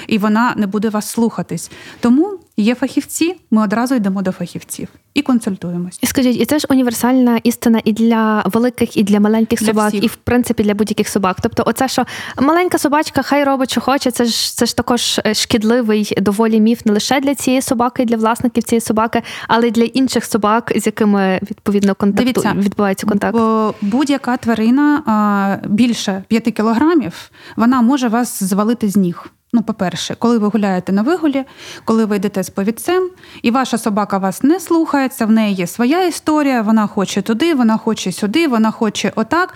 і 0.08 0.18
вона 0.18 0.54
не 0.58 0.68
буде 0.68 0.90
вас 0.90 1.10
слухатись. 1.10 1.72
Тому 2.00 2.40
Є 2.60 2.76
фахівці, 2.76 3.36
ми 3.52 3.64
одразу 3.64 3.96
йдемо 3.96 4.22
до 4.22 4.32
фахівців 4.32 4.88
і 5.14 5.22
консультуємось. 5.22 6.00
Скажіть, 6.04 6.42
і 6.42 6.46
це 6.46 6.60
ж 6.60 6.68
універсальна 6.70 7.40
істина 7.44 7.82
і 7.84 7.94
для 7.94 8.44
великих, 8.46 8.98
і 8.98 9.04
для 9.04 9.20
маленьких 9.20 9.60
для 9.60 9.68
собак, 9.68 9.88
всіх. 9.90 10.04
і 10.04 10.08
в 10.08 10.16
принципі 10.16 10.64
для 10.64 10.74
будь-яких 10.74 11.10
собак. 11.10 11.38
Тобто, 11.42 11.64
оце 11.66 11.88
що 11.88 12.06
маленька 12.42 12.78
собачка, 12.78 13.22
хай 13.22 13.44
робить, 13.44 13.72
що 13.72 13.82
хоче. 13.82 14.12
Це 14.12 14.26
ж 14.26 14.58
це 14.58 14.66
ж 14.66 14.76
також 14.76 15.20
е, 15.26 15.34
шкідливий 15.34 16.14
доволі 16.22 16.60
міф 16.60 16.86
не 16.86 16.94
лише 16.94 17.20
для 17.20 17.36
цієї 17.36 17.62
собаки, 17.62 18.06
для 18.06 18.18
власників 18.18 18.64
цієї 18.64 18.82
собаки, 18.82 19.22
але 19.48 19.68
й 19.68 19.72
для 19.72 19.84
інших 19.84 20.26
собак, 20.26 20.72
з 20.76 20.86
якими 20.86 21.40
відповідно 21.50 21.96
контакту 21.96 22.42
відбувається 22.56 23.08
контакт. 23.08 23.34
Бо 23.34 23.74
будь-яка 23.82 24.38
тварина 24.38 25.60
більше 25.68 26.24
5 26.28 26.44
кілограмів, 26.44 27.32
вона 27.56 27.82
може 27.82 28.08
вас 28.08 28.44
звалити 28.44 28.90
з 28.90 28.98
ніг. 28.98 29.30
Ну, 29.54 29.64
по-перше, 29.64 30.16
коли 30.20 30.38
ви 30.38 30.48
гуляєте 30.48 30.92
на 30.92 31.02
вигулі, 31.02 31.46
коли 31.86 32.06
ви 32.06 32.16
йдете 32.16 32.44
з 32.44 32.50
повідцем, 32.50 33.10
і 33.42 33.52
ваша 33.52 33.78
собака 33.78 34.18
вас 34.18 34.44
не 34.44 34.60
слухається, 34.60 35.26
в 35.26 35.32
неї 35.32 35.56
є 35.56 35.68
своя 35.68 36.06
історія, 36.06 36.62
вона 36.62 36.88
хоче 36.88 37.22
туди, 37.22 37.54
вона 37.54 37.78
хоче 37.78 38.12
сюди, 38.12 38.48
вона 38.48 38.72
хоче 38.72 39.12
отак. 39.16 39.54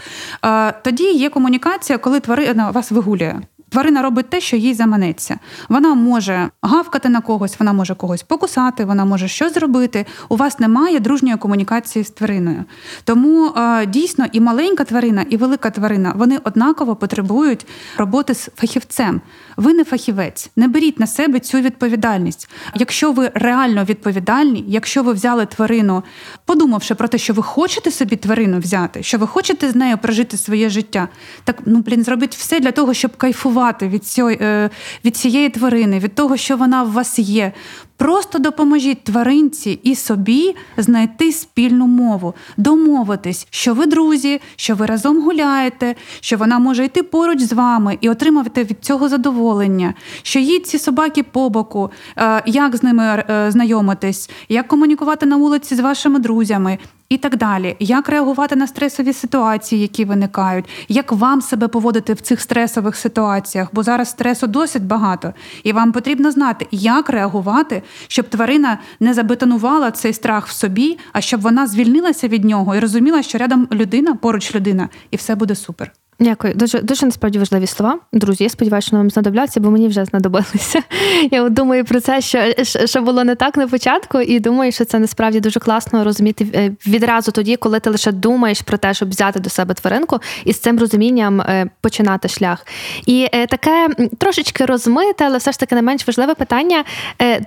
Тоді 0.83 1.11
є 1.11 1.29
комунікація, 1.29 1.97
коли 1.97 2.19
тварина 2.19 2.71
вас 2.71 2.91
вигулює. 2.91 3.41
Тварина 3.73 4.01
робить 4.01 4.29
те, 4.29 4.41
що 4.41 4.55
їй 4.55 4.73
заманеться. 4.73 5.39
Вона 5.69 5.95
може 5.95 6.49
гавкати 6.61 7.09
на 7.09 7.21
когось, 7.21 7.55
вона 7.59 7.73
може 7.73 7.95
когось 7.95 8.23
покусати, 8.23 8.85
вона 8.85 9.05
може 9.05 9.27
щось 9.27 9.53
зробити. 9.53 10.05
У 10.29 10.35
вас 10.35 10.59
немає 10.59 10.99
дружньої 10.99 11.37
комунікації 11.37 12.05
з 12.05 12.09
твариною. 12.09 12.63
Тому 13.03 13.47
е, 13.47 13.85
дійсно 13.85 14.25
і 14.31 14.39
маленька 14.39 14.83
тварина, 14.83 15.25
і 15.29 15.37
велика 15.37 15.69
тварина 15.69 16.13
вони 16.15 16.39
однаково 16.43 16.95
потребують 16.95 17.65
роботи 17.97 18.33
з 18.33 18.49
фахівцем. 18.55 19.21
Ви 19.57 19.73
не 19.73 19.83
фахівець, 19.83 20.49
не 20.55 20.67
беріть 20.67 20.99
на 20.99 21.07
себе 21.07 21.39
цю 21.39 21.57
відповідальність. 21.57 22.49
Якщо 22.75 23.11
ви 23.11 23.31
реально 23.33 23.83
відповідальні, 23.83 24.65
якщо 24.67 25.03
ви 25.03 25.13
взяли 25.13 25.45
тварину, 25.45 26.03
подумавши 26.45 26.95
про 26.95 27.07
те, 27.07 27.17
що 27.17 27.33
ви 27.33 27.43
хочете 27.43 27.91
собі 27.91 28.15
тварину 28.15 28.59
взяти, 28.59 29.03
що 29.03 29.17
ви 29.17 29.27
хочете 29.27 29.69
з 29.69 29.75
нею 29.75 29.97
прожити 29.97 30.37
своє 30.37 30.69
життя, 30.69 31.07
так 31.43 31.55
ну 31.65 31.79
блін, 31.79 32.03
зробіть 32.03 32.35
все 32.35 32.59
для 32.59 32.71
того, 32.71 32.93
щоб 32.93 33.17
кайфувати 33.17 33.62
від 33.71 34.05
цієї, 34.05 34.37
е, 34.41 34.69
від 35.05 35.17
цієї 35.17 35.49
тварини, 35.49 35.99
від 35.99 36.15
того, 36.15 36.37
що 36.37 36.57
вона 36.57 36.83
в 36.83 36.91
вас 36.91 37.19
є. 37.19 37.51
Просто 37.97 38.39
допоможіть 38.39 39.03
тваринці 39.03 39.79
і 39.83 39.95
собі 39.95 40.55
знайти 40.77 41.31
спільну 41.31 41.87
мову, 41.87 42.33
домовитись, 42.57 43.47
що 43.49 43.73
ви 43.73 43.85
друзі, 43.85 44.41
що 44.55 44.75
ви 44.75 44.85
разом 44.85 45.21
гуляєте, 45.21 45.95
що 46.19 46.37
вона 46.37 46.59
може 46.59 46.85
йти 46.85 47.03
поруч 47.03 47.39
з 47.39 47.53
вами 47.53 47.97
і 48.01 48.09
отримувати 48.09 48.63
від 48.63 48.77
цього 48.81 49.09
задоволення, 49.09 49.93
що 50.21 50.39
їй 50.39 50.59
ці 50.59 50.79
собаки 50.79 51.23
по 51.23 51.49
боку, 51.49 51.91
е, 52.17 52.43
як 52.45 52.75
з 52.75 52.83
ними 52.83 53.03
е, 53.29 53.51
знайомитись, 53.51 54.29
як 54.49 54.67
комунікувати 54.67 55.25
на 55.25 55.37
вулиці 55.37 55.75
з 55.75 55.79
вашими 55.79 56.19
друзями, 56.19 56.77
і 57.13 57.17
так 57.17 57.37
далі, 57.37 57.75
як 57.79 58.09
реагувати 58.09 58.55
на 58.55 58.67
стресові 58.67 59.13
ситуації, 59.13 59.81
які 59.81 60.05
виникають, 60.05 60.65
як 60.87 61.11
вам 61.11 61.41
себе 61.41 61.67
поводити 61.67 62.13
в 62.13 62.21
цих 62.21 62.41
стресових 62.41 62.95
ситуаціях, 62.95 63.69
бо 63.73 63.83
зараз 63.83 64.09
стресу 64.09 64.47
досить 64.47 64.83
багато, 64.83 65.33
і 65.63 65.73
вам 65.73 65.91
потрібно 65.91 66.31
знати, 66.31 66.67
як 66.71 67.09
реагувати, 67.09 67.83
щоб 68.07 68.29
тварина 68.29 68.77
не 68.99 69.13
забетонувала 69.13 69.91
цей 69.91 70.13
страх 70.13 70.47
в 70.47 70.51
собі, 70.51 70.97
а 71.11 71.21
щоб 71.21 71.41
вона 71.41 71.67
звільнилася 71.67 72.27
від 72.27 72.45
нього 72.45 72.75
і 72.75 72.79
розуміла, 72.79 73.21
що 73.21 73.37
рядом 73.37 73.67
людина, 73.71 74.15
поруч 74.15 74.55
людина, 74.55 74.89
і 75.11 75.15
все 75.15 75.35
буде 75.35 75.55
супер. 75.55 75.91
Дякую, 76.19 76.53
дуже 76.53 76.81
дуже 76.81 77.05
насправді 77.05 77.39
важливі 77.39 77.67
слова. 77.67 77.99
Друзі, 78.13 78.43
я 78.43 78.49
сподіваюся, 78.49 78.87
що 78.87 78.97
вам 78.97 79.09
знадобляться, 79.09 79.59
бо 79.59 79.71
мені 79.71 79.87
вже 79.87 80.05
знадобилися. 80.05 80.83
Я 81.31 81.49
думаю 81.49 81.85
про 81.85 82.01
це, 82.01 82.21
що 82.21 82.39
що 82.85 83.01
було 83.01 83.23
не 83.23 83.35
так 83.35 83.57
на 83.57 83.67
початку, 83.67 84.21
і 84.21 84.39
думаю, 84.39 84.71
що 84.71 84.85
це 84.85 84.99
насправді 84.99 85.39
дуже 85.39 85.59
класно 85.59 86.03
розуміти 86.03 86.47
е, 86.55 86.71
відразу 86.87 87.31
тоді, 87.31 87.55
коли 87.55 87.79
ти 87.79 87.89
лише 87.89 88.11
думаєш 88.11 88.61
про 88.61 88.77
те, 88.77 88.93
щоб 88.93 89.09
взяти 89.09 89.39
до 89.39 89.49
себе 89.49 89.73
тваринку, 89.73 90.19
і 90.45 90.53
з 90.53 90.59
цим 90.59 90.79
розумінням 90.79 91.41
е, 91.41 91.69
починати 91.81 92.27
шлях. 92.27 92.65
І 93.05 93.27
е, 93.31 93.47
таке 93.47 93.89
трошечки 94.17 94.65
розмите, 94.65 95.25
але 95.25 95.37
все 95.37 95.51
ж 95.51 95.59
таки 95.59 95.75
не 95.75 95.81
менш 95.81 96.07
важливе 96.07 96.35
питання. 96.35 96.83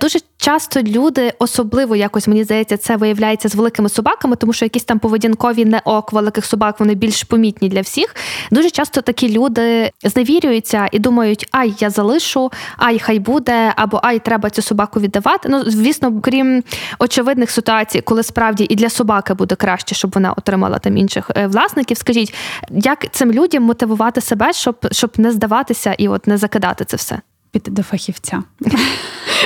Дуже 0.01 0.19
часто 0.37 0.81
люди, 0.81 1.33
особливо 1.39 1.95
якось 1.95 2.27
мені 2.27 2.43
здається, 2.43 2.77
це 2.77 2.95
виявляється 2.95 3.49
з 3.49 3.55
великими 3.55 3.89
собаками, 3.89 4.35
тому 4.35 4.53
що 4.53 4.65
якісь 4.65 4.83
там 4.83 4.99
поведінкові 4.99 5.65
не 5.65 5.81
ок 5.85 6.13
великих 6.13 6.45
собак 6.45 6.79
вони 6.79 6.95
більш 6.95 7.23
помітні 7.23 7.69
для 7.69 7.81
всіх. 7.81 8.15
Дуже 8.57 8.69
часто 8.69 9.01
такі 9.01 9.29
люди 9.29 9.91
зневірюються 10.03 10.89
і 10.91 10.99
думають, 10.99 11.47
ай, 11.51 11.73
я 11.79 11.89
залишу, 11.89 12.51
ай, 12.77 12.99
хай 12.99 13.19
буде, 13.19 13.73
або 13.75 13.99
ай, 14.03 14.19
треба 14.19 14.49
цю 14.49 14.61
собаку 14.61 14.99
віддавати. 14.99 15.49
Ну, 15.49 15.63
звісно, 15.65 16.21
крім 16.21 16.63
очевидних 16.99 17.51
ситуацій, 17.51 18.01
коли 18.01 18.23
справді 18.23 18.67
і 18.69 18.75
для 18.75 18.89
собаки 18.89 19.33
буде 19.33 19.55
краще, 19.55 19.95
щоб 19.95 20.11
вона 20.15 20.33
отримала 20.33 20.79
там 20.79 20.97
інших 20.97 21.31
е, 21.35 21.47
власників. 21.47 21.97
Скажіть, 21.97 22.33
як 22.71 23.11
цим 23.11 23.31
людям 23.31 23.63
мотивувати 23.63 24.21
себе, 24.21 24.53
щоб 24.53 24.75
щоб 24.91 25.11
не 25.17 25.31
здаватися 25.31 25.93
і 25.97 26.07
от 26.07 26.27
не 26.27 26.37
закидати 26.37 26.85
це 26.85 26.97
все? 26.97 27.19
Піти 27.51 27.71
до 27.71 27.83
фахівця. 27.83 28.43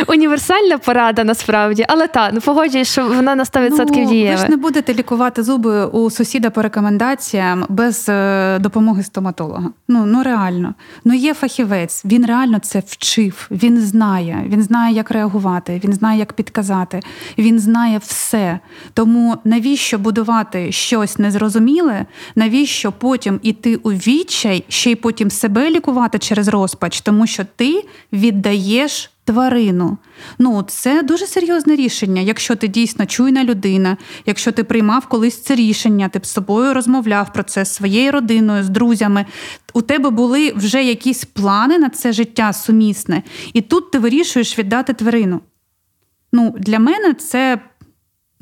Універсальна 0.08 0.78
порада 0.78 1.24
насправді, 1.24 1.86
але 1.88 2.08
та 2.08 2.32
ну 2.34 2.42
погоджуюсь, 2.42 2.92
що 2.92 3.08
вона 3.08 3.36
на 3.36 3.44
100% 3.44 3.86
ну, 3.88 4.06
дієва. 4.06 4.32
Ви 4.32 4.38
ж 4.38 4.50
не 4.50 4.58
будете 4.58 4.94
лікувати 4.94 5.44
зуби 5.44 5.86
у 5.86 6.10
сусіда 6.10 6.50
по 6.50 6.62
рекомендаціям 6.62 7.66
без 7.70 8.06
е, 8.10 8.60
допомоги 8.60 9.04
стоматолога. 9.04 9.70
Ну 9.88 10.06
ну 10.06 10.24
реально. 10.24 10.74
Ну 11.06 11.14
є 11.14 11.34
фахівець, 11.34 12.06
він 12.06 12.26
реально 12.26 12.60
це 12.60 12.84
вчив. 12.88 13.48
Він 13.52 13.82
знає, 13.82 14.46
він 14.48 14.62
знає, 14.62 14.96
як 14.96 15.12
реагувати, 15.12 15.82
він 15.84 15.94
знає, 15.94 16.20
як 16.20 16.34
підказати, 16.34 17.00
він 17.38 17.60
знає 17.60 17.98
все. 17.98 18.60
Тому 18.94 19.38
навіщо 19.44 19.98
будувати 19.98 20.72
щось 20.72 21.20
незрозуміле? 21.20 22.06
Навіщо 22.36 22.92
потім 22.92 23.39
іти 23.44 23.76
у 23.76 23.92
відчай, 23.92 24.64
ще 24.68 24.92
й 24.92 24.96
потім 24.96 25.30
себе 25.30 25.70
лікувати 25.70 26.20
через 26.20 26.48
розпач, 26.48 27.02
тому 27.02 27.28
що 27.28 27.44
ти 27.56 27.84
віддаєш 28.14 29.12
тварину. 29.32 29.97
Ну, 30.39 30.63
це 30.67 31.03
дуже 31.03 31.27
серйозне 31.27 31.75
рішення. 31.75 32.21
Якщо 32.21 32.55
ти 32.55 32.67
дійсно 32.67 33.05
чуйна 33.05 33.43
людина, 33.43 33.97
якщо 34.25 34.51
ти 34.51 34.63
приймав 34.63 35.05
колись 35.05 35.41
це 35.43 35.55
рішення, 35.55 36.09
ти 36.09 36.19
з 36.23 36.29
собою 36.29 36.73
розмовляв 36.73 37.34
про 37.34 37.43
це 37.43 37.65
з 37.65 37.73
своєю 37.73 38.11
родиною, 38.11 38.63
з 38.63 38.69
друзями. 38.69 39.25
У 39.73 39.82
тебе 39.82 40.09
були 40.09 40.53
вже 40.55 40.84
якісь 40.84 41.25
плани 41.25 41.77
на 41.77 41.89
це 41.89 42.13
життя 42.13 42.53
сумісне, 42.53 43.23
і 43.53 43.61
тут 43.61 43.91
ти 43.91 43.99
вирішуєш 43.99 44.59
віддати 44.59 44.93
тварину. 44.93 45.41
Ну, 46.34 46.55
Для 46.57 46.79
мене 46.79 47.13
це 47.13 47.59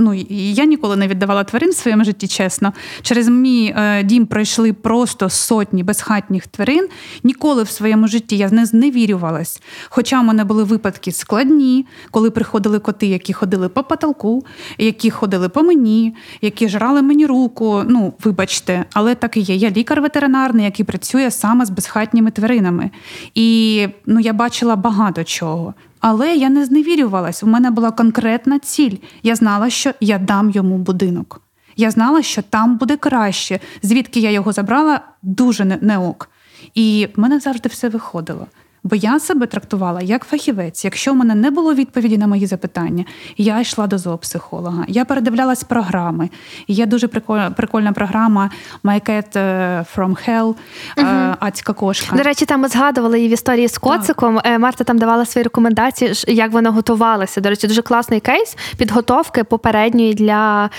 Ну 0.02 0.14
я 0.30 0.66
ніколи 0.66 0.96
не 0.96 1.08
віддавала 1.08 1.44
тварин 1.44 1.70
в 1.70 1.76
своєму 1.76 2.04
житті, 2.04 2.28
чесно. 2.28 2.74
Через 3.02 3.28
мій 3.28 3.74
е, 3.78 4.04
дім 4.04 4.26
пройшли 4.26 4.74
просто 4.74 5.30
сотні 5.30 5.84
безхатніх 5.84 6.48
тварин. 6.48 6.88
Ніколи 7.24 7.64
в 7.64 7.70
своєму 7.70 8.08
житті 8.08 8.38
я 8.38 8.50
не 8.50 8.66
зневірювалась. 8.66 9.62
Хоча 9.90 10.22
в 10.22 10.24
мене 10.24 10.44
були 10.44 10.64
випадки 10.64 11.12
складні, 11.12 11.86
коли 12.12 12.32
приходили 12.32 12.80
коти, 12.80 13.08
які 13.08 13.34
ходили 13.34 13.70
по 13.70 13.84
потолку, 13.84 14.46
які 14.78 15.10
ходили 15.10 15.50
по 15.50 15.64
мені, 15.64 16.16
які 16.42 16.70
жрали 16.70 17.02
мені 17.02 17.26
руку. 17.26 17.84
Ну, 17.88 18.14
вибачте, 18.24 18.86
але 18.94 19.16
так 19.16 19.38
і 19.38 19.40
є. 19.40 19.56
Я 19.56 19.70
лікар 19.70 20.02
ветеринарний, 20.02 20.66
який 20.66 20.86
працює 20.86 21.32
саме 21.32 21.66
з 21.66 21.70
безхатніми 21.70 22.32
тваринами. 22.32 22.92
І 23.36 23.88
ну, 24.06 24.20
я 24.20 24.34
бачила 24.34 24.76
багато 24.76 25.24
чого. 25.24 25.74
Але 26.00 26.36
я 26.36 26.50
не 26.50 26.66
зневірювалась. 26.66 27.44
У 27.44 27.48
мене 27.48 27.72
була 27.72 27.92
конкретна 27.92 28.60
ціль. 28.60 28.96
Я 29.24 29.36
знала, 29.36 29.70
що 29.70 29.92
я 30.00 30.18
дам 30.18 30.50
йому 30.50 30.78
будинок. 30.78 31.42
Я 31.76 31.92
знала, 31.92 32.22
що 32.22 32.42
там 32.42 32.78
буде 32.78 32.98
краще. 32.98 33.60
Звідки 33.84 34.20
я 34.20 34.32
його 34.32 34.52
забрала, 34.52 35.02
дуже 35.22 35.66
не 35.66 35.98
ок. 35.98 36.30
І 36.76 37.08
в 37.16 37.20
мене 37.20 37.40
завжди 37.40 37.70
все 37.70 37.90
виходило. 37.90 38.48
Бо 38.84 38.96
я 38.96 39.20
себе 39.20 39.46
трактувала 39.46 40.02
як 40.02 40.26
фахівець. 40.26 40.86
Якщо 40.86 41.14
в 41.14 41.16
мене 41.16 41.36
не 41.36 41.52
було 41.52 41.74
відповіді 41.74 42.18
на 42.18 42.28
мої 42.28 42.46
запитання, 42.46 43.06
я 43.38 43.60
йшла 43.60 43.88
до 43.88 43.98
зоопсихолога. 43.98 44.86
Я 44.88 45.06
передивлялась 45.06 45.64
програми. 45.64 46.30
Є 46.68 46.86
дуже 46.86 47.08
прикольна 47.08 47.52
прикольна 47.52 47.92
програма 47.92 48.50
My 48.84 49.10
Cat 49.10 49.40
е, 49.40 49.86
from 49.96 50.30
Hell, 50.30 50.56
угу. 50.98 51.36
Ацька 51.40 51.74
кошка. 51.74 52.16
До 52.16 52.24
речі, 52.24 52.46
там 52.46 52.62
ми 52.62 52.68
згадували 52.68 53.18
її 53.18 53.30
в 53.30 53.34
історії 53.34 53.68
з 53.68 53.78
коциком. 53.78 54.36
Так. 54.36 54.46
Е, 54.48 54.60
Марта 54.60 54.84
там 54.84 54.98
давала 54.98 55.26
свої 55.26 55.44
рекомендації, 55.44 56.14
як 56.28 56.52
вона 56.52 56.72
готувалася. 56.72 57.42
До 57.42 57.50
речі, 57.50 57.68
дуже 57.68 57.82
класний 57.82 58.20
кейс 58.20 58.58
підготовки 58.78 59.44
попередньої 59.44 60.14
для 60.14 60.70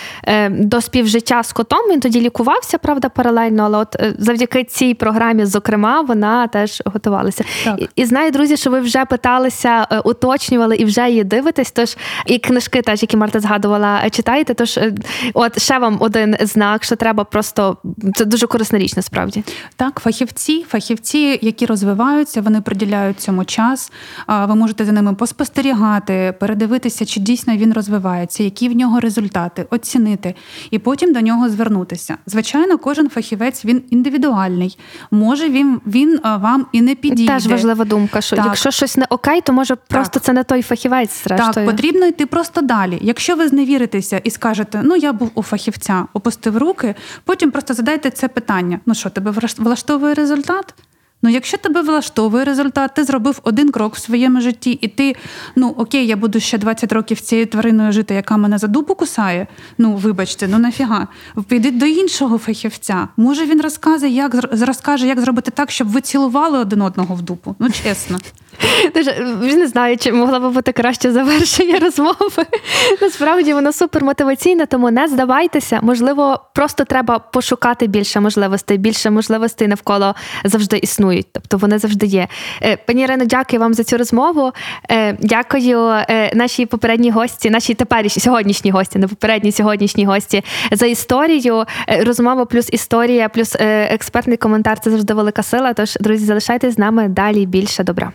до 0.50 0.80
співжиття 0.80 1.42
з 1.42 1.52
котом. 1.52 1.80
Він 1.90 2.00
тоді 2.00 2.20
лікувався, 2.20 2.78
правда, 2.78 3.08
паралельно, 3.08 3.62
але 3.62 3.78
от 3.78 3.96
завдяки 4.18 4.64
цій 4.64 4.94
програмі, 4.94 5.44
зокрема, 5.44 6.00
вона 6.00 6.46
теж 6.46 6.82
готувалася. 6.86 7.44
Так. 7.64 7.89
І 7.96 8.04
знаю, 8.04 8.30
друзі, 8.30 8.56
що 8.56 8.70
ви 8.70 8.80
вже 8.80 9.04
питалися, 9.04 9.86
е, 9.90 9.98
уточнювали 9.98 10.76
і 10.76 10.84
вже 10.84 11.08
її 11.08 11.24
дивитесь. 11.24 11.70
Тож 11.70 11.96
і 12.26 12.38
книжки, 12.38 12.82
теж 12.82 13.02
які 13.02 13.16
Марта 13.16 13.40
згадувала, 13.40 14.00
е, 14.04 14.10
читаєте. 14.10 14.54
Тож, 14.54 14.78
е, 14.78 14.94
от 15.34 15.62
ще 15.62 15.78
вам 15.78 15.96
один 16.00 16.36
знак, 16.40 16.84
що 16.84 16.96
треба 16.96 17.24
просто 17.24 17.76
це 18.14 18.24
дуже 18.24 18.46
корисна 18.46 18.78
річ, 18.78 18.96
насправді. 18.96 19.44
Так, 19.76 20.00
фахівці, 20.00 20.64
фахівці, 20.68 21.38
які 21.42 21.66
розвиваються, 21.66 22.40
вони 22.40 22.60
приділяють 22.60 23.20
цьому 23.20 23.44
час. 23.44 23.92
Ви 24.28 24.54
можете 24.54 24.84
за 24.84 24.92
ними 24.92 25.14
поспостерігати, 25.14 26.34
передивитися, 26.40 27.06
чи 27.06 27.20
дійсно 27.20 27.56
він 27.56 27.72
розвивається, 27.72 28.42
які 28.42 28.68
в 28.68 28.76
нього 28.76 29.00
результати, 29.00 29.66
оцінити 29.70 30.34
і 30.70 30.78
потім 30.78 31.12
до 31.12 31.20
нього 31.20 31.48
звернутися. 31.48 32.16
Звичайно, 32.26 32.78
кожен 32.78 33.08
фахівець 33.08 33.64
він 33.64 33.82
індивідуальний. 33.90 34.78
Може 35.10 35.48
він 35.48 35.80
він 35.86 36.20
вам 36.24 36.66
і 36.72 36.80
не 36.82 36.94
підійде. 36.94 37.32
Теж 37.32 37.46
важливо 37.46 37.79
важлива 37.80 37.84
думка, 37.84 38.20
що 38.20 38.36
так. 38.36 38.44
якщо 38.46 38.70
щось 38.70 38.96
не 38.96 39.06
окей, 39.10 39.40
то 39.40 39.52
може 39.52 39.76
просто 39.76 40.12
так. 40.14 40.22
це 40.22 40.32
не 40.32 40.44
той 40.44 40.62
фахівець. 40.62 41.24
зрештою. 41.24 41.52
Так, 41.52 41.66
потрібно 41.66 42.06
йти 42.06 42.26
просто 42.26 42.60
далі. 42.60 42.98
Якщо 43.00 43.36
ви 43.36 43.48
зневіритеся 43.48 44.20
і 44.24 44.30
скажете, 44.30 44.80
ну 44.84 44.96
я 44.96 45.12
був 45.12 45.30
у 45.34 45.42
фахівця, 45.42 46.06
опустив 46.14 46.58
руки, 46.58 46.94
потім 47.24 47.50
просто 47.50 47.74
задайте 47.74 48.10
це 48.10 48.28
питання: 48.28 48.80
ну 48.86 48.94
що, 48.94 49.10
тебе 49.10 49.34
влаштовує 49.58 50.14
результат? 50.14 50.74
Ну, 51.22 51.30
якщо 51.30 51.56
тебе 51.56 51.82
влаштовує 51.82 52.44
результат, 52.44 52.94
ти 52.94 53.04
зробив 53.04 53.40
один 53.42 53.70
крок 53.70 53.94
в 53.94 53.98
своєму 53.98 54.40
житті, 54.40 54.70
і 54.70 54.88
ти, 54.88 55.16
ну 55.56 55.68
окей, 55.68 56.06
я 56.06 56.16
буду 56.16 56.40
ще 56.40 56.58
20 56.58 56.92
років 56.92 57.20
цією 57.20 57.46
твариною 57.46 57.92
жити, 57.92 58.14
яка 58.14 58.36
мене 58.36 58.58
за 58.58 58.66
дупу 58.66 58.94
кусає. 58.94 59.46
Ну, 59.78 59.96
вибачте, 59.96 60.48
ну 60.48 60.58
нафіга. 60.58 61.08
Піди 61.48 61.70
до 61.70 61.86
іншого 61.86 62.38
фахівця. 62.38 63.08
Може, 63.16 63.46
він 63.46 63.60
розкаже, 63.60 64.08
як 64.08 64.34
розкаже, 64.50 65.06
як 65.06 65.20
зробити 65.20 65.50
так, 65.50 65.70
щоб 65.70 65.88
ви 65.88 66.00
цілували 66.00 66.58
один 66.58 66.82
одного 66.82 67.14
в 67.14 67.22
дупу. 67.22 67.56
Ну, 67.58 67.70
чесно. 67.70 68.18
Вже 69.40 69.56
не 69.56 69.66
знаю, 69.66 69.96
чи 69.96 70.12
могла 70.12 70.38
би 70.38 70.50
бути 70.50 70.72
краще 70.72 71.12
завершення 71.12 71.78
розмови. 71.78 72.46
Насправді 73.00 73.54
воно 73.54 73.72
супер 73.72 74.04
мотиваційне, 74.04 74.66
тому 74.66 74.90
не 74.90 75.08
здавайтеся. 75.08 75.78
Можливо, 75.82 76.40
просто 76.54 76.84
треба 76.84 77.18
пошукати 77.18 77.86
більше 77.86 78.20
можливостей. 78.20 78.78
Більше 78.78 79.10
можливостей 79.10 79.68
навколо 79.68 80.14
завжди 80.44 80.78
існують. 80.78 81.26
Тобто 81.32 81.56
вони 81.56 81.78
завжди 81.78 82.06
є. 82.06 82.28
Е, 82.62 82.76
пані 82.76 83.02
Ірино, 83.02 83.24
дякую 83.24 83.60
вам 83.60 83.74
за 83.74 83.84
цю 83.84 83.98
розмову. 83.98 84.52
Е, 84.90 85.16
дякую 85.20 85.78
е, 85.88 86.30
нашій 86.34 86.66
попередній 86.66 87.10
гості, 87.10 87.50
нашій 87.50 87.74
теперішній 87.74 88.22
сьогоднішній 88.22 88.70
гості, 88.70 88.98
не 88.98 89.08
попередній 89.08 89.52
сьогоднішній 89.52 90.04
гості 90.04 90.44
за 90.72 90.86
історію. 90.86 91.64
Розмова 92.06 92.44
плюс 92.44 92.68
історія, 92.72 93.28
плюс 93.28 93.56
експертний 93.60 94.36
коментар 94.36 94.78
це 94.80 94.90
завжди 94.90 95.14
велика 95.14 95.42
сила. 95.42 95.72
Тож, 95.72 95.98
друзі, 96.00 96.24
залишайтесь 96.24 96.74
з 96.74 96.78
нами 96.78 97.08
далі 97.08 97.46
більше 97.46 97.84
добра. 97.84 98.12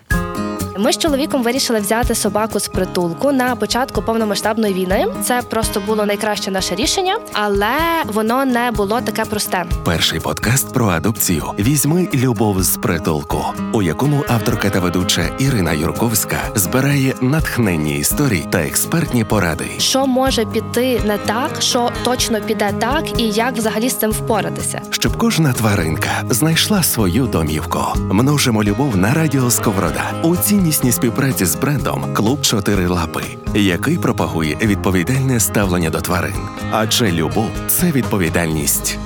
Ми 0.77 0.93
з 0.93 0.97
чоловіком 0.97 1.43
вирішили 1.43 1.79
взяти 1.79 2.15
собаку 2.15 2.59
з 2.59 2.67
притулку 2.67 3.31
на 3.31 3.55
початку 3.55 4.01
повномасштабної 4.01 4.73
війни. 4.73 5.07
Це 5.23 5.41
просто 5.49 5.81
було 5.87 6.05
найкраще 6.05 6.51
наше 6.51 6.75
рішення, 6.75 7.17
але 7.33 7.75
воно 8.05 8.45
не 8.45 8.71
було 8.71 9.01
таке 9.01 9.25
просте. 9.25 9.65
Перший 9.85 10.19
подкаст 10.19 10.73
про 10.73 10.87
адопцію 10.87 11.43
візьми 11.59 12.07
любов 12.13 12.63
з 12.63 12.77
притулку, 12.77 13.45
у 13.73 13.81
якому 13.81 14.23
авторка 14.27 14.69
та 14.69 14.79
ведуча 14.79 15.21
Ірина 15.39 15.73
Юрковська 15.73 16.37
збирає 16.55 17.15
натхненні 17.21 17.97
історії 17.99 18.47
та 18.49 18.59
експертні 18.59 19.23
поради. 19.23 19.65
Що 19.77 20.07
може 20.07 20.45
піти 20.45 21.01
не 21.05 21.17
так, 21.17 21.51
що 21.61 21.91
точно 22.03 22.41
піде 22.41 22.71
так, 22.79 23.19
і 23.21 23.23
як 23.29 23.57
взагалі 23.57 23.89
з 23.89 23.95
цим 23.95 24.11
впоратися, 24.11 24.81
щоб 24.89 25.17
кожна 25.17 25.53
тваринка 25.53 26.23
знайшла 26.29 26.83
свою 26.83 27.27
домівку. 27.27 27.79
Множимо 28.11 28.63
любов 28.63 28.97
на 28.97 29.13
радіо 29.13 29.51
Сковорода. 29.51 30.03
Цій 30.45 30.55
ціннісній 30.65 30.91
співпраці 30.91 31.45
з 31.45 31.55
брендом 31.55 32.13
Клуб 32.13 32.41
Чотири 32.41 32.87
Лапи, 32.87 33.23
який 33.55 33.97
пропагує 33.97 34.57
відповідальне 34.61 35.39
ставлення 35.39 35.89
до 35.89 36.01
тварин. 36.01 36.35
Адже 36.71 37.11
любов 37.11 37.49
це 37.67 37.91
відповідальність. 37.91 38.99